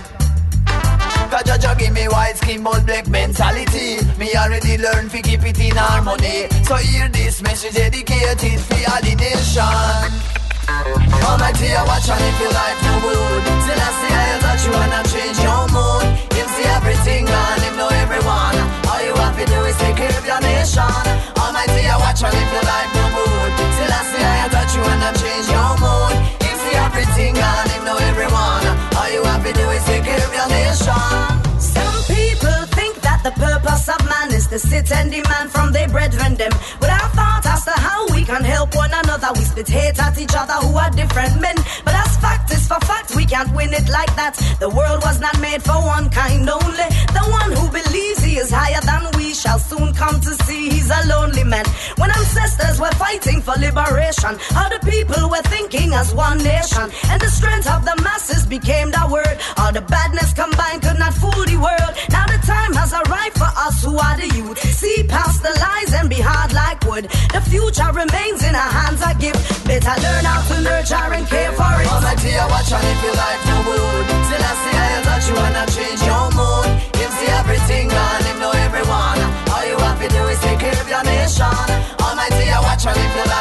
Cause 1.29 1.45
Jaja 1.45 1.77
give 1.77 1.93
me 1.93 2.09
white 2.09 2.33
skin 2.33 2.65
but 2.65 2.81
black 2.89 3.05
mentality. 3.05 4.01
Me 4.17 4.33
already 4.33 4.81
learned 4.81 5.13
to 5.13 5.21
keep 5.21 5.45
it 5.45 5.53
in 5.61 5.77
harmony. 5.77 6.49
So 6.65 6.73
hear 6.81 7.05
this 7.13 7.45
message 7.45 7.77
dedicated 7.77 8.57
for 8.57 8.81
all 8.89 9.01
the 9.05 9.13
nation. 9.13 10.09
Almighty, 11.21 11.69
I 11.77 11.85
watch 11.85 12.09
and 12.09 12.25
if 12.25 12.41
your 12.41 12.49
life 12.49 12.79
no 12.81 12.93
good 13.05 13.41
Still 13.69 13.77
I 13.77 13.89
see 13.93 14.13
I 14.17 14.25
that 14.41 14.59
you 14.65 14.71
wanna 14.73 15.01
change 15.13 15.37
your 15.45 15.63
mood. 15.69 16.09
Him 16.33 16.47
see 16.57 16.65
everything 16.73 17.29
and 17.29 17.61
him 17.69 17.77
know 17.77 17.93
everyone. 18.01 18.57
All 18.89 18.97
you 18.97 19.13
have 19.21 19.37
to 19.37 19.45
do 19.45 19.61
is 19.69 19.77
take 19.77 20.01
care 20.01 20.09
of 20.09 20.25
your 20.25 20.41
nation. 20.41 20.89
Almighty, 21.37 21.85
I 21.85 22.01
watch 22.01 22.25
and 22.25 22.33
if 22.33 22.49
your 22.49 22.65
life 22.65 22.89
no 22.97 23.05
good 23.13 23.51
Still 23.77 23.93
I 23.93 24.01
see 24.09 24.25
I 24.25 24.49
that 24.57 24.69
you 24.73 24.81
wanna 24.81 25.13
change 25.21 25.47
your 25.53 25.73
mood 25.77 26.42
Him 27.35 27.85
know 27.85 27.97
everyone 27.97 28.83
you 29.13 29.21
your 30.33 30.49
nation 30.49 31.03
Some 31.59 31.97
people 32.09 32.59
think 32.77 32.99
that 33.01 33.21
the 33.23 33.31
purpose 33.31 33.87
of 33.89 34.01
man 34.09 34.33
is 34.33 34.47
to 34.47 34.59
sit 34.59 34.91
and 34.91 35.11
demand 35.11 35.51
from 35.51 35.71
their 35.71 35.87
brethren 35.87 36.35
them. 36.35 36.51
Without 36.81 37.11
thought 37.13 37.45
as 37.45 37.63
to 37.65 37.71
how 37.71 38.07
we 38.13 38.23
can 38.25 38.43
help 38.43 38.75
one 38.75 38.91
another, 38.93 39.29
we 39.35 39.41
spit 39.41 39.67
hate 39.67 39.99
at 39.99 40.17
each 40.17 40.35
other 40.35 40.53
who 40.65 40.75
are 40.77 40.89
different 40.91 41.39
men. 41.39 41.55
But 41.85 41.95
as 41.95 42.17
fact 42.17 42.51
is 42.51 42.67
for 42.67 42.79
fact, 42.81 43.15
we 43.15 43.25
can't 43.25 43.53
win 43.55 43.73
it 43.73 43.87
like 43.89 44.13
that. 44.15 44.35
The 44.59 44.69
world 44.69 45.01
was 45.03 45.19
not 45.19 45.39
made 45.39 45.61
for 45.61 45.79
one 45.95 46.09
kind 46.09 46.49
only. 46.49 46.89
The 47.17 47.25
one 47.39 47.51
who 47.53 47.65
believes 47.69 48.23
he 48.23 48.37
is 48.37 48.51
higher 48.51 48.81
than 48.81 49.12
shall 49.33 49.59
soon 49.59 49.93
come 49.93 50.19
to 50.21 50.31
see 50.45 50.69
he's 50.69 50.89
a 50.89 51.07
lonely 51.07 51.43
man. 51.43 51.65
When 51.97 52.09
ancestors 52.11 52.79
were 52.79 52.93
fighting 53.01 53.41
for 53.41 53.55
liberation, 53.57 54.37
all 54.55 54.69
the 54.69 54.81
people 54.85 55.29
were 55.29 55.45
thinking 55.49 55.93
as 55.93 56.13
one 56.13 56.37
nation, 56.37 56.89
and 57.09 57.19
the 57.21 57.29
strength 57.29 57.69
of 57.69 57.85
the 57.85 57.95
masses 58.03 58.45
became 58.45 58.91
the 58.91 59.05
word. 59.11 59.37
All 59.57 59.71
the 59.71 59.81
badness 59.81 60.33
combined 60.33 60.81
could 60.83 60.99
not 60.99 61.13
fool 61.13 61.43
the 61.45 61.57
world. 61.57 61.93
Now 62.09 62.25
the 62.27 62.39
time 62.45 62.73
has 62.73 62.93
arrived 62.93 63.37
for 63.37 63.51
us 63.65 63.83
who 63.83 63.97
are 63.97 64.17
the 64.17 64.29
youth. 64.37 64.59
See 64.59 65.03
past 65.07 65.41
the 65.41 65.53
lies 65.59 65.93
and 65.93 66.09
be 66.09 66.21
hard 66.21 66.53
like 66.53 66.81
wood. 66.85 67.05
The 67.33 67.41
future 67.41 67.91
remains 67.91 68.43
in 68.43 68.53
our 68.55 68.71
hands. 68.79 69.01
I 69.01 69.13
give. 69.15 69.35
Better 69.65 69.95
learn 70.01 70.25
how 70.25 70.41
to 70.49 70.61
nurture 70.61 71.09
and 71.17 71.25
care 71.27 71.51
for 71.53 71.73
it. 71.81 71.87
Almighty, 71.87 72.37
I 72.37 72.45
watch 72.47 72.71
and 72.71 72.85
if 72.85 73.03
your 73.03 73.15
life 73.15 73.41
no 73.49 73.57
good 73.63 74.05
Still 74.27 74.43
I 74.43 74.53
see 74.61 74.77
I 74.77 75.01
that 75.07 75.21
you 75.27 75.35
wanna 75.35 75.65
change 75.75 76.01
your 76.03 76.25
mood 76.37 76.62
Almighty, 81.99 82.49
I 82.49 82.59
watch 82.61 82.85
and 82.85 82.97
if 82.97 83.15
your 83.15 83.32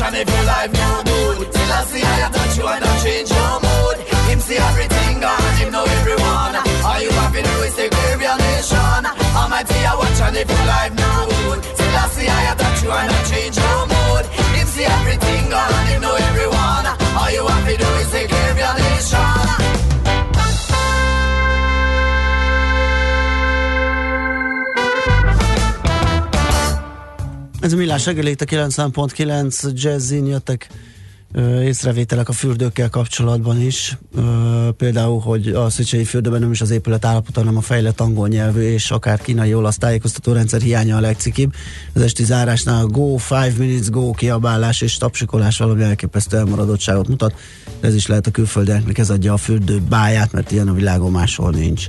Watch 0.00 0.14
and 0.14 0.16
if 0.16 0.34
your 0.34 0.44
life 0.44 0.72
no 0.72 0.88
good. 1.04 1.52
Still 1.52 1.72
I 1.76 1.84
see 1.84 2.00
I 2.00 2.30
touch 2.32 2.56
you 2.56 2.66
and 2.66 2.84
I 2.84 2.92
change 3.04 3.28
your 3.28 3.54
mood. 3.60 3.96
Him 4.32 4.40
see 4.40 4.56
everything 4.56 5.20
and 5.20 5.56
him 5.60 5.72
know 5.72 5.84
everyone. 5.84 6.56
All 6.88 7.00
you 7.04 7.10
have 7.20 7.32
to 7.36 7.42
do 7.42 7.54
is 7.68 7.76
take 7.76 7.92
care 7.92 8.14
of 8.14 8.20
your 8.20 8.36
nation. 8.38 9.02
Almighty, 9.36 9.76
I 9.84 9.92
watch 10.00 10.20
and 10.24 10.36
if 10.40 10.48
your 10.48 10.64
life 10.72 10.94
no 10.96 11.12
good. 11.28 11.60
Still 11.76 11.96
I 12.00 12.06
see 12.16 12.28
I 12.28 12.54
touch 12.56 12.82
you 12.82 12.90
and 12.90 13.12
I 13.12 13.20
change 13.28 13.56
your 13.60 13.80
mood. 13.92 14.24
Him 14.56 14.66
see 14.72 14.88
everything 14.88 15.52
and 15.52 15.88
him 15.92 16.00
know 16.00 16.16
everyone. 16.16 16.86
All 17.20 17.30
you 17.30 17.44
have 17.44 17.68
to 17.68 17.76
do 17.76 17.88
is 18.00 18.10
take 18.10 18.30
care 18.30 18.56
your 18.56 18.74
nation. 18.80 18.89
Ez 27.70 27.76
a 27.76 27.78
millás 27.78 28.06
reggel 28.06 28.26
itt 28.26 28.40
a 28.40 28.44
90.9 28.44 29.72
jazzin 29.74 30.26
jöttek 30.26 30.68
ö, 31.32 31.62
észrevételek 31.62 32.28
a 32.28 32.32
fürdőkkel 32.32 32.88
kapcsolatban 32.88 33.60
is. 33.60 33.98
Ö, 34.14 34.68
például, 34.76 35.20
hogy 35.20 35.48
a 35.48 35.70
Szöcsei 35.70 36.04
fürdőben 36.04 36.40
nem 36.40 36.50
is 36.50 36.60
az 36.60 36.70
épület 36.70 37.04
állapota, 37.04 37.40
hanem 37.40 37.56
a 37.56 37.60
fejlett 37.60 38.00
angol 38.00 38.28
nyelvű 38.28 38.60
és 38.60 38.90
akár 38.90 39.20
kínai 39.20 39.54
olasz 39.54 39.78
tájékoztató 39.78 40.32
rendszer 40.32 40.60
hiánya 40.60 40.96
a 40.96 41.00
legcikibb. 41.00 41.54
Az 41.92 42.02
esti 42.02 42.24
zárásnál 42.24 42.84
a 42.84 42.86
go, 42.86 43.16
five 43.16 43.52
minutes 43.58 43.90
go 43.90 44.10
kiabálás 44.10 44.80
és 44.80 44.96
tapsikolás 44.96 45.58
valami 45.58 45.82
elképesztő 45.82 46.36
elmaradottságot 46.36 47.08
mutat. 47.08 47.34
Ez 47.80 47.94
is 47.94 48.06
lehet 48.06 48.26
a 48.26 48.30
külföldieknek, 48.30 48.98
ez 48.98 49.10
adja 49.10 49.32
a 49.32 49.36
fürdő 49.36 49.80
báját, 49.88 50.32
mert 50.32 50.50
ilyen 50.50 50.68
a 50.68 50.74
világon 50.74 51.10
máshol 51.10 51.50
nincs. 51.50 51.86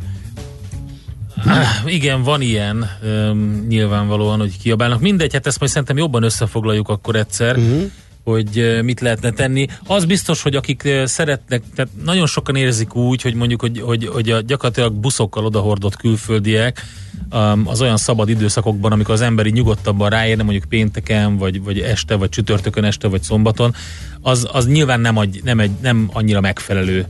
Igen, 1.86 2.24
van 2.24 2.42
ilyen, 2.42 2.89
um, 3.04 3.66
nyilvánvalóan, 3.68 4.39
hogy 4.39 4.58
kiabálnak. 4.62 5.02
Mindegy, 5.02 5.34
hát 5.34 5.48
ezt 5.48 5.60
majd 5.60 5.72
szerintem 5.72 5.98
jobban 5.98 6.24
összefoglaljuk 6.24 6.89
akkor 6.89 7.16
egyszer, 7.16 7.58
uh-huh. 7.58 7.92
hogy 8.24 8.80
mit 8.84 9.00
lehetne 9.00 9.32
tenni. 9.32 9.68
Az 9.88 10.06
biztos, 10.06 10.42
hogy 10.42 10.56
akik 10.56 10.89
szeretnek, 11.06 11.64
tehát 11.76 11.92
nagyon 12.04 12.28
sokan 12.28 12.56
érzik 12.56 12.96
úgy, 12.96 13.22
hogy 13.22 13.34
mondjuk, 13.34 13.62
hogy, 13.62 13.80
hogy, 13.80 14.08
hogy 14.08 14.32
a 14.32 14.42
gyakorlatilag 14.42 14.94
buszokkal 14.94 15.46
odahordott 15.46 15.96
külföldiek 15.96 16.86
az 17.64 17.82
olyan 17.82 17.98
szabad 17.98 18.30
időszakokban, 18.30 18.92
amikor 18.92 19.14
az 19.14 19.22
emberi 19.22 19.50
nyugodtabban 19.50 20.10
ráérne, 20.10 20.44
mondjuk 20.44 20.64
pénteken, 20.70 21.38
vagy, 21.38 21.64
vagy 21.64 21.80
este, 21.80 22.16
vagy 22.16 22.30
csütörtökön 22.30 22.84
este, 22.84 23.08
vagy 23.08 23.24
szombaton, 23.24 23.76
az, 24.22 24.48
az 24.52 24.68
nyilván 24.68 25.00
nem, 25.00 25.18
egy, 25.18 25.42
nem, 25.44 25.60
egy, 25.60 25.72
nem 25.82 26.10
annyira 26.14 26.42
megfelelő 26.42 27.06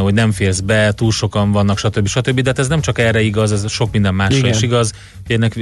hogy 0.00 0.14
nem 0.14 0.32
férsz 0.32 0.60
be, 0.60 0.92
túl 0.92 1.12
sokan 1.12 1.52
vannak, 1.52 1.78
stb. 1.78 2.06
stb. 2.06 2.40
De 2.40 2.48
hát 2.48 2.58
ez 2.58 2.68
nem 2.68 2.80
csak 2.80 2.98
erre 2.98 3.20
igaz, 3.20 3.52
ez 3.52 3.70
sok 3.70 3.92
minden 3.92 4.14
másra 4.14 4.36
Igen. 4.36 4.50
is 4.50 4.62
igaz. 4.62 4.92
Ennek 5.26 5.58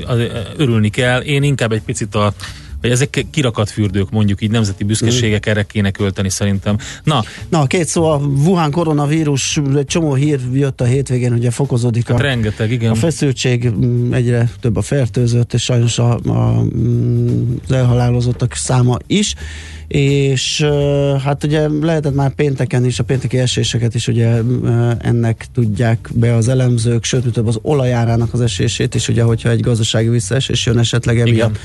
örülni 0.57 0.89
kell. 0.89 1.21
Én 1.21 1.43
inkább 1.43 1.73
egy 1.73 1.83
picit 1.83 2.15
a 2.15 2.33
vagy 2.81 2.91
ezek 2.91 3.27
kirakat 3.31 3.71
fürdők, 3.71 4.11
mondjuk 4.11 4.43
így 4.43 4.51
nemzeti 4.51 4.85
büszkeségek, 4.85 5.47
erre 5.47 5.63
kéne 5.63 5.91
költeni 5.91 6.31
szerintem. 6.31 6.77
Na, 7.05 7.23
Na, 7.49 7.67
két 7.67 7.87
szó, 7.87 8.05
a 8.05 8.17
Wuhan 8.17 8.71
koronavírus, 8.71 9.61
egy 9.77 9.87
csomó 9.87 10.15
hír 10.15 10.41
jött 10.53 10.81
a 10.81 10.85
hétvégén, 10.85 11.33
ugye 11.33 11.51
fokozódik 11.51 12.09
a, 12.09 12.13
hát 12.13 12.23
rengeteg, 12.23 12.71
igen. 12.71 12.91
a 12.91 12.95
feszültség, 12.95 13.71
mm, 13.71 14.13
egyre 14.13 14.51
több 14.61 14.77
a 14.77 14.83
fertőzött, 14.83 15.55
és 15.55 15.63
sajnos 15.63 15.99
a, 15.99 16.19
a, 16.25 16.63
mm, 16.77 17.55
az 17.65 17.73
elhalálozottak 17.73 18.55
száma 18.55 18.97
is, 19.07 19.35
és 19.89 20.67
hát 21.25 21.45
ugye 21.45 21.69
lehetett 21.81 22.15
már 22.15 22.35
pénteken 22.35 22.85
is, 22.85 22.99
a 22.99 23.05
pénteki 23.05 23.39
eséseket 23.39 23.95
is 23.95 24.09
ugye 24.09 24.41
ennek 24.99 25.47
tudják 25.55 26.09
be 26.13 26.35
az 26.35 26.49
elemzők, 26.49 27.05
sőt, 27.05 27.33
több 27.33 27.47
az 27.47 27.59
olajárának 27.63 28.33
az 28.33 28.41
esését 28.41 28.95
is, 28.95 29.09
ugye, 29.09 29.23
hogyha 29.23 29.51
egy 29.51 29.61
gazdasági 29.61 30.09
visszaesés 30.09 30.67
jön 30.67 30.79
esetleg 30.79 31.21
emiatt, 31.21 31.59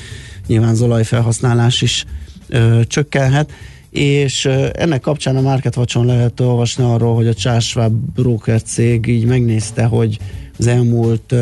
nyilván 0.48 0.70
az 0.70 0.82
olajfelhasználás 0.82 1.82
is 1.82 2.06
ö, 2.48 2.80
csökkenhet. 2.88 3.52
És 3.90 4.46
ennek 4.74 5.02
kapcsán 5.02 5.36
a 5.36 5.42
Market 5.42 5.76
Watch-on 5.76 6.06
lehet 6.06 6.40
olvasni 6.40 6.84
arról, 6.84 7.16
hogy 7.16 7.28
a 7.28 7.34
Charles 7.34 7.68
Schwab 7.68 7.94
broker 7.94 8.62
cég 8.62 9.08
így 9.08 9.26
megnézte, 9.26 9.84
hogy 9.84 10.18
az 10.58 10.68
elmúlt 10.68 11.34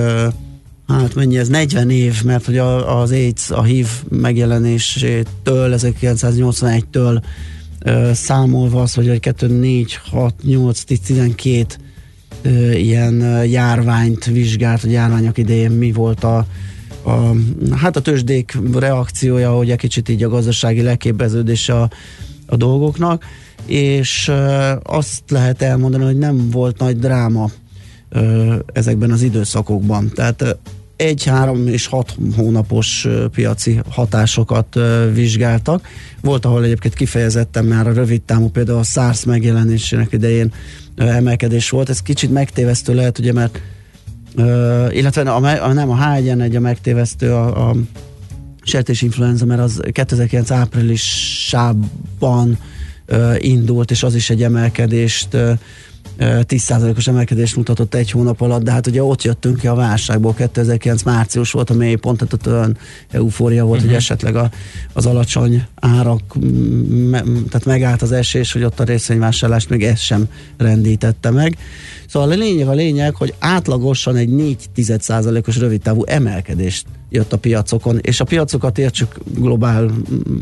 hát 0.87 1.15
mennyi 1.15 1.37
ez, 1.37 1.47
40 1.47 1.89
év, 1.89 2.23
mert 2.23 2.45
hogy 2.45 2.57
az 2.57 3.11
AIDS, 3.11 3.51
a 3.51 3.63
HIV 3.63 3.87
megjelenésétől, 4.09 5.75
1981-től 5.77 7.21
ö, 7.79 8.11
számolva 8.13 8.81
az, 8.81 8.93
hogy 8.93 9.09
egy 9.09 9.19
2, 9.19 9.47
4, 9.47 9.99
6, 10.09 10.33
8, 10.43 10.83
10, 10.83 10.99
12 10.99 11.65
ö, 12.41 12.71
ilyen 12.71 13.45
járványt 13.45 14.25
vizsgált, 14.25 14.81
hogy 14.81 14.91
járványok 14.91 15.37
idején 15.37 15.71
mi 15.71 15.91
volt 15.91 16.23
a, 16.23 16.45
a, 17.03 17.35
hát 17.75 17.95
a 17.95 18.01
tőzsdék 18.01 18.57
reakciója, 18.73 19.51
hogy 19.51 19.71
egy 19.71 19.77
kicsit 19.77 20.09
így 20.09 20.23
a 20.23 20.29
gazdasági 20.29 20.81
leképeződése 20.81 21.73
a, 21.73 21.89
a 22.45 22.55
dolgoknak, 22.55 23.25
és 23.65 24.31
azt 24.83 25.21
lehet 25.29 25.61
elmondani, 25.61 26.03
hogy 26.03 26.17
nem 26.17 26.49
volt 26.49 26.79
nagy 26.79 26.99
dráma 26.99 27.49
ezekben 28.73 29.11
az 29.11 29.21
időszakokban. 29.21 30.11
Tehát 30.13 30.57
egy, 30.95 31.23
három 31.23 31.67
és 31.67 31.85
hat 31.85 32.15
hónapos 32.35 33.07
piaci 33.31 33.79
hatásokat 33.89 34.79
vizsgáltak. 35.13 35.87
Volt, 36.21 36.45
ahol 36.45 36.63
egyébként 36.63 36.93
kifejezetten 36.93 37.65
már 37.65 37.87
a 37.87 37.93
rövid 37.93 38.21
támú, 38.21 38.49
például 38.49 38.77
a 38.77 38.83
SARS 38.83 39.23
megjelenésének 39.23 40.11
idején 40.11 40.53
emelkedés 40.95 41.69
volt. 41.69 41.89
Ez 41.89 42.01
kicsit 42.01 42.31
megtévesztő 42.31 42.93
lehet, 42.93 43.19
ugye, 43.19 43.33
mert 43.33 43.61
illetve 44.91 45.31
a, 45.31 45.63
a, 45.63 45.73
nem 45.73 45.89
a 45.89 45.97
H1N1 45.97 46.55
a 46.55 46.59
megtévesztő 46.59 47.33
a, 47.33 47.69
a 47.69 47.75
sertésinfluenza, 48.63 49.45
mert 49.45 49.61
az 49.61 49.81
2009 49.91 50.51
áprilisában 50.51 52.57
ö, 53.05 53.35
indult, 53.37 53.91
és 53.91 54.03
az 54.03 54.15
is 54.15 54.29
egy 54.29 54.43
emelkedést 54.43 55.33
ö, 55.33 55.51
10%-os 56.21 57.07
emelkedést 57.07 57.55
mutatott 57.55 57.93
egy 57.93 58.11
hónap 58.11 58.41
alatt, 58.41 58.63
de 58.63 58.71
hát 58.71 58.87
ugye 58.87 59.03
ott 59.03 59.21
jöttünk 59.21 59.59
ki 59.59 59.67
a 59.67 59.73
válságból, 59.73 60.33
2009 60.33 61.03
március 61.03 61.51
volt 61.51 61.69
a 61.69 61.73
mélypont, 61.73 62.17
tehát 62.17 62.33
ott 62.33 62.47
olyan 62.47 62.77
eufória 63.11 63.63
volt, 63.63 63.75
uh-huh. 63.75 63.91
hogy 63.91 64.01
esetleg 64.01 64.35
a, 64.35 64.49
az 64.93 65.05
alacsony 65.05 65.65
árak, 65.75 66.21
me, 67.09 67.21
tehát 67.21 67.65
megállt 67.65 68.01
az 68.01 68.11
esés, 68.11 68.51
hogy 68.51 68.63
ott 68.63 68.79
a 68.79 68.83
részvényvásárlást 68.83 69.69
még 69.69 69.83
ez 69.83 69.99
sem 69.99 70.27
rendítette 70.57 71.29
meg. 71.29 71.57
Szóval 72.07 72.31
a 72.31 72.35
lényeg 72.35 72.67
a 72.67 72.73
lényeg, 72.73 73.15
hogy 73.15 73.33
átlagosan 73.39 74.15
egy 74.15 74.29
4 74.29 74.69
os 75.47 75.57
rövidtávú 75.57 76.03
emelkedést 76.03 76.85
jött 77.09 77.33
a 77.33 77.37
piacokon, 77.37 77.99
és 78.01 78.19
a 78.19 78.23
piacokat 78.23 78.77
értsük 78.77 79.15
globál 79.25 79.91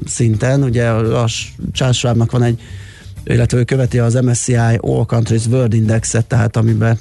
szinten, 0.06 0.64
ugye 0.64 0.90
a 0.90 1.28
Charles 1.72 1.98
Schwabnak 1.98 2.32
van 2.32 2.44
egy 2.44 2.60
illetve 3.26 3.58
ő 3.58 3.64
követi 3.64 4.00
az 4.00 4.14
MSCI 4.14 4.56
All 4.78 5.06
Countries 5.06 5.46
World 5.46 5.74
Indexet, 5.74 6.26
tehát 6.26 6.58
amiben 6.58 7.00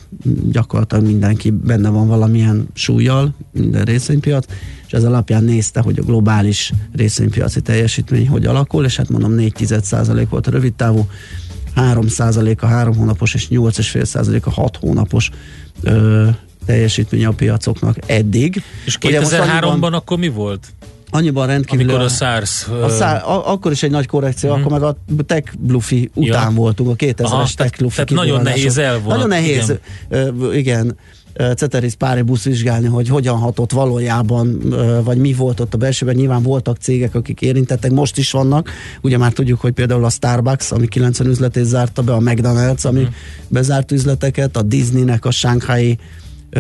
gyakorlatilag 0.51 1.05
mindenki 1.05 1.51
benne 1.51 1.89
van 1.89 2.07
valamilyen 2.09 2.69
súlyjal, 2.75 3.35
minden 3.53 3.85
részvénypiac, 3.85 4.45
és 4.87 4.93
ez 4.93 5.05
alapján 5.05 5.45
nézte, 5.45 5.81
hogy 5.81 5.99
a 5.99 6.03
globális 6.03 6.73
részvénypiaci 6.93 7.61
teljesítmény 7.61 8.29
hogy 8.29 8.47
alakul, 8.47 8.85
és 8.85 8.97
hát 8.97 9.09
mondom 9.09 9.33
4 9.33 9.53
volt 10.31 10.47
a 10.47 10.51
rövid 10.51 10.75
távú, 10.75 11.07
3 11.75 12.07
a 12.61 12.67
3 12.67 12.97
hónapos 12.97 13.35
és 13.35 13.49
8,5% 13.51 14.43
a 14.43 14.51
6 14.51 14.77
hónapos 14.77 15.31
ö, 15.83 16.29
teljesítmény 16.67 17.25
a 17.25 17.31
piacoknak 17.31 17.97
eddig. 18.07 18.63
És 18.85 18.99
Ugye 19.05 19.21
most 19.21 19.33
2003-ban 19.33 19.69
annyiban- 19.69 19.93
akkor 19.95 20.19
mi 20.19 20.29
volt? 20.29 20.67
Annyiban 21.11 21.47
rendkívül... 21.47 21.89
Amikor 21.89 22.05
a 22.05 22.09
SARS... 22.09 22.67
A 22.83 22.89
szá, 22.89 23.17
a, 23.17 23.53
akkor 23.53 23.73
is 23.73 23.83
egy 23.83 23.91
nagy 23.91 24.07
korrekció, 24.07 24.51
Mhm. 24.51 24.59
akkor 24.61 24.73
meg 24.73 24.83
a 24.83 24.97
tech 25.27 25.53
blufi 25.59 26.11
után 26.15 26.51
Ja. 26.51 26.57
voltunk, 26.57 26.91
a 26.91 26.95
2000-es 26.95 27.25
Aha, 27.25 27.49
tech 27.57 27.79
blufi 27.79 27.95
tehát 27.95 28.11
nagyon 28.11 28.43
nehéz 28.43 28.79
elvonat, 28.79 29.09
Nagyon 29.09 29.29
nehéz, 29.29 29.75
igen, 30.11 30.53
igen 30.55 30.97
ö, 31.33 31.53
ceteris 31.57 31.95
paribus 31.95 32.45
vizsgálni, 32.45 32.87
hogy 32.87 33.09
hogyan 33.09 33.37
hatott 33.39 33.73
valójában, 33.73 34.61
vagy 35.05 35.19
mi 35.19 35.33
volt 35.33 35.61
ott 35.61 35.75
a 35.75 35.77
belsőben. 35.77 36.15
Nyilván 36.15 36.43
voltak 36.43 36.77
cégek, 36.77 37.15
akik 37.15 37.41
érintettek, 37.41 37.91
most 37.91 38.19
is 38.19 38.31
vannak. 38.31 38.71
Ugye 39.03 39.19
már 39.19 39.33
tudjuk, 39.33 39.61
hogy 39.61 39.73
például 39.73 40.05
a 40.05 40.11
Starbucks, 40.11 40.71
ami 40.71 40.87
90 40.89 41.27
üzletét 41.27 41.65
zárta 41.65 42.03
be, 42.03 42.13
a 42.13 42.19
McDonald's, 42.19 42.83
ami 42.87 43.01
Mhm. 43.01 43.11
bezárt 43.49 43.93
üzleteket, 43.93 44.57
a 44.57 44.63
Disneynek 44.63 45.25
a 45.25 45.31
Shanghai 45.31 45.99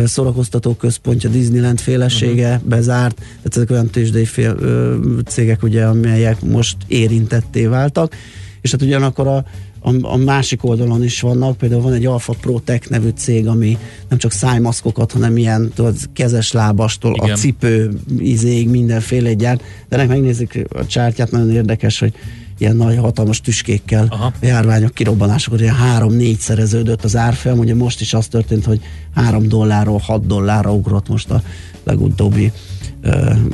szórakoztató 0.05 0.75
központja, 0.75 1.31
Disneyland 1.31 1.81
félesége 1.81 2.55
uh-huh. 2.55 2.69
bezárt, 2.69 3.17
tehát 3.17 3.57
ezek 3.57 3.71
olyan 3.71 3.87
tőzsdei 3.87 4.25
fél, 4.25 4.57
ö, 4.59 4.97
cégek, 5.27 5.63
ugye, 5.63 5.85
amelyek 5.85 6.43
most 6.43 6.77
érintetté 6.87 7.67
váltak, 7.67 8.15
és 8.61 8.71
hát 8.71 8.83
ugyanakkor 8.83 9.27
a, 9.27 9.45
a, 9.81 9.93
a 10.03 10.17
másik 10.17 10.65
oldalon 10.65 11.05
is 11.05 11.21
vannak, 11.21 11.57
például 11.57 11.83
van 11.83 11.93
egy 11.93 12.07
Alpha 12.07 12.35
Pro 12.41 12.59
Tech 12.59 12.91
nevű 12.91 13.09
cég, 13.09 13.47
ami 13.47 13.79
nem 14.09 14.19
csak 14.19 14.33
szájmaszkokat, 14.33 15.13
hanem 15.13 15.37
ilyen 15.37 15.71
tudod, 15.75 15.97
kezes 16.13 16.53
lábastól, 16.53 17.15
Igen. 17.15 17.31
a 17.31 17.37
cipő 17.37 17.91
izéig 18.19 18.69
mindenféle 18.69 19.33
gyárt, 19.33 19.63
de 19.89 19.97
ennek 19.97 20.09
megnézzük 20.09 20.53
a 20.69 20.87
csártyát, 20.87 21.31
nagyon 21.31 21.51
érdekes, 21.51 21.99
hogy 21.99 22.13
ilyen 22.59 22.77
nagy 22.77 22.97
hatalmas 22.97 23.41
tüskékkel 23.41 24.07
Aha. 24.11 24.33
járványok 24.41 24.95
kirobbanásakor 24.95 25.61
ilyen 25.61 25.75
három-négy 25.75 26.39
szereződött 26.39 27.05
az 27.05 27.17
árfolyam, 27.17 27.59
ugye 27.59 27.75
most 27.75 28.01
is 28.01 28.15
az 28.15 28.27
történt, 28.27 28.65
hogy 28.65 28.81
három 29.15 29.49
dollárról 29.49 29.99
hat 29.99 30.27
dollárra 30.27 30.73
ugrott 30.73 31.09
most 31.09 31.31
a 31.31 31.43
legutóbbi 31.85 32.53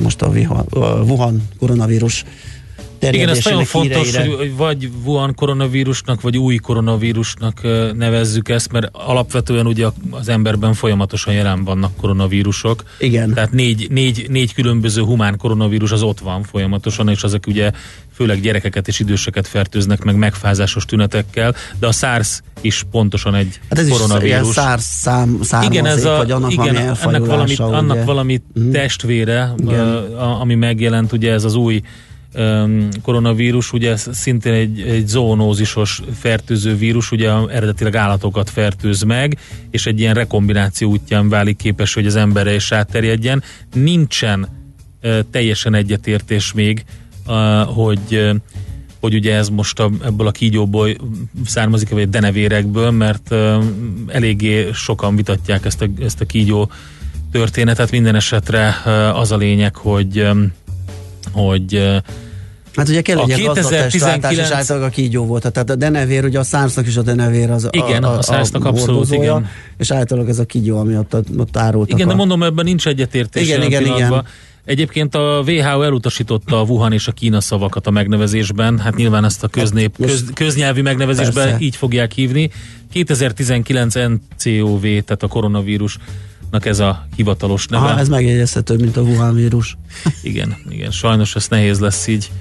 most 0.01 0.21
a 0.21 0.27
Wuhan, 1.07 1.47
koronavírus 1.59 2.23
Igen, 2.99 3.29
ez 3.29 3.43
nagyon 3.43 3.63
fontos, 3.63 4.11
híreire. 4.11 4.35
hogy 4.35 4.55
vagy 4.55 4.89
Wuhan 5.05 5.35
koronavírusnak, 5.35 6.21
vagy 6.21 6.37
új 6.37 6.55
koronavírusnak 6.55 7.61
nevezzük 7.97 8.49
ezt, 8.49 8.71
mert 8.71 8.89
alapvetően 8.91 9.67
ugye 9.67 9.87
az 10.09 10.29
emberben 10.29 10.73
folyamatosan 10.73 11.33
jelen 11.33 11.63
vannak 11.63 11.95
koronavírusok. 11.95 12.83
Igen. 12.99 13.33
Tehát 13.33 13.51
négy, 13.51 13.87
négy, 13.89 14.25
négy 14.29 14.53
különböző 14.53 15.01
humán 15.01 15.37
koronavírus 15.37 15.91
az 15.91 16.03
ott 16.03 16.19
van 16.19 16.43
folyamatosan, 16.43 17.09
és 17.09 17.23
ezek 17.23 17.47
ugye 17.47 17.71
főleg 18.15 18.41
gyerekeket 18.41 18.87
és 18.87 18.99
időseket 18.99 19.47
fertőznek 19.47 20.03
meg 20.03 20.15
megfázásos 20.15 20.85
tünetekkel, 20.85 21.55
de 21.79 21.87
a 21.87 21.91
SARS 21.91 22.41
is 22.61 22.83
pontosan 22.91 23.35
egy 23.35 23.59
Hát 23.69 23.79
ez 23.79 23.87
is 23.87 23.93
koronavírus. 23.93 24.53
SARS 24.53 24.83
szám, 24.83 25.39
igen, 25.61 25.85
ez 25.85 26.05
a, 26.05 26.17
vagy 26.17 26.31
annak 26.31 26.51
igen, 26.51 26.65
valami 26.65 26.79
ennek 26.87 26.97
valami, 26.97 27.15
elfajulása, 27.17 27.65
annak 27.65 27.95
ugye. 27.95 28.03
valami 28.05 28.41
Mhm. 28.53 28.71
testvére, 28.71 29.53
Igen. 29.57 29.79
a, 29.79 30.41
ami 30.41 30.55
megjelent, 30.55 31.11
ugye 31.11 31.31
ez 31.31 31.43
az 31.43 31.55
új 31.55 31.81
koronavírus, 33.01 33.73
ugye 33.73 33.91
ez 33.91 34.07
szintén 34.11 34.53
egy, 34.53 34.81
egy 34.81 35.07
zoonózisos 35.07 36.01
fertőző 36.19 36.75
vírus, 36.75 37.11
ugye 37.11 37.31
eredetileg 37.49 37.95
állatokat 37.95 38.49
fertőz 38.49 39.01
meg, 39.01 39.37
és 39.71 39.85
egy 39.85 39.99
ilyen 39.99 40.13
rekombináció 40.13 40.89
útján 40.89 41.29
válik 41.29 41.57
képes, 41.57 41.93
hogy 41.93 42.05
az 42.05 42.15
emberre 42.15 42.53
is 42.53 42.71
átterjedjen. 42.71 43.43
Nincsen 43.73 44.47
teljesen 45.31 45.73
egyetértés 45.73 46.53
még, 46.53 46.83
hogy 47.65 48.31
hogy 48.99 49.15
ugye 49.15 49.35
ez 49.35 49.49
most 49.49 49.79
a, 49.79 49.89
ebből 50.03 50.27
a 50.27 50.31
kígyóból 50.31 50.89
származik, 51.45 51.89
vagy 51.89 52.01
a 52.01 52.05
denevérekből, 52.05 52.91
mert 52.91 53.35
eléggé 54.07 54.69
sokan 54.73 55.15
vitatják 55.15 55.65
ezt 55.65 55.81
a, 55.81 55.87
ezt 55.99 56.21
a 56.21 56.25
kígyó 56.25 56.69
történetet. 57.31 57.91
Minden 57.91 58.15
esetre 58.15 58.75
az 59.13 59.31
a 59.31 59.37
lényeg, 59.37 59.75
hogy 59.75 60.27
hogy 61.31 62.01
Hát 62.75 62.89
ugye 62.89 63.01
kell 63.01 63.17
A 63.17 63.21
egy 63.21 63.27
ilyen 63.27 63.39
2019 63.39 63.93
gazdatestváltás, 63.93 64.37
és 64.37 64.55
általában 64.55 64.87
a 64.87 64.91
kígyó 64.91 65.25
volt. 65.25 65.51
Tehát 65.51 65.69
a 65.69 65.75
denevér, 65.75 66.23
ugye 66.23 66.39
a 66.39 66.43
szársznak 66.43 66.87
is 66.87 66.97
a 66.97 67.01
denevér 67.01 67.49
az 67.49 67.67
Igen, 67.71 68.03
a 68.03 68.21
SARS-nak 68.21 68.65
abszolút, 68.65 68.89
hordozója, 68.89 69.21
igen. 69.21 69.47
És 69.77 69.91
általában 69.91 70.29
ez 70.29 70.39
a 70.39 70.45
kígyó, 70.45 70.77
ami 70.77 70.97
ott, 70.97 71.15
ott 71.37 71.57
árultak. 71.57 71.93
Igen, 71.93 72.07
a... 72.07 72.09
de 72.09 72.15
mondom, 72.15 72.43
ebben 72.43 72.65
nincs 72.65 72.87
egyetértés. 72.87 73.47
Igen, 73.47 73.61
igen, 73.61 73.85
igen. 73.85 74.25
Egyébként 74.65 75.15
a 75.15 75.43
WHO 75.45 75.81
elutasította 75.81 76.59
a 76.59 76.63
Wuhan 76.63 76.93
és 76.93 77.07
a 77.07 77.11
Kína 77.11 77.41
szavakat 77.41 77.87
a 77.87 77.91
megnevezésben, 77.91 78.79
hát 78.79 78.95
nyilván 78.95 79.25
ezt 79.25 79.43
a 79.43 79.47
köznép, 79.47 79.97
most- 79.97 80.11
köz, 80.11 80.29
köznyelvi 80.33 80.81
megnevezésben 80.81 81.43
Persze. 81.47 81.59
így 81.59 81.75
fogják 81.75 82.11
hívni. 82.11 82.49
2019 82.91 83.95
NCOV, 83.95 84.81
tehát 84.81 85.23
a 85.23 85.27
koronavírusnak 85.27 86.65
ez 86.65 86.79
a 86.79 87.07
hivatalos 87.15 87.67
neve. 87.67 87.85
Aha, 87.85 87.99
ez 87.99 88.09
megjegyezhető, 88.09 88.75
mint 88.75 88.97
a 88.97 89.01
Wuhan 89.01 89.35
vírus. 89.35 89.77
Igen, 90.23 90.55
igen, 90.69 90.91
sajnos 90.91 91.35
ez 91.35 91.47
nehéz 91.47 91.79
lesz 91.79 92.07
így 92.07 92.31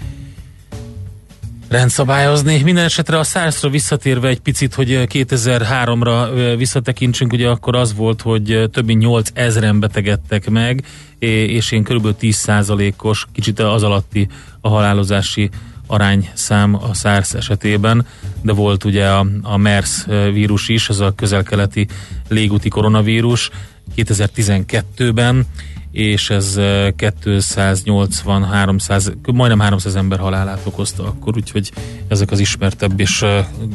rendszabályozni. 1.74 2.62
Minden 2.62 2.84
esetre 2.84 3.18
a 3.18 3.24
SARS-ra 3.24 3.68
visszatérve 3.68 4.28
egy 4.28 4.40
picit, 4.40 4.74
hogy 4.74 5.04
2003-ra 5.12 6.28
ö, 6.34 6.56
visszatekintsünk, 6.56 7.32
ugye 7.32 7.48
akkor 7.48 7.76
az 7.76 7.94
volt, 7.94 8.22
hogy 8.22 8.50
ö, 8.50 8.66
több 8.66 8.84
mint 8.86 9.02
8 9.02 9.30
ezeren 9.32 9.80
betegedtek 9.80 10.50
meg, 10.50 10.84
és 11.18 11.72
én 11.72 11.82
kb. 11.82 12.14
10%-os, 12.20 13.26
kicsit 13.32 13.60
az 13.60 13.82
alatti 13.82 14.28
a 14.60 14.68
halálozási 14.68 15.50
arányszám 15.86 16.74
a 16.74 16.94
SARS 16.94 17.34
esetében, 17.34 18.06
de 18.42 18.52
volt 18.52 18.84
ugye 18.84 19.06
a, 19.08 19.26
a 19.42 19.56
MERS 19.56 20.04
vírus 20.32 20.68
is, 20.68 20.88
az 20.88 21.00
a 21.00 21.14
közelkeleti 21.14 21.86
légúti 22.28 22.68
koronavírus 22.68 23.50
2012-ben, 23.96 25.46
és 25.95 26.30
ez 26.30 26.57
eh, 26.57 26.90
280 27.24 28.45
300, 28.45 29.12
majdnem 29.32 29.61
300 29.61 29.95
ember 29.95 30.18
halálát 30.18 30.61
okozta 30.64 31.05
akkor, 31.05 31.36
úgyhogy 31.36 31.72
ezek 32.09 32.30
az 32.30 32.38
ismertebb 32.38 33.01
és 33.01 33.24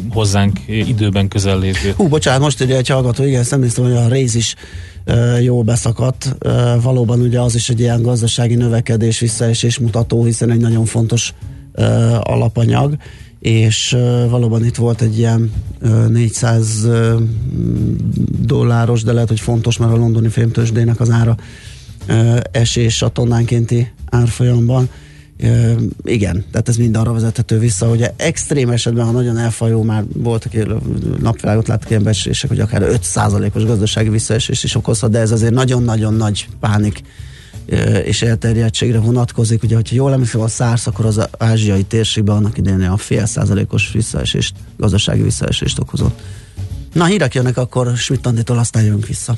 hozzánk 0.09 0.59
időben 0.67 1.28
közel 1.28 1.59
lévő. 1.59 1.93
Hú, 1.95 2.07
bocsánat, 2.07 2.41
most 2.41 2.61
ugye 2.61 2.78
egy 2.78 2.88
hallgató, 2.88 3.24
igen, 3.24 3.39
ezt 3.39 3.53
emlékszem, 3.53 3.84
hogy 3.84 3.93
a 3.93 4.07
rész 4.07 4.36
is 4.36 4.55
jól 5.41 5.63
beszakadt. 5.63 6.36
Valóban 6.82 7.20
ugye 7.20 7.39
az 7.39 7.55
is 7.55 7.70
egy 7.70 7.80
ilyen 7.80 8.01
gazdasági 8.01 8.55
növekedés, 8.55 9.20
visszaesés 9.20 9.80
mutató, 9.80 10.24
hiszen 10.24 10.51
egy 10.51 10.59
nagyon 10.59 10.86
fontos 10.86 11.34
alapanyag, 12.20 12.97
és 13.39 13.93
uh, 13.93 14.30
valóban 14.30 14.65
itt 14.65 14.76
volt 14.76 15.01
egy 15.01 15.17
ilyen 15.17 15.51
uh, 15.82 16.07
400 16.07 16.84
uh, 16.86 17.22
dolláros, 18.41 19.03
de 19.03 19.13
lehet, 19.13 19.28
hogy 19.28 19.39
fontos, 19.39 19.78
mert 19.78 19.91
a 19.91 19.95
londoni 19.95 20.28
fémtősdének 20.28 20.99
az 20.99 21.09
ára 21.09 21.36
esés 22.51 23.01
a 23.01 23.10
tonnánkénti 23.10 23.91
árfolyamban. 24.10 24.89
Igen, 26.03 26.45
tehát 26.51 26.70
ez 26.70 26.76
mind 26.76 26.95
arra 26.95 27.14
vezethető 27.14 27.60
vissza, 27.60 27.88
hogy 27.88 28.12
extrém 28.16 28.70
esetben, 28.70 29.05
ha 29.05 29.12
nagyon 29.12 29.38
elfajó, 29.38 29.84
már 29.84 30.03
voltak 30.14 30.53
ilyen 30.53 30.82
napvilágot 31.22 31.68
láttak 31.68 31.89
ilyen 31.89 32.03
becslések, 32.03 32.49
hogy 32.49 32.60
akár 32.60 32.82
5%-os 32.84 33.66
gazdasági 33.66 34.10
visszaesés 34.10 34.64
is 34.64 34.76
okozhat, 34.76 35.12
de 35.12 35.20
ez 35.20 35.32
azért 35.32 35.53
nagyon-nagyon 35.53 36.14
nagy 36.14 36.47
pánik 36.60 37.01
és 38.03 38.22
elterjedtségre 38.22 38.99
vonatkozik. 38.99 39.64
Ugye, 39.64 39.76
hogyha 39.76 39.95
jól 39.95 40.12
emlékszem 40.12 40.41
a 40.41 40.47
SARS, 40.47 40.88
akkor 40.88 41.05
az 41.05 41.28
ázsiai 41.38 41.84
térségben 41.84 42.36
annak 42.36 42.57
idején 42.57 42.82
a 42.82 42.97
fél 42.97 43.26
százalékos 43.26 43.91
visszaesést, 43.91 44.55
gazdasági 44.78 45.22
visszaesést 45.22 45.80
okozott. 45.80 46.20
Na, 46.93 47.05
hírek 47.05 47.34
jönnek, 47.34 47.57
akkor 47.57 47.97
Schmidt 47.97 48.26
Anditól 48.26 48.57
aztán 48.57 48.84
jövünk 48.84 49.07
vissza. 49.07 49.38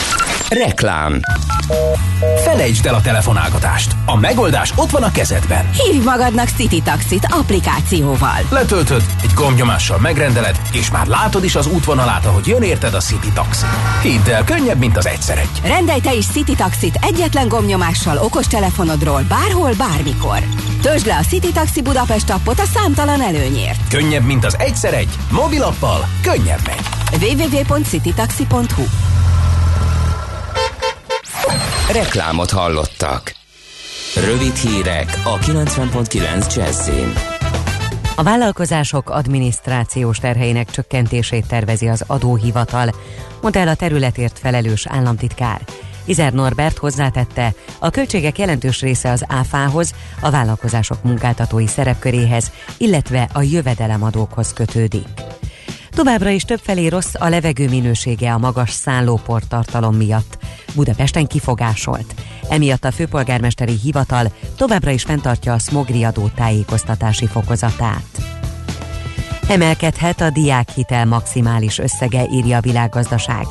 Reklám. 0.51 1.19
Felejtsd 2.43 2.85
el 2.85 2.93
a 2.93 3.01
telefonálgatást. 3.01 3.95
A 4.05 4.17
megoldás 4.17 4.73
ott 4.75 4.89
van 4.89 5.03
a 5.03 5.11
kezedben. 5.11 5.69
Hívj 5.71 6.05
magadnak 6.05 6.47
City 6.47 6.81
Taxit 6.81 7.27
applikációval. 7.29 8.37
Letöltöd, 8.49 9.03
egy 9.23 9.33
gombnyomással 9.35 9.99
megrendeled, 9.99 10.61
és 10.71 10.91
már 10.91 11.07
látod 11.07 11.43
is 11.43 11.55
az 11.55 11.67
útvonalát, 11.67 12.25
ahogy 12.25 12.47
jön 12.47 12.61
érted 12.61 12.93
a 12.93 12.99
City 12.99 13.31
Taxi. 13.33 13.65
Hidd 14.01 14.29
el, 14.29 14.43
könnyebb, 14.43 14.77
mint 14.77 14.97
az 14.97 15.07
egyszer 15.07 15.37
egy. 15.37 15.61
Rendelj 15.63 15.99
te 15.99 16.13
is 16.13 16.25
City 16.25 16.55
Taxit 16.55 16.99
egyetlen 17.01 17.47
gomnyomással 17.47 18.17
okostelefonodról 18.17 19.21
bárhol, 19.27 19.71
bármikor. 19.77 20.39
Töltsd 20.81 21.05
le 21.05 21.15
a 21.15 21.23
City 21.29 21.51
Taxi 21.51 21.81
Budapest 21.81 22.29
appot 22.29 22.59
a 22.59 22.65
számtalan 22.73 23.21
előnyért. 23.21 23.87
Könnyebb, 23.89 24.23
mint 24.23 24.45
az 24.45 24.55
egyszer 24.59 24.93
egy. 24.93 25.15
Mobilappal 25.29 26.07
könnyebb 26.21 26.61
megy. 26.65 26.85
www.citytaxi.hu 27.21 28.83
Reklámot 31.93 32.49
hallottak. 32.49 33.33
Rövid 34.25 34.55
hírek 34.55 35.21
a 35.23 35.37
90.9 35.37 36.55
Jazzin. 36.55 37.13
A 38.15 38.23
vállalkozások 38.23 39.09
adminisztrációs 39.09 40.17
terheinek 40.17 40.69
csökkentését 40.69 41.47
tervezi 41.47 41.87
az 41.87 42.03
adóhivatal, 42.07 42.89
mondta 43.41 43.59
el 43.59 43.67
a 43.67 43.75
területért 43.75 44.39
felelős 44.39 44.87
államtitkár. 44.87 45.61
Izer 46.05 46.33
Norbert 46.33 46.77
hozzátette, 46.77 47.53
a 47.79 47.89
költségek 47.89 48.37
jelentős 48.37 48.81
része 48.81 49.11
az 49.11 49.25
áfához, 49.27 49.93
a 50.19 50.29
vállalkozások 50.29 51.03
munkáltatói 51.03 51.67
szerepköréhez, 51.67 52.51
illetve 52.77 53.29
a 53.33 53.41
jövedelemadókhoz 53.41 54.53
kötődik. 54.53 55.30
Továbbra 55.95 56.29
is 56.29 56.43
többfelé 56.43 56.87
rossz 56.87 57.13
a 57.19 57.29
levegő 57.29 57.69
minősége 57.69 58.33
a 58.33 58.37
magas 58.37 58.71
szállóportartalom 58.71 59.95
miatt. 59.95 60.37
Budapesten 60.75 61.27
kifogásolt. 61.27 62.13
Emiatt 62.49 62.85
a 62.85 62.91
főpolgármesteri 62.91 63.77
hivatal 63.83 64.31
továbbra 64.57 64.91
is 64.91 65.03
fenntartja 65.03 65.53
a 65.53 65.59
smogriadó 65.59 66.29
tájékoztatási 66.35 67.27
fokozatát. 67.27 68.21
Emelkedhet 69.47 70.21
a 70.21 70.29
diákhitel 70.29 71.05
maximális 71.05 71.77
összege, 71.79 72.25
írja 72.31 72.57
a 72.57 72.61
világgazdaság. 72.61 73.45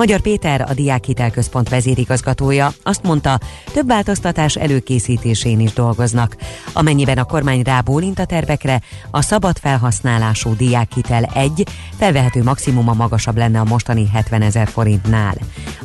Magyar 0.00 0.20
Péter, 0.20 0.60
a 0.68 0.74
Diákhitel 0.74 1.30
Központ 1.30 1.68
vezérigazgatója 1.68 2.72
azt 2.82 3.02
mondta, 3.02 3.40
több 3.72 3.86
változtatás 3.86 4.56
előkészítésén 4.56 5.60
is 5.60 5.72
dolgoznak. 5.72 6.36
Amennyiben 6.72 7.18
a 7.18 7.24
kormány 7.24 7.62
rábólint 7.62 8.18
a 8.18 8.24
tervekre, 8.24 8.80
a 9.10 9.22
szabad 9.22 9.58
felhasználású 9.58 10.56
diákhitel 10.56 11.24
egy 11.24 11.66
felvehető 11.98 12.42
maximuma 12.42 12.92
magasabb 12.92 13.36
lenne 13.36 13.60
a 13.60 13.64
mostani 13.64 14.08
70 14.12 14.42
ezer 14.42 14.68
forintnál. 14.68 15.34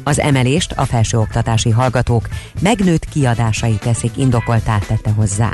Az 0.03 0.19
emelést 0.19 0.71
a 0.71 0.85
felsőoktatási 0.85 1.69
hallgatók 1.69 2.29
megnőtt 2.59 3.05
kiadásai 3.05 3.75
teszik 3.75 4.17
indokoltá 4.17 4.77
tette 4.77 5.11
hozzá. 5.11 5.53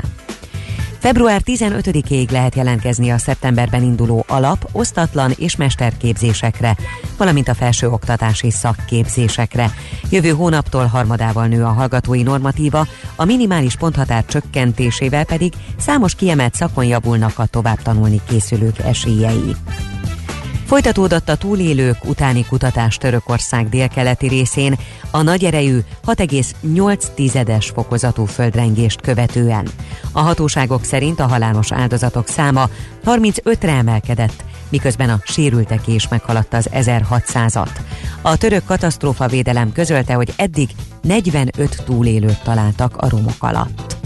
Február 1.02 1.42
15-ig 1.44 2.30
lehet 2.30 2.54
jelentkezni 2.54 3.10
a 3.10 3.18
szeptemberben 3.18 3.82
induló 3.82 4.24
alap, 4.28 4.68
osztatlan 4.72 5.32
és 5.36 5.56
mesterképzésekre, 5.56 6.76
valamint 7.16 7.48
a 7.48 7.54
felsőoktatási 7.54 8.50
szakképzésekre. 8.50 9.70
Jövő 10.10 10.28
hónaptól 10.28 10.86
harmadával 10.86 11.46
nő 11.46 11.64
a 11.64 11.72
hallgatói 11.72 12.22
normatíva, 12.22 12.86
a 13.16 13.24
minimális 13.24 13.76
ponthatár 13.76 14.24
csökkentésével 14.24 15.24
pedig 15.24 15.52
számos 15.78 16.14
kiemelt 16.14 16.54
szakon 16.54 16.84
javulnak 16.84 17.38
a 17.38 17.46
tovább 17.46 17.82
tanulni 17.82 18.20
készülők 18.28 18.78
esélyei. 18.78 19.56
Folytatódott 20.72 21.28
a 21.28 21.36
túlélők 21.36 22.04
utáni 22.04 22.44
kutatás 22.46 22.96
Törökország 22.96 23.68
délkeleti 23.68 24.28
részén 24.28 24.78
a 25.10 25.22
nagy 25.22 25.44
erejű 25.44 25.78
6,8 26.06 27.70
fokozatú 27.74 28.24
földrengést 28.24 29.00
követően. 29.00 29.68
A 30.12 30.20
hatóságok 30.20 30.84
szerint 30.84 31.20
a 31.20 31.26
halálos 31.26 31.72
áldozatok 31.72 32.28
száma 32.28 32.68
35-re 33.04 33.72
emelkedett, 33.72 34.44
miközben 34.68 35.10
a 35.10 35.20
sérültek 35.24 35.86
is 35.86 36.08
meghaladta 36.08 36.56
az 36.56 36.68
1600-at. 36.72 37.78
A 38.22 38.36
török 38.36 38.64
katasztrófa 38.64 39.26
védelem 39.26 39.72
közölte, 39.72 40.14
hogy 40.14 40.32
eddig 40.36 40.70
45 41.02 41.82
túlélőt 41.84 42.42
találtak 42.42 42.96
a 42.96 43.08
romok 43.08 43.36
alatt. 43.38 44.01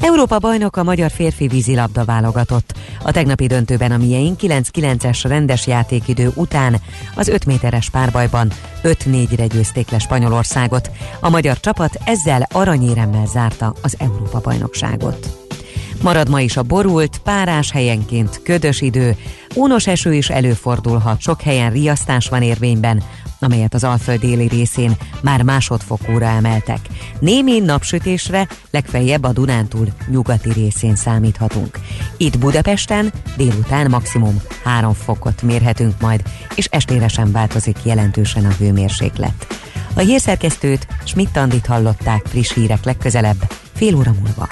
Európa 0.00 0.38
bajnok 0.38 0.76
a 0.76 0.82
magyar 0.82 1.10
férfi 1.10 1.46
vízilabda 1.46 2.04
válogatott. 2.04 2.72
A 3.02 3.12
tegnapi 3.12 3.46
döntőben 3.46 3.92
a 3.92 3.96
mieink 3.96 4.38
9-9-es 4.42 5.20
rendes 5.22 5.66
játékidő 5.66 6.30
után 6.34 6.80
az 7.14 7.28
5 7.28 7.46
méteres 7.46 7.90
párbajban 7.90 8.50
5-4-re 8.82 9.46
győzték 9.46 9.90
le 9.90 9.98
Spanyolországot. 9.98 10.90
A 11.20 11.30
magyar 11.30 11.60
csapat 11.60 11.98
ezzel 12.04 12.46
aranyéremmel 12.52 13.26
zárta 13.26 13.74
az 13.82 13.94
Európa 13.98 14.40
bajnokságot. 14.40 15.44
Marad 16.02 16.28
ma 16.28 16.40
is 16.40 16.56
a 16.56 16.62
borult, 16.62 17.18
párás 17.18 17.70
helyenként 17.70 18.40
ködös 18.42 18.80
idő, 18.80 19.16
únos 19.54 19.86
eső 19.86 20.14
is 20.14 20.30
előfordulhat, 20.30 21.20
sok 21.20 21.42
helyen 21.42 21.70
riasztás 21.70 22.28
van 22.28 22.42
érvényben, 22.42 23.02
amelyet 23.40 23.74
az 23.74 23.84
Alföld 23.84 24.20
déli 24.20 24.48
részén 24.48 24.96
már 25.22 25.42
másodfokúra 25.42 26.26
emeltek. 26.26 26.78
Némi 27.18 27.58
napsütésre 27.58 28.48
legfeljebb 28.70 29.22
a 29.22 29.32
Dunántúl 29.32 29.86
nyugati 30.08 30.52
részén 30.52 30.96
számíthatunk. 30.96 31.78
Itt 32.16 32.38
Budapesten 32.38 33.12
délután 33.36 33.90
maximum 33.90 34.42
3 34.64 34.92
fokot 34.92 35.42
mérhetünk 35.42 36.00
majd, 36.00 36.22
és 36.54 36.66
estére 36.70 37.08
sem 37.08 37.32
változik 37.32 37.78
jelentősen 37.82 38.44
a 38.44 38.54
hőmérséklet. 38.58 39.46
A 39.94 40.00
hírszerkesztőt 40.00 40.86
Schmidt-Tandit 41.04 41.66
hallották 41.66 42.26
friss 42.26 42.52
hírek 42.52 42.84
legközelebb, 42.84 43.52
fél 43.74 43.96
óra 43.96 44.14
múlva. 44.22 44.48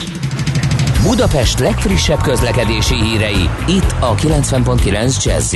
Budapest 1.02 1.58
legfrissebb 1.58 2.20
közlekedési 2.20 2.94
hírei, 2.94 3.48
itt 3.66 3.94
a 4.00 4.14
90.9 4.14 5.24
jazz 5.24 5.54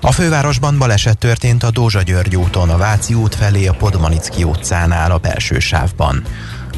A 0.00 0.12
fővárosban 0.12 0.78
baleset 0.78 1.18
történt 1.18 1.62
a 1.62 1.70
Dózsa 1.70 2.02
György 2.02 2.36
úton, 2.36 2.70
a 2.70 2.76
Váci 2.76 3.14
út 3.14 3.34
felé 3.34 3.66
a 3.66 3.72
Podmanicki 3.72 4.44
utcánál 4.44 5.10
a 5.10 5.18
belső 5.18 5.58
sávban. 5.58 6.22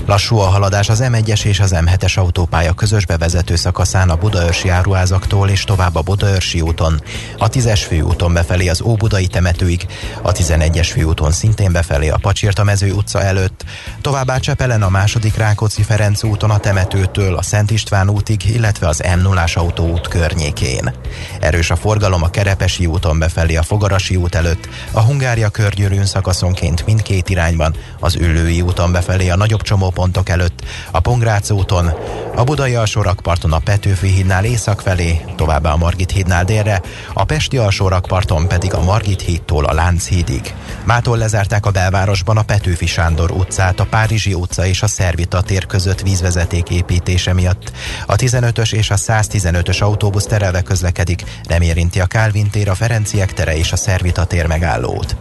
Lassú 0.07 0.39
a 0.39 0.45
haladás 0.45 0.89
az 0.89 1.03
M1-es 1.03 1.45
és 1.45 1.61
az 1.61 1.75
M7-es 1.75 2.19
autópálya 2.19 2.73
közös 2.73 3.07
bevezető 3.07 3.57
szakaszán 3.57 4.11
a 4.11 4.17
Budaörsi 4.17 4.69
áruházaktól 4.69 5.49
és 5.49 5.65
tovább 5.65 5.95
a 5.95 6.03
Budaörsi 6.03 6.61
úton, 6.61 7.03
a 7.39 7.49
10-es 7.49 7.83
főúton 7.87 8.33
befelé 8.33 8.69
az 8.69 8.83
Óbudai 8.83 9.27
temetőig, 9.27 9.87
a 10.23 10.33
11-es 10.33 10.89
főúton 10.93 11.33
szintén 11.33 11.73
befelé 11.73 12.09
a 12.09 12.19
Pacsirta 12.21 12.65
mező 12.65 12.93
utca 12.93 13.23
előtt, 13.23 13.65
továbbá 14.01 14.39
Csepelen 14.39 14.83
a 14.83 14.89
második 14.89 15.37
Rákóczi 15.37 15.83
Ferenc 15.83 16.23
úton 16.23 16.51
a 16.51 16.59
temetőtől 16.59 17.37
a 17.37 17.43
Szent 17.43 17.71
István 17.71 18.11
útig, 18.11 18.45
illetve 18.45 18.89
az 18.89 19.03
m 19.17 19.21
0 19.21 19.45
autóút 19.55 20.09
környékén. 20.09 20.95
Erős 21.41 21.71
a 21.71 21.77
forgalom 21.77 22.23
a 22.23 22.31
Kerepesi 22.31 22.87
úton 22.87 23.19
befelé 23.19 23.57
a 23.57 23.63
Fogarasi 23.63 24.17
út 24.17 24.35
előtt, 24.35 24.69
a 24.93 25.01
Hungária 25.01 25.49
körgyűrűn 25.49 26.07
szakaszonként 26.07 26.87
mindkét 26.87 27.29
irányban, 27.29 27.75
az 28.01 28.15
Üllői 28.15 28.61
úton 28.61 28.93
befelé 28.93 29.29
a 29.29 29.37
nagyobb 29.37 29.63
csomópontok 29.91 30.29
előtt, 30.29 30.65
a 30.91 31.01
Pongrác 31.01 31.51
úton, 31.51 31.93
a 32.35 32.45
Budai 32.45 32.75
alsórakparton 32.75 33.53
a 33.53 33.59
Petőfi 33.59 34.09
hídnál 34.09 34.45
észak 34.45 34.81
felé, 34.81 35.25
továbbá 35.37 35.73
a 35.73 35.77
Margit 35.77 36.11
hídnál 36.11 36.45
délre, 36.45 36.81
a 37.13 37.25
Pesti 37.25 37.57
alsórakparton 37.57 38.49
pedig 38.49 38.75
a 38.75 38.83
Margit 38.83 39.21
hídtól 39.21 39.65
a 39.65 39.75
Lánchídig. 39.75 40.55
Mától 40.85 41.17
lezárták 41.17 41.67
a 41.67 41.71
belvárosban 41.71 42.37
a 42.37 42.43
Petőfi 42.43 42.87
Sándor 42.87 43.31
utcát, 43.31 43.81
a 43.81 43.85
Párizsi 43.85 44.35
utca 44.35 44.67
és 44.67 44.83
a 44.83 44.87
Szervita 44.87 45.43
tér 45.43 45.67
között 45.67 46.01
vízvezeték 46.01 46.71
építése 46.71 47.33
miatt. 47.33 47.73
A 48.07 48.17
15-ös 48.17 48.73
és 48.73 48.91
a 48.91 48.97
115-ös 48.97 49.83
autóbusz 49.83 50.27
terelve 50.27 50.63
közlekedik, 50.63 51.23
nem 51.49 51.63
érinti 51.63 52.01
a 52.01 52.07
Kálvin 52.07 52.51
tér, 52.51 52.69
a 52.69 52.75
Ferenciek 52.75 53.33
tere 53.33 53.57
és 53.57 53.73
a 53.73 53.77
Szervita 53.77 54.25
tér 54.25 54.47
megállót. 54.47 55.17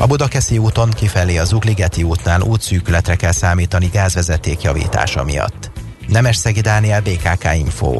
A 0.00 0.06
Budakeszi 0.06 0.58
úton 0.58 0.90
kifelé 0.90 1.38
az 1.38 1.52
Ugligeti 1.52 2.02
útnál 2.02 2.40
útszűkületre 2.40 3.16
kell 3.16 3.32
számítani 3.32 3.86
gázvezeték 3.92 4.62
javítása 4.62 5.24
miatt. 5.24 5.70
Nemesszegi 6.08 6.60
Dániel 6.60 7.00
BKK 7.00 7.44
Info. 7.54 7.98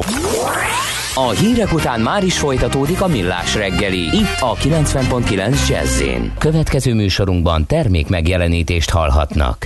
A 1.15 1.29
hírek 1.29 1.73
után 1.73 1.99
már 1.99 2.23
is 2.23 2.37
folytatódik 2.37 3.01
a 3.01 3.07
millás 3.07 3.55
reggeli, 3.55 3.99
itt 3.99 4.39
a 4.39 4.55
90.9 4.55 5.67
jazz 5.67 6.01
Következő 6.37 6.93
műsorunkban 6.93 7.65
termék 7.65 8.07
megjelenítést 8.07 8.89
hallhatnak. 8.89 9.65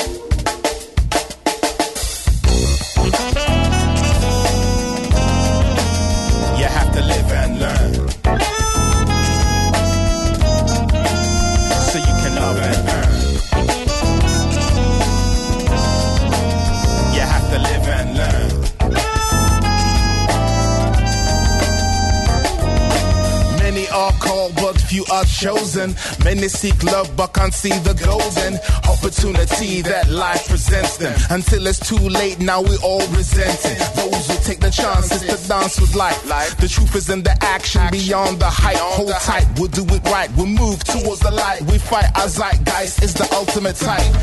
Chosen. 25.41 25.95
Many 26.23 26.47
seek 26.47 26.83
love 26.83 27.09
but 27.17 27.33
can't 27.33 27.53
see 27.53 27.73
the 27.79 27.95
golden 28.05 28.61
opportunity 28.85 29.81
that 29.81 30.07
life 30.09 30.47
presents 30.47 30.97
them. 30.97 31.17
Until 31.31 31.65
it's 31.65 31.79
too 31.79 31.97
late, 31.97 32.39
now 32.39 32.61
we 32.61 32.77
all 32.83 33.05
resent 33.17 33.59
it. 33.65 33.79
Those 33.95 34.27
who 34.29 34.37
take 34.45 34.59
the 34.59 34.69
chances 34.69 35.21
to 35.21 35.47
dance 35.47 35.81
with 35.81 35.95
life. 35.95 36.21
The 36.57 36.67
truth 36.67 36.95
is 36.95 37.09
in 37.09 37.23
the 37.23 37.35
action, 37.41 37.81
beyond 37.91 38.39
the 38.39 38.49
hype. 38.49 38.77
Hold 38.77 39.09
tight, 39.21 39.47
we'll 39.57 39.69
do 39.69 39.83
it 39.95 40.03
right. 40.05 40.29
We'll 40.37 40.45
move 40.45 40.83
towards 40.83 41.21
the 41.21 41.31
light. 41.31 41.61
We 41.63 41.79
fight 41.79 42.05
our 42.19 42.27
zeitgeist 42.27 43.01
is 43.01 43.13
the 43.15 43.27
ultimate 43.33 43.77
type. 43.77 44.13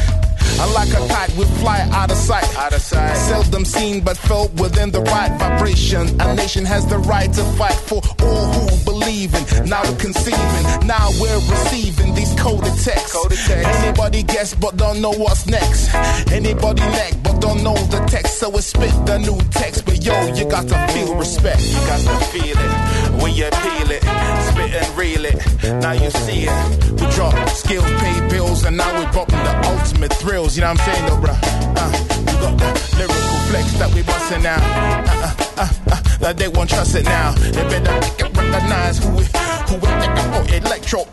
Unlike 0.60 0.90
a 0.90 1.08
kite, 1.08 1.36
we 1.36 1.44
fly 1.62 1.80
out 1.92 2.10
of 2.10 2.16
sight. 2.16 2.46
Out 2.56 2.72
of 2.72 2.80
sight. 2.80 3.14
Seldom 3.14 3.64
seen, 3.64 4.02
but 4.02 4.16
felt 4.16 4.52
within 4.60 4.90
the 4.90 5.02
right 5.02 5.30
vibration. 5.38 6.20
A 6.20 6.34
nation 6.34 6.64
has 6.64 6.86
the 6.86 6.98
right 6.98 7.32
to 7.32 7.44
fight 7.58 7.74
for 7.74 8.02
all 8.22 8.46
who 8.52 8.67
believe 9.08 9.34
in. 9.34 9.68
Now 9.68 9.82
we're 9.84 9.96
conceiving, 9.96 10.86
now 10.86 11.08
we're 11.20 11.40
receiving 11.50 12.14
these 12.14 12.32
coded 12.38 12.76
texts. 12.78 13.50
Anybody 13.50 14.22
guess, 14.22 14.54
but 14.54 14.76
don't 14.76 15.00
know 15.00 15.12
what's 15.12 15.46
next. 15.46 15.94
Anybody 16.30 16.82
neck, 16.82 17.14
but 17.22 17.40
don't 17.40 17.62
know 17.62 17.74
the 17.74 18.00
text. 18.06 18.38
So 18.38 18.50
we 18.50 18.60
spit 18.60 18.92
the 19.06 19.18
new 19.18 19.38
text. 19.50 19.84
But 19.86 20.04
yo, 20.04 20.14
you 20.34 20.44
got 20.44 20.68
to 20.68 20.76
feel 20.92 21.14
respect. 21.16 21.62
You 21.62 21.80
got 21.88 22.00
to 22.00 22.24
feel 22.32 22.56
it 22.58 23.22
when 23.22 23.32
you 23.34 23.48
peel 23.64 23.90
it, 23.90 24.02
spit 24.50 24.70
and 24.76 24.96
reel 24.96 25.24
it. 25.24 25.36
Now 25.80 25.92
you 25.92 26.10
see 26.10 26.46
it. 26.48 27.00
We 27.00 27.06
drop 27.16 27.34
skills, 27.48 27.90
pay 28.02 28.28
bills, 28.28 28.64
and 28.64 28.76
now 28.76 28.90
we're 28.98 29.10
dropping 29.12 29.42
the 29.48 29.54
ultimate 29.68 30.12
thrills. 30.12 30.56
You 30.56 30.62
know 30.62 30.72
what 30.72 30.80
I'm 30.80 30.94
saying, 30.94 31.06
though, 31.06 31.20
bruh? 31.24 31.38
Uh, 31.80 31.90
we 32.26 32.32
got 32.44 32.58
the 32.58 32.96
lyrical 32.98 33.38
flex 33.48 33.72
that 33.78 33.90
we 33.94 34.02
busting 34.02 34.42
now. 34.42 34.60
Uh, 34.60 35.34
uh, 35.56 35.68
uh, 35.86 35.87
uh, 36.20 36.24
that 36.24 36.36
they 36.36 36.48
won't 36.48 36.70
trust 36.70 36.94
it 36.94 37.04
now. 37.04 37.32
They 37.32 37.52
better 37.52 37.92
recognize 38.22 38.98
who 38.98 39.10
we, 39.10 39.24
who 39.68 39.74
we, 39.76 39.88
oh, 39.88 40.46
electro, 40.52 41.06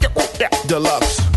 deluxe. 0.67 1.34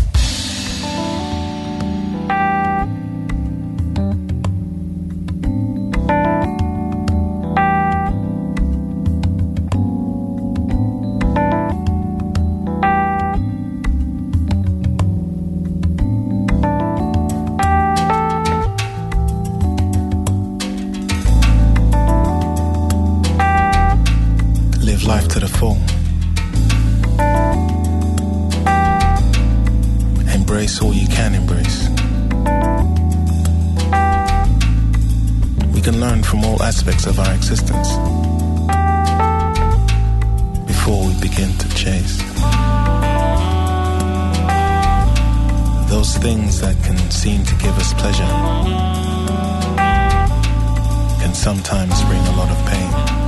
Embrace 30.33 30.81
all 30.81 30.93
you 30.93 31.05
can 31.07 31.35
embrace. 31.35 31.89
We 35.73 35.81
can 35.81 35.99
learn 35.99 36.23
from 36.23 36.45
all 36.45 36.63
aspects 36.63 37.05
of 37.07 37.19
our 37.19 37.33
existence 37.33 37.89
before 40.65 41.05
we 41.05 41.13
begin 41.19 41.51
to 41.57 41.69
chase. 41.75 42.19
Those 45.89 46.15
things 46.19 46.61
that 46.61 46.77
can 46.85 46.97
seem 47.11 47.43
to 47.43 47.55
give 47.55 47.77
us 47.77 47.93
pleasure 47.95 48.25
can 51.21 51.33
sometimes 51.33 52.01
bring 52.03 52.21
a 52.27 52.35
lot 52.37 52.49
of 52.49 52.65
pain. 52.65 53.18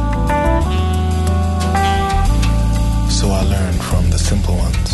So 3.21 3.27
I 3.27 3.43
learned 3.43 3.81
from 3.81 4.09
the 4.09 4.17
simple 4.17 4.55
ones. 4.55 4.91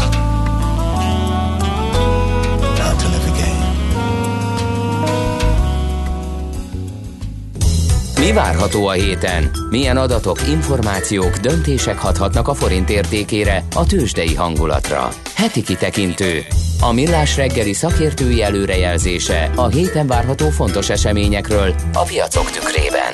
Mi 8.19 8.31
várható 8.31 8.87
a 8.87 8.91
héten? 8.91 9.51
Milyen 9.69 9.97
adatok, 9.97 10.47
információk, 10.47 11.37
döntések 11.37 11.97
hathatnak 11.97 12.47
a 12.47 12.53
forint 12.53 12.89
értékére, 12.89 13.63
a 13.75 13.85
tőzsdei 13.85 14.35
hangulatra? 14.35 15.09
Heti 15.35 15.61
kitekintő. 15.61 16.45
A 16.81 16.91
millás 16.91 17.35
reggeli 17.35 17.73
szakértői 17.73 18.41
előrejelzése 18.43 19.51
a 19.55 19.67
héten 19.67 20.07
várható 20.07 20.49
fontos 20.49 20.89
eseményekről 20.89 21.75
a 21.93 22.03
piacok 22.03 22.51
tükrében. 22.51 23.13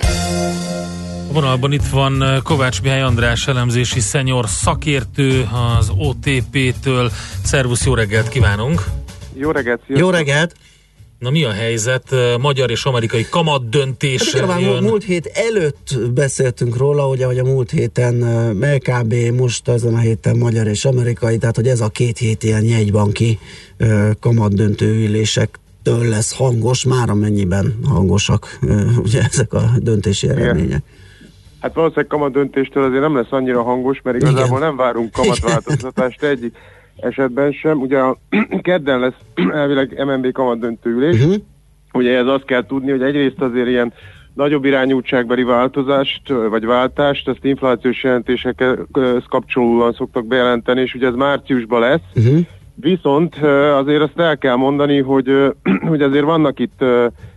Vonalban 1.33 1.71
itt 1.71 1.85
van 1.87 2.21
uh, 2.21 2.41
Kovács 2.41 2.81
Mihály 2.81 3.01
András 3.01 3.47
elemzési 3.47 3.99
szenyor 3.99 4.47
szakértő 4.47 5.47
az 5.77 5.91
OTP-től. 5.97 7.11
Szervusz, 7.43 7.85
jó 7.85 7.93
reggelt 7.93 8.29
kívánunk! 8.29 8.83
Jó 9.33 9.51
reggelt, 9.51 9.81
Jó 9.87 10.09
reggelt! 10.09 10.55
Na 11.19 11.29
mi 11.29 11.43
a 11.43 11.51
helyzet? 11.51 12.03
Uh, 12.11 12.37
Magyar 12.37 12.69
és 12.69 12.85
amerikai 12.85 13.25
kamat 13.29 13.69
döntés 13.69 14.33
Hát 14.33 14.59
igen, 14.59 14.59
jön. 14.59 14.83
múlt 14.83 15.03
hét 15.03 15.25
előtt 15.25 15.97
beszéltünk 16.13 16.77
róla, 16.77 17.07
ugye, 17.07 17.25
hogy 17.25 17.37
a 17.37 17.43
múlt 17.43 17.71
héten 17.71 18.21
uh, 18.21 18.73
LKB, 18.73 19.13
most 19.13 19.67
ezen 19.67 19.93
a 19.93 19.99
héten 19.99 20.37
magyar 20.37 20.67
és 20.67 20.85
amerikai, 20.85 21.37
tehát 21.37 21.55
hogy 21.55 21.67
ez 21.67 21.81
a 21.81 21.87
két 21.89 22.17
hét 22.17 22.43
ilyen 22.43 22.63
jegybanki 22.63 23.39
uh, 23.79 24.09
kamatdöntő 24.19 25.03
ülésektől 25.05 26.07
lesz 26.09 26.33
hangos, 26.33 26.83
már 26.83 27.09
amennyiben 27.09 27.79
hangosak 27.83 28.59
ugye 29.03 29.21
ezek 29.31 29.53
a 29.53 29.71
döntési 29.77 30.29
eredmények. 30.29 30.83
Hát 31.63 31.73
valószínűleg 31.73 32.07
kamat 32.07 32.31
döntéstől 32.31 32.83
azért 32.83 33.01
nem 33.01 33.15
lesz 33.15 33.31
annyira 33.31 33.61
hangos, 33.61 34.01
mert 34.01 34.17
igazából 34.17 34.57
Igen. 34.57 34.59
nem 34.59 34.75
várunk 34.75 35.11
kamatváltoztatást 35.21 36.23
egyik 36.23 36.57
esetben 36.95 37.51
sem. 37.51 37.79
Ugye 37.79 37.99
a 37.99 38.17
kedden 38.61 38.99
lesz 38.99 39.17
elvileg 39.61 40.03
MNB 40.05 40.31
kamat 40.31 40.59
döntő 40.59 40.89
ülés. 40.89 41.23
Uh-huh. 41.23 41.35
Ugye 41.93 42.17
ez 42.17 42.27
azt 42.27 42.45
kell 42.45 42.65
tudni, 42.65 42.91
hogy 42.91 43.01
egyrészt 43.01 43.41
azért 43.41 43.67
ilyen 43.67 43.93
nagyobb 44.33 44.65
irányultságbeli 44.65 45.43
változást, 45.43 46.21
vagy 46.49 46.65
váltást, 46.65 47.27
ezt 47.27 47.45
inflációs 47.45 48.03
jelentésekhez 48.03 49.23
kapcsolódóan 49.29 49.93
szoktak 49.93 50.25
bejelenteni, 50.25 50.81
és 50.81 50.93
ugye 50.93 51.07
ez 51.07 51.15
márciusban 51.15 51.79
lesz. 51.79 52.01
Uh-huh. 52.15 52.39
Viszont 52.75 53.35
azért 53.77 54.01
azt 54.01 54.19
el 54.19 54.37
kell 54.37 54.55
mondani, 54.55 54.99
hogy, 54.99 55.53
hogy 55.89 56.01
azért 56.01 56.25
vannak 56.25 56.59
itt 56.59 56.83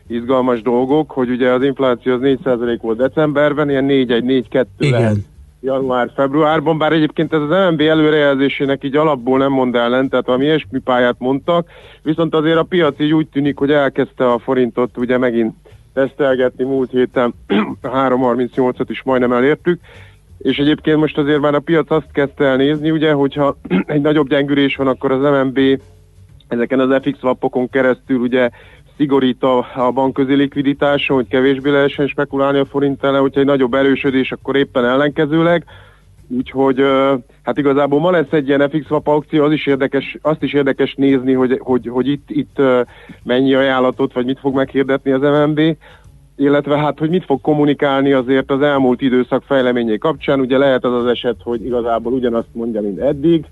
izgalmas 0.09 0.63
dolgok, 0.63 1.11
hogy 1.11 1.31
ugye 1.31 1.51
az 1.51 1.63
infláció 1.63 2.13
az 2.13 2.21
4% 2.23 2.79
volt 2.81 2.99
decemberben, 2.99 3.71
ilyen 3.71 3.87
4-1-4-2 3.89 4.65
lehet 4.79 5.17
január-februárban, 5.61 6.79
bár 6.79 6.93
egyébként 6.93 7.33
ez 7.33 7.41
az 7.41 7.71
MNB 7.71 7.81
előrejelzésének 7.81 8.85
így 8.85 8.97
alapból 8.97 9.39
nem 9.39 9.53
mond 9.53 9.75
ellen, 9.75 10.09
tehát 10.09 10.27
valami 10.27 10.45
ilyesmi 10.45 10.79
pályát 10.79 11.17
mondtak, 11.19 11.69
viszont 12.03 12.35
azért 12.35 12.57
a 12.57 12.63
piac 12.63 13.01
így 13.01 13.13
úgy 13.13 13.27
tűnik, 13.29 13.59
hogy 13.59 13.71
elkezdte 13.71 14.33
a 14.33 14.39
forintot 14.39 14.97
ugye 14.97 15.19
megint 15.19 15.55
tesztelgetni 15.95 16.65
múlt 16.65 16.91
héten, 16.91 17.35
a 17.83 17.89
3.38-at 17.89 18.87
is 18.89 19.03
majdnem 19.03 19.33
elértük, 19.33 19.81
és 20.39 20.59
egyébként 20.59 20.99
most 20.99 21.19
azért 21.19 21.41
már 21.41 21.55
a 21.55 21.61
piac 21.61 21.91
azt 21.91 22.13
kezdte 22.13 22.45
el 22.45 22.57
nézni, 22.57 22.91
ugye, 22.91 23.13
hogyha 23.13 23.57
egy 23.87 24.01
nagyobb 24.01 24.29
gyengülés 24.29 24.77
van, 24.77 24.87
akkor 24.87 25.13
az 25.13 25.21
MNB 25.21 25.81
ezeken 26.49 26.81
az 26.81 27.03
FX 27.03 27.19
swapokon 27.19 27.71
keresztül 27.71 28.19
ugye 28.19 28.51
szigorít 28.97 29.43
a, 29.43 29.67
a 29.75 29.91
bankközi 29.91 30.35
likviditáson, 30.35 31.17
hogy 31.17 31.29
kevésbé 31.29 31.71
lehessen 31.71 32.07
spekulálni 32.07 32.59
a 32.59 32.65
forint 32.65 33.05
ellen, 33.05 33.21
hogyha 33.21 33.41
egy 33.41 33.47
nagyobb 33.47 33.75
erősödés, 33.75 34.33
akkor 34.33 34.57
éppen 34.57 34.85
ellenkezőleg. 34.85 35.65
Úgyhogy 36.29 36.83
hát 37.43 37.59
igazából 37.59 38.01
ma 38.01 38.11
lesz 38.11 38.33
egy 38.33 38.49
ilyen 38.49 38.69
FX 38.71 38.87
swap 38.87 39.07
aukció, 39.07 39.45
az 39.45 39.53
is 39.53 39.67
érdekes, 39.67 40.19
azt 40.23 40.43
is 40.43 40.53
érdekes 40.53 40.95
nézni, 40.95 41.33
hogy, 41.33 41.61
hogy, 41.63 41.89
hogy 41.89 42.09
itt, 42.09 42.31
itt 42.31 42.63
mennyi 43.23 43.55
ajánlatot, 43.55 44.13
vagy 44.13 44.25
mit 44.25 44.39
fog 44.39 44.55
meghirdetni 44.55 45.11
az 45.11 45.21
MNB 45.21 45.77
illetve 46.37 46.79
hát, 46.79 46.99
hogy 46.99 47.11
mit 47.11 47.25
fog 47.25 47.41
kommunikálni 47.41 48.13
azért 48.13 48.51
az 48.51 48.63
elmúlt 48.63 49.01
időszak 49.01 49.43
fejleményei 49.47 49.99
kapcsán. 49.99 50.41
Ugye 50.41 50.59
lehet 50.59 50.85
az 50.85 50.93
az 50.93 51.07
eset, 51.07 51.37
hogy 51.43 51.65
igazából 51.65 52.13
ugyanazt 52.13 52.49
mondja, 52.53 52.81
mint 52.81 52.99
eddig, 52.99 53.45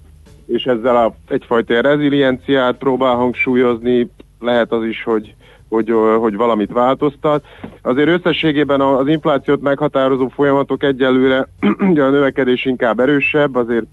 és 0.46 0.64
ezzel 0.64 0.96
a, 0.96 1.14
egyfajta 1.28 1.80
rezilienciát 1.80 2.76
próbál 2.76 3.14
hangsúlyozni, 3.14 4.10
lehet 4.44 4.72
az 4.72 4.84
is, 4.84 5.02
hogy, 5.02 5.34
hogy, 5.68 5.94
hogy 6.18 6.36
valamit 6.36 6.72
változtat. 6.72 7.44
Azért 7.82 8.08
összességében 8.08 8.80
az 8.80 9.08
inflációt 9.08 9.60
meghatározó 9.60 10.28
folyamatok 10.28 10.82
egyelőre, 10.82 11.48
ugye 11.90 12.02
a 12.02 12.10
növekedés 12.10 12.64
inkább 12.64 13.00
erősebb, 13.00 13.54
azért 13.54 13.86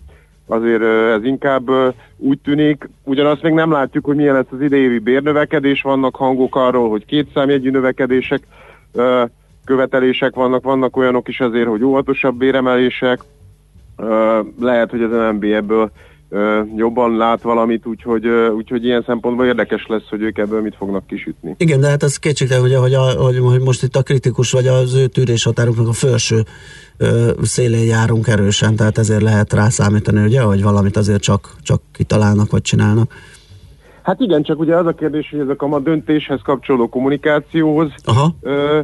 azért 0.52 0.82
ez 1.18 1.24
inkább 1.24 1.70
úgy 2.18 2.40
tűnik. 2.40 2.90
Ugyanazt 3.04 3.42
még 3.42 3.54
nem 3.54 3.72
látjuk, 3.72 4.06
hogy 4.06 4.16
milyen 4.16 4.34
lesz 4.34 4.52
az 4.52 4.62
idejévi 4.62 5.00
bérnövekedés, 5.00 5.82
vannak 5.82 6.16
hangok 6.16 6.56
arról, 6.56 6.90
hogy 6.90 7.06
kétszámjegyű 7.06 7.70
növekedések, 7.70 8.48
követelések 9.66 10.36
vannak, 10.36 10.64
vannak 10.64 10.98
olyanok 10.98 11.28
is 11.28 11.40
azért, 11.40 11.68
hogy 11.68 11.84
óvatosabb 11.84 12.36
béremelések, 12.36 13.20
lehet, 14.60 14.90
hogy 14.90 15.02
az 15.02 15.12
MNB 15.12 15.44
ebből 15.44 15.92
jobban 16.76 17.18
lát 17.18 17.42
valamit, 17.42 17.86
úgyhogy, 17.86 18.28
úgyhogy 18.56 18.86
ilyen 18.86 19.04
szempontból 19.08 19.46
érdekes 19.46 19.86
lesz, 19.88 20.10
hogy 20.10 20.22
ők 20.22 20.38
ebből 20.38 20.62
mit 20.62 20.76
fognak 20.76 21.08
kisütni. 21.08 21.56
Igen, 21.58 21.80
de 21.80 21.88
hát 21.88 22.04
ez 22.04 22.18
kétségtelen, 22.18 22.80
hogy, 22.80 22.94
a, 22.94 23.24
hogy, 23.24 23.38
hogy 23.40 23.62
most 23.62 23.84
itt 23.84 23.96
a 23.96 24.02
kritikus 24.02 24.52
vagy 24.52 24.68
az 24.68 24.96
ő 24.96 25.08
tűrés 25.08 25.44
határoknak 25.44 25.88
a 25.88 25.94
felső 25.94 26.44
ö, 26.98 27.32
szélén 27.42 27.86
járunk 27.86 28.28
erősen, 28.28 28.76
tehát 28.76 28.98
ezért 28.98 29.22
lehet 29.22 29.54
rá 29.54 29.70
számítani, 29.70 30.24
ugye, 30.24 30.42
hogy 30.42 30.64
valamit 30.64 30.98
azért 30.98 31.22
csak, 31.22 31.56
csak 31.62 31.82
kitalálnak 31.92 32.52
vagy 32.52 32.62
csinálnak. 32.62 33.14
Hát 34.02 34.20
igen, 34.20 34.44
csak 34.44 34.60
ugye 34.60 34.76
az 34.76 34.86
a 34.86 34.94
kérdés, 34.94 35.30
hogy 35.30 35.40
ez 35.40 35.48
a 35.48 35.56
kamat 35.56 35.84
döntéshez 35.84 36.40
kapcsolódó 36.44 36.90
kommunikációhoz 36.90 37.92
Aha. 38.04 38.36
Ö, 38.42 38.80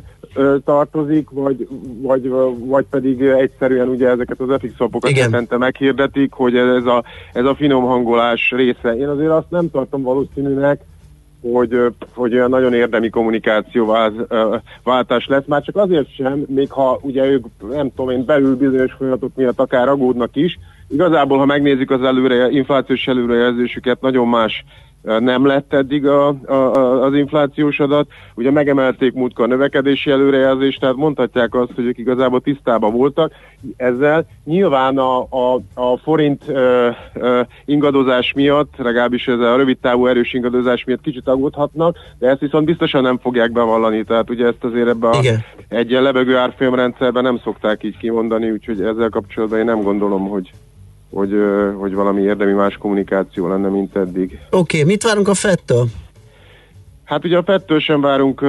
tartozik, 0.65 1.29
vagy, 1.29 1.67
vagy, 2.01 2.29
vagy 2.57 2.85
pedig 2.89 3.21
egyszerűen 3.21 3.87
ugye 3.87 4.09
ezeket 4.09 4.39
az 4.39 4.59
FX 4.59 4.71
szapokat 4.77 5.11
hetente 5.11 5.57
meghirdetik, 5.57 6.33
hogy 6.33 6.55
ez 6.55 6.85
a, 6.85 7.03
ez 7.33 7.45
a 7.45 7.55
finom 7.55 7.83
hangolás 7.83 8.51
része. 8.51 8.95
Én 8.97 9.07
azért 9.07 9.31
azt 9.31 9.49
nem 9.49 9.71
tartom 9.71 10.01
valószínűnek, 10.01 10.81
hogy, 11.41 11.79
hogy 12.13 12.33
olyan 12.33 12.49
nagyon 12.49 12.73
érdemi 12.73 13.09
kommunikáció 13.09 13.85
váz- 13.85 14.25
ö, 14.27 14.55
váltás 14.83 15.27
lesz, 15.27 15.45
már 15.45 15.61
csak 15.61 15.75
azért 15.75 16.13
sem, 16.15 16.43
még 16.47 16.71
ha 16.71 16.99
ugye 17.01 17.25
ők, 17.25 17.45
nem 17.71 17.89
tudom 17.95 18.09
én, 18.09 18.25
belül 18.25 18.55
bizonyos 18.55 18.93
folyamatok 18.93 19.35
miatt 19.35 19.59
akár 19.59 19.89
aggódnak 19.89 20.35
is, 20.35 20.59
igazából, 20.89 21.37
ha 21.37 21.45
megnézzük 21.45 21.91
az 21.91 22.03
előre, 22.03 22.49
inflációs 22.49 23.07
előrejelzésüket, 23.07 24.01
nagyon 24.01 24.27
más 24.27 24.65
nem 25.19 25.45
lett 25.45 25.73
eddig 25.73 26.07
a, 26.07 26.27
a, 26.27 26.53
az 27.03 27.15
inflációs 27.15 27.79
adat. 27.79 28.07
Ugye 28.35 28.51
megemelték 28.51 29.13
múltkor 29.13 29.45
a 29.45 29.47
növekedési 29.47 30.11
előrejelzést, 30.11 30.79
tehát 30.79 30.95
mondhatják 30.95 31.55
azt, 31.55 31.71
hogy 31.75 31.85
ők 31.85 31.97
igazából 31.97 32.41
tisztában 32.41 32.93
voltak 32.93 33.31
ezzel. 33.77 34.25
Nyilván 34.43 34.97
a, 34.97 35.17
a, 35.19 35.61
a 35.73 35.97
forint 35.97 36.43
ö, 36.47 36.89
ö, 37.13 37.41
ingadozás 37.65 38.33
miatt, 38.33 38.73
legalábbis 38.77 39.27
ez 39.27 39.39
a 39.39 39.55
rövid 39.55 39.77
távú 39.77 40.07
erős 40.07 40.33
ingadozás 40.33 40.83
miatt 40.83 41.01
kicsit 41.01 41.27
aggódhatnak, 41.27 41.97
de 42.19 42.29
ezt 42.29 42.39
viszont 42.39 42.65
biztosan 42.65 43.01
nem 43.01 43.17
fogják 43.17 43.51
bevallani, 43.51 44.03
tehát 44.03 44.29
ugye 44.29 44.45
ezt 44.45 44.63
azért 44.63 44.87
ebbe 44.87 45.09
a 45.09 45.17
Igen. 45.19 45.43
egy 45.69 45.89
ilyen 45.89 46.03
lebegő 46.03 46.35
árfolyamrendszerben 46.35 47.23
nem 47.23 47.39
szokták 47.43 47.83
így 47.83 47.97
kimondani, 47.97 48.51
úgyhogy 48.51 48.81
ezzel 48.81 49.09
kapcsolatban 49.09 49.59
én 49.59 49.65
nem 49.65 49.81
gondolom, 49.81 50.27
hogy 50.27 50.51
hogy, 51.13 51.35
hogy 51.77 51.93
valami 51.93 52.21
érdemi 52.21 52.51
más 52.51 52.77
kommunikáció 52.77 53.47
lenne, 53.47 53.67
mint 53.67 53.95
eddig. 53.95 54.39
Oké, 54.49 54.79
okay, 54.79 54.83
mit 54.83 55.03
várunk 55.03 55.27
a 55.27 55.33
FED-től? 55.33 55.85
Hát 57.07 57.25
ugye 57.25 57.37
a 57.37 57.43
fettől 57.43 57.79
sem 57.79 58.01
várunk 58.01 58.45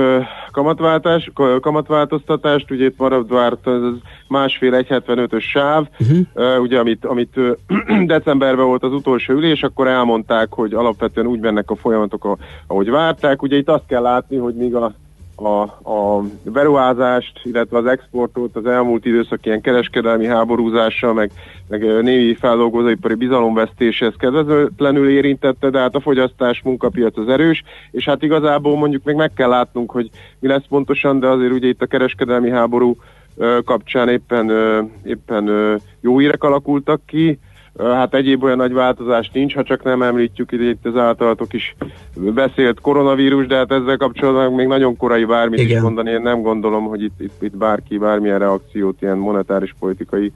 kamatváltás, 0.52 1.30
kamatváltoztatást, 1.60 2.70
ugye 2.70 2.84
itt 2.84 2.98
marad 2.98 3.28
várt 3.28 3.66
az 3.66 3.94
másfél 4.28 4.72
1,75-ös 4.72 5.42
sáv, 5.42 5.86
uh-huh. 5.98 6.60
ugye 6.60 6.78
amit, 6.78 7.04
amit 7.04 7.40
decemberben 8.06 8.66
volt 8.66 8.82
az 8.82 8.92
utolsó 8.92 9.32
ülés, 9.32 9.62
akkor 9.62 9.88
elmondták, 9.88 10.52
hogy 10.52 10.74
alapvetően 10.74 11.26
úgy 11.26 11.40
mennek 11.40 11.70
a 11.70 11.76
folyamatok, 11.76 12.38
ahogy 12.66 12.90
várták. 12.90 13.42
Ugye 13.42 13.56
itt 13.56 13.68
azt 13.68 13.86
kell 13.86 14.02
látni, 14.02 14.36
hogy 14.36 14.54
míg 14.54 14.74
a 14.74 14.94
a, 15.40 15.62
a 15.90 16.22
beruházást, 16.42 17.40
illetve 17.44 17.78
az 17.78 17.86
exportot 17.86 18.56
az 18.56 18.66
elmúlt 18.66 19.04
időszak 19.04 19.46
ilyen 19.46 19.60
kereskedelmi 19.60 20.26
háborúzással, 20.26 21.12
meg, 21.12 21.30
meg 21.68 22.02
némi 22.02 22.34
feldolgozóipari 22.34 23.14
bizalomvesztéshez 23.14 24.14
kedvezőtlenül 24.18 25.08
érintette, 25.08 25.70
de 25.70 25.78
hát 25.78 25.94
a 25.94 26.00
fogyasztás 26.00 26.62
munkapiac 26.62 27.18
az 27.18 27.28
erős, 27.28 27.62
és 27.90 28.04
hát 28.04 28.22
igazából 28.22 28.76
mondjuk 28.76 29.04
még 29.04 29.14
meg 29.14 29.32
kell 29.32 29.48
látnunk, 29.48 29.90
hogy 29.90 30.10
mi 30.38 30.48
lesz 30.48 30.66
pontosan, 30.68 31.20
de 31.20 31.26
azért 31.26 31.52
ugye 31.52 31.68
itt 31.68 31.82
a 31.82 31.86
kereskedelmi 31.86 32.50
háború 32.50 32.96
kapcsán 33.64 34.08
éppen, 34.08 34.50
éppen 35.04 35.50
jó 36.00 36.18
hírek 36.18 36.42
alakultak 36.42 37.00
ki, 37.06 37.38
Hát 37.78 38.14
egyéb 38.14 38.42
olyan 38.42 38.56
nagy 38.56 38.72
változás 38.72 39.30
nincs, 39.32 39.54
ha 39.54 39.62
csak 39.62 39.82
nem 39.82 40.02
említjük 40.02 40.52
ide 40.52 40.64
itt 40.64 40.86
az 40.86 40.96
általatok 40.96 41.52
is 41.52 41.76
beszélt 42.14 42.80
koronavírus, 42.80 43.46
de 43.46 43.56
hát 43.56 43.72
ezzel 43.72 43.96
kapcsolatban 43.96 44.52
még 44.52 44.66
nagyon 44.66 44.96
korai 44.96 45.24
bármit 45.24 45.58
Igen. 45.58 45.76
is 45.76 45.82
mondani. 45.82 46.10
Én 46.10 46.22
nem 46.22 46.42
gondolom, 46.42 46.84
hogy 46.84 47.02
itt, 47.02 47.20
itt, 47.20 47.42
itt 47.42 47.56
bárki 47.56 47.98
bármilyen 47.98 48.38
reakciót 48.38 49.02
ilyen 49.02 49.16
monetáris 49.16 49.74
politikai 49.78 50.32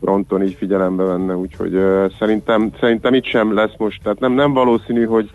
fronton 0.00 0.42
így 0.42 0.54
figyelembe 0.54 1.02
venne, 1.02 1.36
úgyhogy 1.36 1.74
uh, 1.74 2.12
szerintem, 2.18 2.70
szerintem 2.80 3.14
itt 3.14 3.24
sem 3.24 3.54
lesz 3.54 3.76
most, 3.78 4.02
tehát 4.02 4.20
nem, 4.20 4.32
nem 4.32 4.52
valószínű, 4.52 5.04
hogy, 5.04 5.30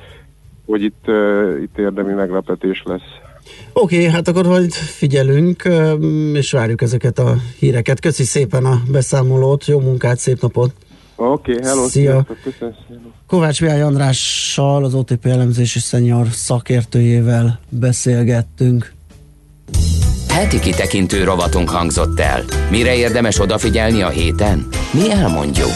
hogy 0.66 0.84
itt, 0.84 1.04
uh, 1.08 1.60
itt 1.62 1.78
érdemi 1.78 2.14
meglepetés 2.14 2.84
lesz. 2.86 3.20
Oké, 3.74 3.96
okay, 3.96 4.10
hát 4.10 4.28
akkor 4.28 4.48
majd 4.48 4.72
figyelünk, 4.72 5.64
és 6.34 6.52
várjuk 6.52 6.82
ezeket 6.82 7.20
a 7.20 7.34
híreket. 7.60 8.00
Köszi 8.00 8.24
szépen 8.24 8.66
a 8.66 8.82
beszámolót, 8.92 9.66
jó 9.66 9.80
munkát, 9.80 10.18
szép 10.18 10.42
napot! 10.42 10.72
Oké, 11.30 11.52
okay, 11.52 11.64
hello, 11.64 11.88
Szia. 11.88 12.26
szépen. 12.44 12.76
Kovács 13.28 13.62
Mihály 13.62 13.82
Andrással, 13.82 14.84
az 14.84 14.94
OTP 14.94 15.26
elemzési 15.26 15.80
szenyor 15.80 16.28
szakértőjével 16.32 17.60
beszélgettünk. 17.70 18.94
Heti 20.28 20.60
kitekintő 20.60 21.24
rovatunk 21.24 21.70
hangzott 21.70 22.20
el. 22.20 22.44
Mire 22.70 22.96
érdemes 22.96 23.40
odafigyelni 23.40 24.02
a 24.02 24.10
héten? 24.10 24.68
Mi 24.94 25.12
elmondjuk. 25.12 25.72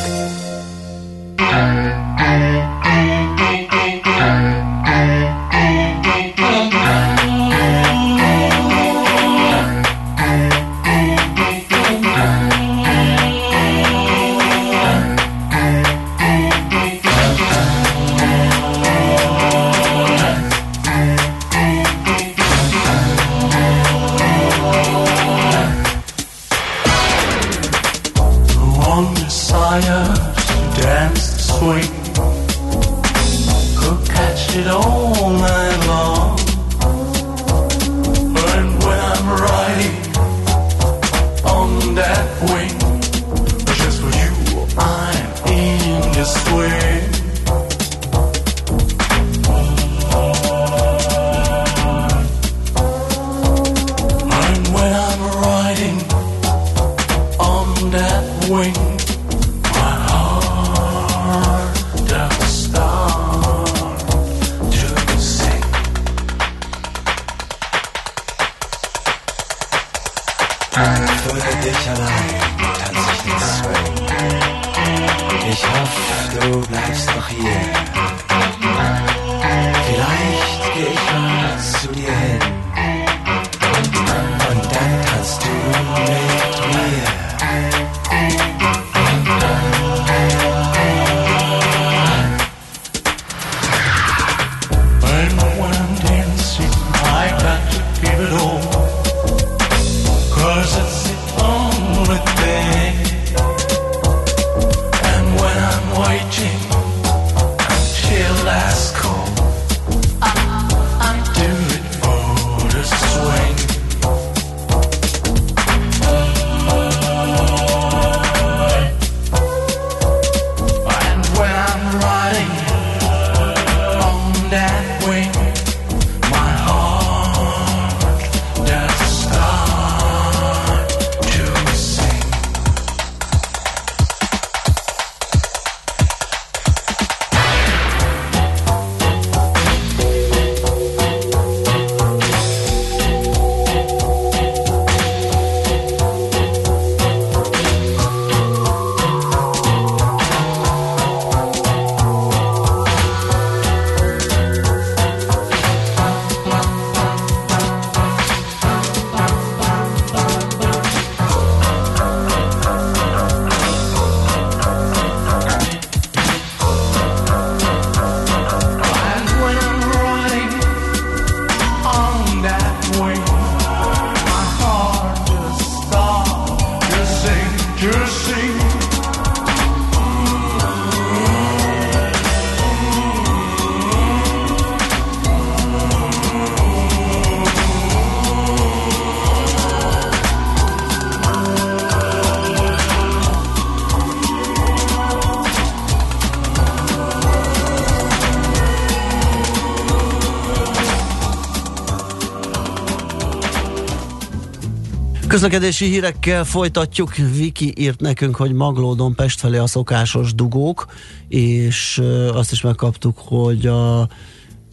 Közlekedési 205.46 205.86
hírekkel 205.86 206.44
folytatjuk. 206.44 207.16
Viki 207.16 207.74
írt 207.78 208.00
nekünk, 208.00 208.36
hogy 208.36 208.54
Maglódon 208.54 209.16
Pest 209.16 209.40
felé 209.40 209.58
a 209.58 209.68
szokásos 209.68 210.34
dugók, 210.34 210.86
és 211.28 212.02
azt 212.34 212.52
is 212.52 212.62
megkaptuk, 212.62 213.18
hogy 213.18 213.68
a 213.68 214.10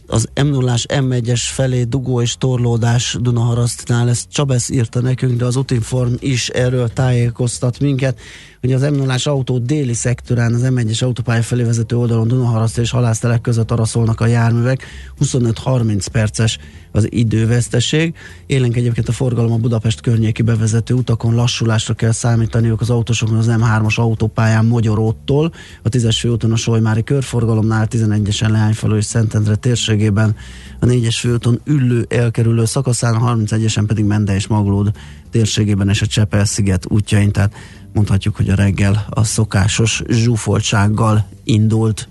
az 0.07 0.29
m 0.43 0.47
0 0.47 0.75
M1-es 0.87 1.41
felé 1.41 1.83
dugó 1.83 2.21
és 2.21 2.35
torlódás 2.37 3.17
Dunaharasztnál, 3.19 4.09
ezt 4.09 4.27
Csabesz 4.31 4.69
írta 4.69 5.01
nekünk, 5.01 5.37
de 5.37 5.45
az 5.45 5.55
Utinform 5.55 6.13
is 6.19 6.49
erről 6.49 6.87
tájékoztat 6.87 7.79
minket, 7.79 8.19
hogy 8.63 8.73
az 8.73 8.81
m 8.81 8.95
0 8.95 9.15
autó 9.23 9.57
déli 9.57 9.93
szektorán, 9.93 10.53
az 10.53 10.61
M1-es 10.63 11.03
autópálya 11.03 11.41
felé 11.41 11.63
vezető 11.63 11.97
oldalon 11.97 12.27
Dunaharaszt 12.27 12.77
és 12.77 12.89
Halásztelek 12.89 13.41
között 13.41 13.71
araszolnak 13.71 14.21
a 14.21 14.25
járművek, 14.25 14.85
25-30 15.19 16.05
perces 16.11 16.57
az 16.91 17.07
időveszteség. 17.11 18.13
Élénk 18.45 18.75
egyébként 18.75 19.07
a 19.07 19.11
forgalom 19.11 19.51
a 19.51 19.57
Budapest 19.57 20.01
környéki 20.01 20.41
bevezető 20.41 20.93
utakon. 20.93 21.35
Lassulásra 21.35 21.93
kell 21.93 22.11
számítaniuk 22.11 22.81
az 22.81 22.89
autósokon 22.89 23.37
az 23.37 23.47
M3-as 23.49 23.95
autópályán 23.95 24.65
Magyaróttól, 24.65 25.53
a 25.81 25.89
10-es 25.89 26.17
főúton 26.19 26.51
a 26.51 26.55
Solymári 26.55 27.03
körforgalomnál, 27.03 27.87
11-esen 27.89 28.51
Leányfalu 28.51 28.95
és 28.95 29.05
Szentendre 29.05 29.55
térségében, 29.55 30.35
a 30.79 30.85
4-es 30.85 31.17
főúton 31.19 31.61
Üllő 31.65 32.05
elkerülő 32.09 32.65
szakaszán, 32.65 33.15
a 33.15 33.35
31-esen 33.35 33.83
pedig 33.87 34.05
Mende 34.05 34.35
és 34.35 34.47
Maglód 34.47 34.91
térségében 35.31 35.89
és 35.89 36.01
a 36.01 36.05
Csepel-sziget 36.05 36.85
útjain, 36.89 37.31
tehát 37.31 37.53
mondhatjuk, 37.93 38.35
hogy 38.35 38.49
a 38.49 38.55
reggel 38.55 39.05
a 39.09 39.23
szokásos 39.23 40.01
zsúfoltsággal 40.07 41.27
indult. 41.43 42.07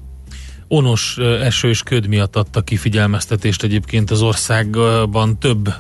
Onos 0.68 1.18
eső 1.18 1.68
és 1.68 1.82
köd 1.82 2.06
miatt 2.06 2.36
adta 2.36 2.60
ki 2.60 2.76
figyelmeztetést 2.76 3.62
egyébként 3.62 4.10
az 4.10 4.22
országban. 4.22 5.38
Több 5.38 5.74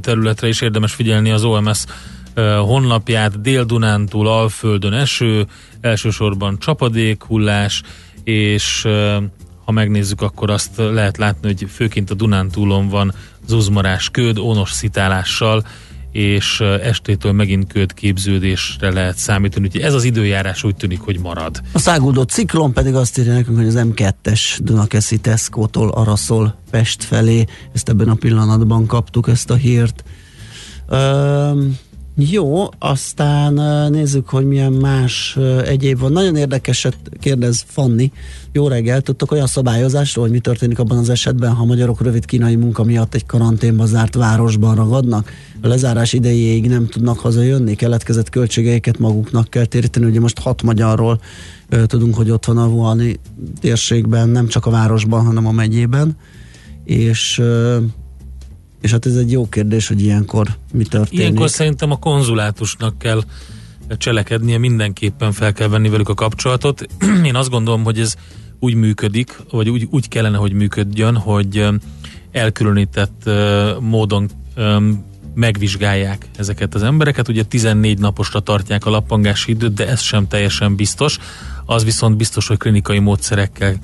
területre 0.00 0.48
is 0.48 0.60
érdemes 0.60 0.92
figyelni 0.92 1.30
az 1.30 1.44
OMS 1.44 1.84
honlapját, 2.64 3.40
Dél-Dunántúl, 3.40 4.28
Alföldön 4.28 4.92
eső, 4.92 5.46
elsősorban 5.80 6.58
csapadék, 6.58 7.22
hullás, 7.22 7.82
és 8.24 8.86
ha 9.64 9.72
megnézzük, 9.72 10.20
akkor 10.20 10.50
azt 10.50 10.70
lehet 10.76 11.16
látni, 11.16 11.46
hogy 11.46 11.66
főként 11.70 12.10
a 12.10 12.14
Dunántúlon 12.14 12.88
van 12.88 13.14
zuzmarás 13.46 14.10
köd, 14.10 14.38
ónos 14.38 14.70
szitálással, 14.70 15.64
és 16.12 16.60
estétől 16.60 17.32
megint 17.32 17.72
köd 17.72 17.94
képződésre 17.94 18.90
lehet 18.90 19.16
számítani, 19.16 19.66
úgyhogy 19.66 19.80
ez 19.80 19.94
az 19.94 20.04
időjárás 20.04 20.64
úgy 20.64 20.76
tűnik, 20.76 21.00
hogy 21.00 21.18
marad. 21.18 21.60
A 21.72 21.78
száguldó 21.78 22.22
ciklon 22.22 22.72
pedig 22.72 22.94
azt 22.94 23.18
írja 23.18 23.32
nekünk, 23.32 23.56
hogy 23.56 23.66
az 23.66 23.78
M2-es 23.78 24.58
Dunakeszi 24.62 25.18
Tesco-tól 25.18 25.88
araszol 25.88 26.56
Pest 26.70 27.04
felé. 27.04 27.44
Ezt 27.74 27.88
ebben 27.88 28.08
a 28.08 28.14
pillanatban 28.14 28.86
kaptuk, 28.86 29.28
ezt 29.28 29.50
a 29.50 29.54
hírt. 29.54 30.04
Üm, 30.92 31.78
jó, 32.16 32.68
aztán 32.78 33.52
nézzük, 33.90 34.28
hogy 34.28 34.46
milyen 34.46 34.72
más 34.72 35.38
egyéb 35.66 35.98
van. 35.98 36.12
Nagyon 36.12 36.36
érdekeset 36.36 36.96
kérdez 37.20 37.64
Fanni. 37.66 38.12
Jó 38.52 38.68
reggel, 38.68 39.00
tudtok 39.00 39.32
olyan 39.32 39.46
szabályozásról, 39.46 40.24
hogy 40.24 40.32
mi 40.32 40.40
történik 40.40 40.78
abban 40.78 40.98
az 40.98 41.08
esetben, 41.08 41.52
ha 41.52 41.64
magyarok 41.64 42.02
rövid 42.02 42.24
kínai 42.24 42.56
munka 42.56 42.84
miatt 42.84 43.14
egy 43.14 43.26
karanténba 43.26 43.86
zárt 43.86 44.14
városban 44.14 44.74
ragadnak? 44.74 45.30
A 45.62 45.66
lezárás 45.66 46.12
idejéig 46.12 46.68
nem 46.68 46.86
tudnak 46.86 47.18
hazajönni, 47.18 47.74
keletkezett 47.74 48.28
költségeiket 48.28 48.98
maguknak 48.98 49.48
kell 49.48 49.64
téríteni. 49.64 50.06
Ugye 50.06 50.20
most 50.20 50.38
hat 50.38 50.62
magyarról 50.62 51.20
tudunk, 51.86 52.14
hogy 52.14 52.30
ott 52.30 52.44
van 52.44 52.58
a 52.58 52.66
Wuhani 52.66 53.20
térségben, 53.60 54.28
nem 54.28 54.46
csak 54.46 54.66
a 54.66 54.70
városban, 54.70 55.24
hanem 55.24 55.46
a 55.46 55.52
megyében. 55.52 56.16
És 56.84 57.42
és 58.82 58.90
hát 58.90 59.06
ez 59.06 59.16
egy 59.16 59.30
jó 59.30 59.48
kérdés, 59.48 59.88
hogy 59.88 60.02
ilyenkor 60.02 60.48
mi 60.72 60.84
történik. 60.84 61.20
Ilyenkor 61.20 61.50
szerintem 61.50 61.90
a 61.90 61.96
konzulátusnak 61.96 62.98
kell 62.98 63.22
cselekednie, 63.88 64.58
mindenképpen 64.58 65.32
fel 65.32 65.52
kell 65.52 65.68
venni 65.68 65.88
velük 65.88 66.08
a 66.08 66.14
kapcsolatot. 66.14 66.86
Én 67.24 67.34
azt 67.34 67.50
gondolom, 67.50 67.84
hogy 67.84 67.98
ez 67.98 68.14
úgy 68.58 68.74
működik, 68.74 69.36
vagy 69.50 69.68
úgy, 69.68 69.88
úgy 69.90 70.08
kellene, 70.08 70.36
hogy 70.36 70.52
működjön, 70.52 71.16
hogy 71.16 71.66
elkülönített 72.32 73.30
módon 73.80 74.30
megvizsgálják 75.34 76.28
ezeket 76.36 76.74
az 76.74 76.82
embereket. 76.82 77.28
Ugye 77.28 77.42
14 77.42 77.98
naposra 77.98 78.40
tartják 78.40 78.86
a 78.86 78.90
lappangási 78.90 79.50
időt, 79.50 79.74
de 79.74 79.88
ez 79.88 80.00
sem 80.00 80.28
teljesen 80.28 80.76
biztos. 80.76 81.18
Az 81.66 81.84
viszont 81.84 82.16
biztos, 82.16 82.46
hogy 82.46 82.58
klinikai 82.58 82.98
módszerekkel 82.98 83.76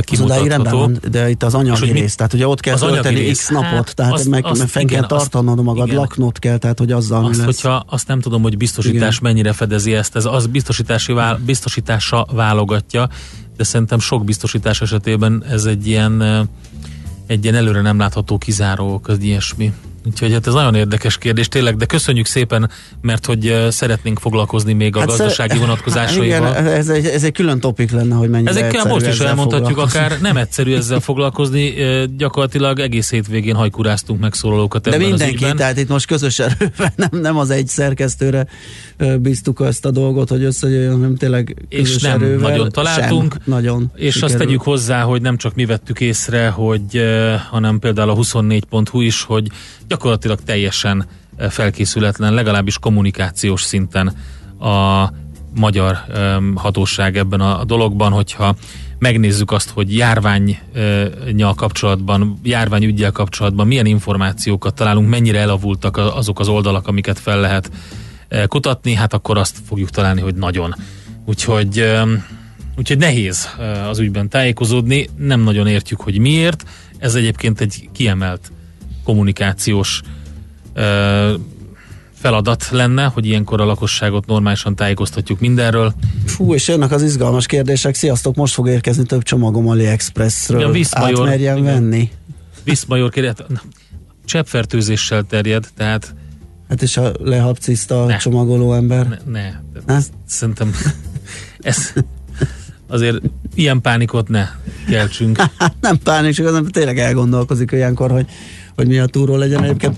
kimutatható. 0.00 0.78
van, 0.78 0.98
de 1.10 1.30
itt 1.30 1.42
az 1.42 1.52
És 1.54 1.58
anyagi 1.58 1.78
hogy 1.80 1.92
mi- 1.92 2.00
rész, 2.00 2.14
tehát 2.14 2.32
ugye 2.32 2.46
ott 2.46 2.60
kell 2.60 2.78
tölteni 2.78 3.30
x 3.30 3.48
napot, 3.48 3.70
Hát, 3.70 3.94
tehát 3.94 4.12
azt- 4.12 4.28
meg, 4.28 4.46
azt- 4.46 4.70
fenn 4.70 4.82
igen, 4.82 5.00
kell 5.06 5.16
azt- 5.18 5.30
tartanod 5.30 5.64
magad, 5.64 5.86
igen. 5.86 5.98
laknod 5.98 6.38
kell, 6.38 6.56
tehát 6.58 6.78
hogy 6.78 6.92
azzal 6.92 7.24
Azt, 7.24 7.36
lesz. 7.36 7.44
hogyha 7.44 7.84
azt 7.88 8.08
nem 8.08 8.20
tudom, 8.20 8.42
hogy 8.42 8.56
biztosítás 8.56 9.16
Igen. 9.16 9.32
mennyire 9.32 9.52
fedezi 9.52 9.94
ezt, 9.94 10.16
ez 10.16 10.24
az 10.24 10.46
biztosítási 10.46 11.12
vál, 11.12 11.40
biztosítása 11.44 12.26
válogatja, 12.32 13.08
de 13.56 13.64
szerintem 13.64 13.98
sok 13.98 14.24
biztosítás 14.24 14.80
esetében 14.80 15.44
ez 15.48 15.64
egy 15.64 15.86
ilyen, 15.86 16.48
egy 17.26 17.42
ilyen 17.44 17.54
előre 17.56 17.80
nem 17.80 17.98
látható 17.98 18.38
kizáró, 18.38 19.00
az 19.04 19.18
ilyesmi. 19.20 19.72
Úgyhogy 20.06 20.32
hát 20.32 20.46
ez 20.46 20.52
nagyon 20.52 20.74
érdekes 20.74 21.18
kérdés 21.18 21.48
tényleg, 21.48 21.76
de 21.76 21.84
köszönjük 21.84 22.26
szépen, 22.26 22.70
mert 23.00 23.26
hogy 23.26 23.66
szeretnénk 23.70 24.18
foglalkozni 24.18 24.72
még 24.72 24.96
a 24.96 24.98
Hát 24.98 25.08
gazdasági 25.08 25.58
vonatkozásaival. 25.58 26.50
Igen, 26.50 26.66
ez 26.66 26.88
egy, 26.88 27.06
ez 27.06 27.24
egy 27.24 27.32
külön 27.32 27.60
topik 27.60 27.90
lenne, 27.90 28.14
hogy 28.14 28.28
mennyire 28.28 28.50
Ezekkel 28.50 28.84
most 28.84 29.06
is 29.06 29.18
elmondhatjuk 29.18 29.78
akár, 29.78 30.20
nem 30.20 30.36
egyszerű 30.36 30.74
ezzel 30.74 31.00
foglalkozni, 31.00 31.74
gyakorlatilag 32.16 32.78
egész 32.78 33.10
hétvégén 33.10 33.54
hajkuráztunk 33.54 34.20
megszólalókat 34.20 34.82
De 34.82 34.92
ebben 34.92 35.08
mindenki, 35.08 35.44
az 35.44 35.52
tehát 35.56 35.78
itt 35.78 35.88
most 35.88 36.06
közös 36.06 36.38
erővel, 36.38 36.92
nem, 36.96 37.20
nem 37.20 37.38
az 37.38 37.50
egy 37.50 37.68
szerkesztőre 37.68 38.46
bíztuk 39.18 39.60
ezt 39.60 39.84
a 39.84 39.90
dolgot, 39.90 40.28
hogy 40.28 40.42
összejöjjön, 40.42 40.92
hanem 40.92 41.16
tényleg 41.16 41.56
és 41.68 41.98
nem 41.98 42.22
erővel. 42.22 42.50
nagyon 42.50 42.68
találtunk. 42.70 43.32
Sem, 43.32 43.42
nagyon 43.44 43.90
És 43.94 44.06
azt 44.06 44.14
sikerült. 44.14 44.38
tegyük 44.42 44.62
hozzá, 44.62 45.02
hogy 45.02 45.22
nem 45.22 45.36
csak 45.36 45.54
mi 45.54 45.64
vettük 45.64 46.00
észre, 46.00 46.48
hogy, 46.48 47.02
hanem 47.50 47.78
például 47.78 48.10
a 48.10 48.14
24.hu 48.16 49.00
is, 49.00 49.22
hogy 49.22 49.46
gyakorlatilag 49.90 50.40
teljesen 50.40 51.06
eh, 51.36 51.50
felkészületlen, 51.50 52.34
legalábbis 52.34 52.78
kommunikációs 52.78 53.62
szinten 53.62 54.16
a 54.60 55.08
magyar 55.54 55.98
hatóság 56.54 57.16
ebben 57.16 57.40
a, 57.40 57.64
dologban, 57.64 58.12
hogyha 58.12 58.54
megnézzük 58.98 59.50
azt, 59.50 59.70
hogy 59.70 59.96
járványnyal 59.96 61.54
kapcsolatban, 61.56 62.40
járványügyel 62.42 63.10
kapcsolatban 63.10 63.66
milyen 63.66 63.86
információkat 63.86 64.74
találunk, 64.74 65.08
mennyire 65.08 65.38
elavultak 65.38 65.96
azok 65.96 66.40
az 66.40 66.48
oldalak, 66.48 66.86
amiket 66.86 67.18
fel 67.18 67.40
lehet 67.40 67.70
eh, 68.28 68.46
kutatni, 68.46 68.94
hát 68.94 69.12
akkor 69.12 69.38
azt 69.38 69.56
fogjuk 69.66 69.90
találni, 69.90 70.20
hogy 70.20 70.34
nagyon. 70.34 70.74
Úgyhogy, 71.24 71.84
úgyhogy 72.76 72.98
nehéz 72.98 73.48
eh, 73.58 73.88
az 73.88 73.98
ügyben 73.98 74.28
tájékozódni, 74.28 75.08
nem 75.16 75.40
nagyon 75.40 75.66
értjük, 75.66 76.00
hogy 76.00 76.18
miért. 76.18 76.64
Ez 76.98 77.14
egyébként 77.14 77.60
egy 77.60 77.88
kiemelt 77.92 78.52
kommunikációs 79.04 80.00
eh, 80.72 81.32
feladat 82.14 82.68
lenne, 82.70 83.04
hogy 83.04 83.26
ilyenkor 83.26 83.60
a 83.60 83.64
lakosságot 83.64 84.26
normálisan 84.26 84.76
tájékoztatjuk 84.76 85.40
mindenről. 85.40 85.94
Fú, 86.26 86.54
és 86.54 86.68
jönnek 86.68 86.90
az 86.90 87.02
izgalmas 87.02 87.46
kérdések. 87.46 87.94
Sziasztok, 87.94 88.34
most 88.34 88.54
fog 88.54 88.68
érkezni 88.68 89.04
több 89.04 89.22
csomagom 89.22 89.68
AliExpressről. 89.68 90.60
Igen, 90.60 90.72
Viszmajor. 90.72 91.20
Át 91.20 91.26
merjem 91.26 91.56
Igen. 91.56 91.72
venni. 91.72 92.10
Viszmajor 92.64 93.10
kérdet, 93.10 93.46
cseppfertőzéssel 94.24 95.22
terjed, 95.22 95.66
tehát 95.76 96.14
Hát 96.68 96.82
és 96.82 96.96
a 96.96 97.12
lehabciszta 97.18 98.04
a 98.04 98.16
csomagoló 98.16 98.74
ember. 98.74 99.20
ne, 99.26 99.52
ne. 99.86 99.98
Szerintem 100.26 100.74
ez 101.58 101.92
azért 102.86 103.16
ilyen 103.54 103.80
pánikot 103.80 104.28
ne 104.28 104.48
keltsünk. 104.88 105.36
Hát 105.56 105.74
nem 105.80 105.98
pánik, 105.98 106.34
csak 106.34 106.46
az 106.46 106.54
ember 106.54 106.70
tényleg 106.70 106.98
elgondolkozik 106.98 107.72
olyankor, 107.72 108.10
hogy 108.10 108.26
hogy 108.80 108.88
mi 108.88 108.98
a 108.98 109.06
túró 109.06 109.36
legyen. 109.36 109.62
Egyébként 109.62 109.96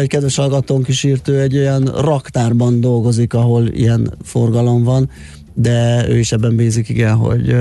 egy 0.00 0.08
kedves 0.08 0.36
hallgatónk 0.36 0.88
is 0.88 1.04
írt, 1.04 1.28
ő 1.28 1.40
egy 1.40 1.56
olyan 1.56 1.84
raktárban 1.84 2.80
dolgozik, 2.80 3.34
ahol 3.34 3.66
ilyen 3.66 4.12
forgalom 4.22 4.82
van, 4.82 5.10
de 5.54 6.08
ő 6.08 6.18
is 6.18 6.32
ebben 6.32 6.56
bízik, 6.56 6.88
igen, 6.88 7.14
hogy 7.14 7.56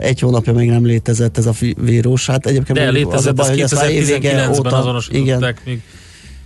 egy 0.00 0.20
hónapja 0.20 0.52
még 0.52 0.68
nem 0.68 0.84
létezett 0.84 1.38
ez 1.38 1.46
a 1.46 1.52
vírus. 1.76 2.26
Hát 2.26 2.46
egyébként 2.46 2.78
De 2.78 2.84
mondjuk 2.84 3.12
az 3.12 3.26
a 3.26 3.32
létezett, 3.50 3.78
baj, 3.78 3.92
évvége 3.92 4.32
2019-ben 4.32 4.58
óta- 4.58 4.72
azonosították 4.72 5.60
még. 5.64 5.82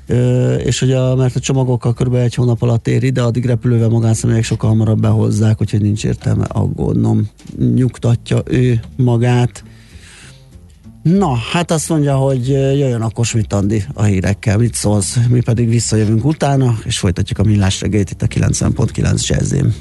Ö, 0.07 0.55
és 0.55 0.79
hogy 0.79 0.93
a, 0.93 1.15
mert 1.15 1.37
a 1.37 1.41
csomagokkal 1.41 1.93
kb. 1.93 2.15
egy 2.15 2.35
hónap 2.35 2.63
alatt 2.63 2.89
ér 2.89 3.03
ide, 3.03 3.23
addig 3.23 3.45
repülővel 3.45 3.89
magánszemélyek 3.89 4.45
sokkal 4.45 4.71
hamarabb 4.71 5.01
behozzák, 5.01 5.61
úgyhogy 5.61 5.81
nincs 5.81 6.05
értelme 6.05 6.45
aggódnom. 6.45 7.29
Nyugtatja 7.75 8.43
ő 8.45 8.81
magát. 8.97 9.65
Na, 11.03 11.35
hát 11.35 11.71
azt 11.71 11.89
mondja, 11.89 12.17
hogy 12.17 12.49
jöjjön 12.49 13.03
a 13.03 13.11
Kossuth 13.11 13.55
Andi 13.55 13.85
a 13.95 14.03
hírekkel. 14.03 14.59
Mit 14.59 14.75
szólsz? 14.75 15.19
Mi 15.29 15.41
pedig 15.41 15.69
visszajövünk 15.69 16.25
utána, 16.25 16.79
és 16.85 16.99
folytatjuk 16.99 17.39
a 17.39 17.43
millás 17.43 17.81
reggelyt 17.81 18.11
itt 18.11 18.23
a 18.23 18.27
90.9 18.27 19.27
jazzén. 19.27 19.75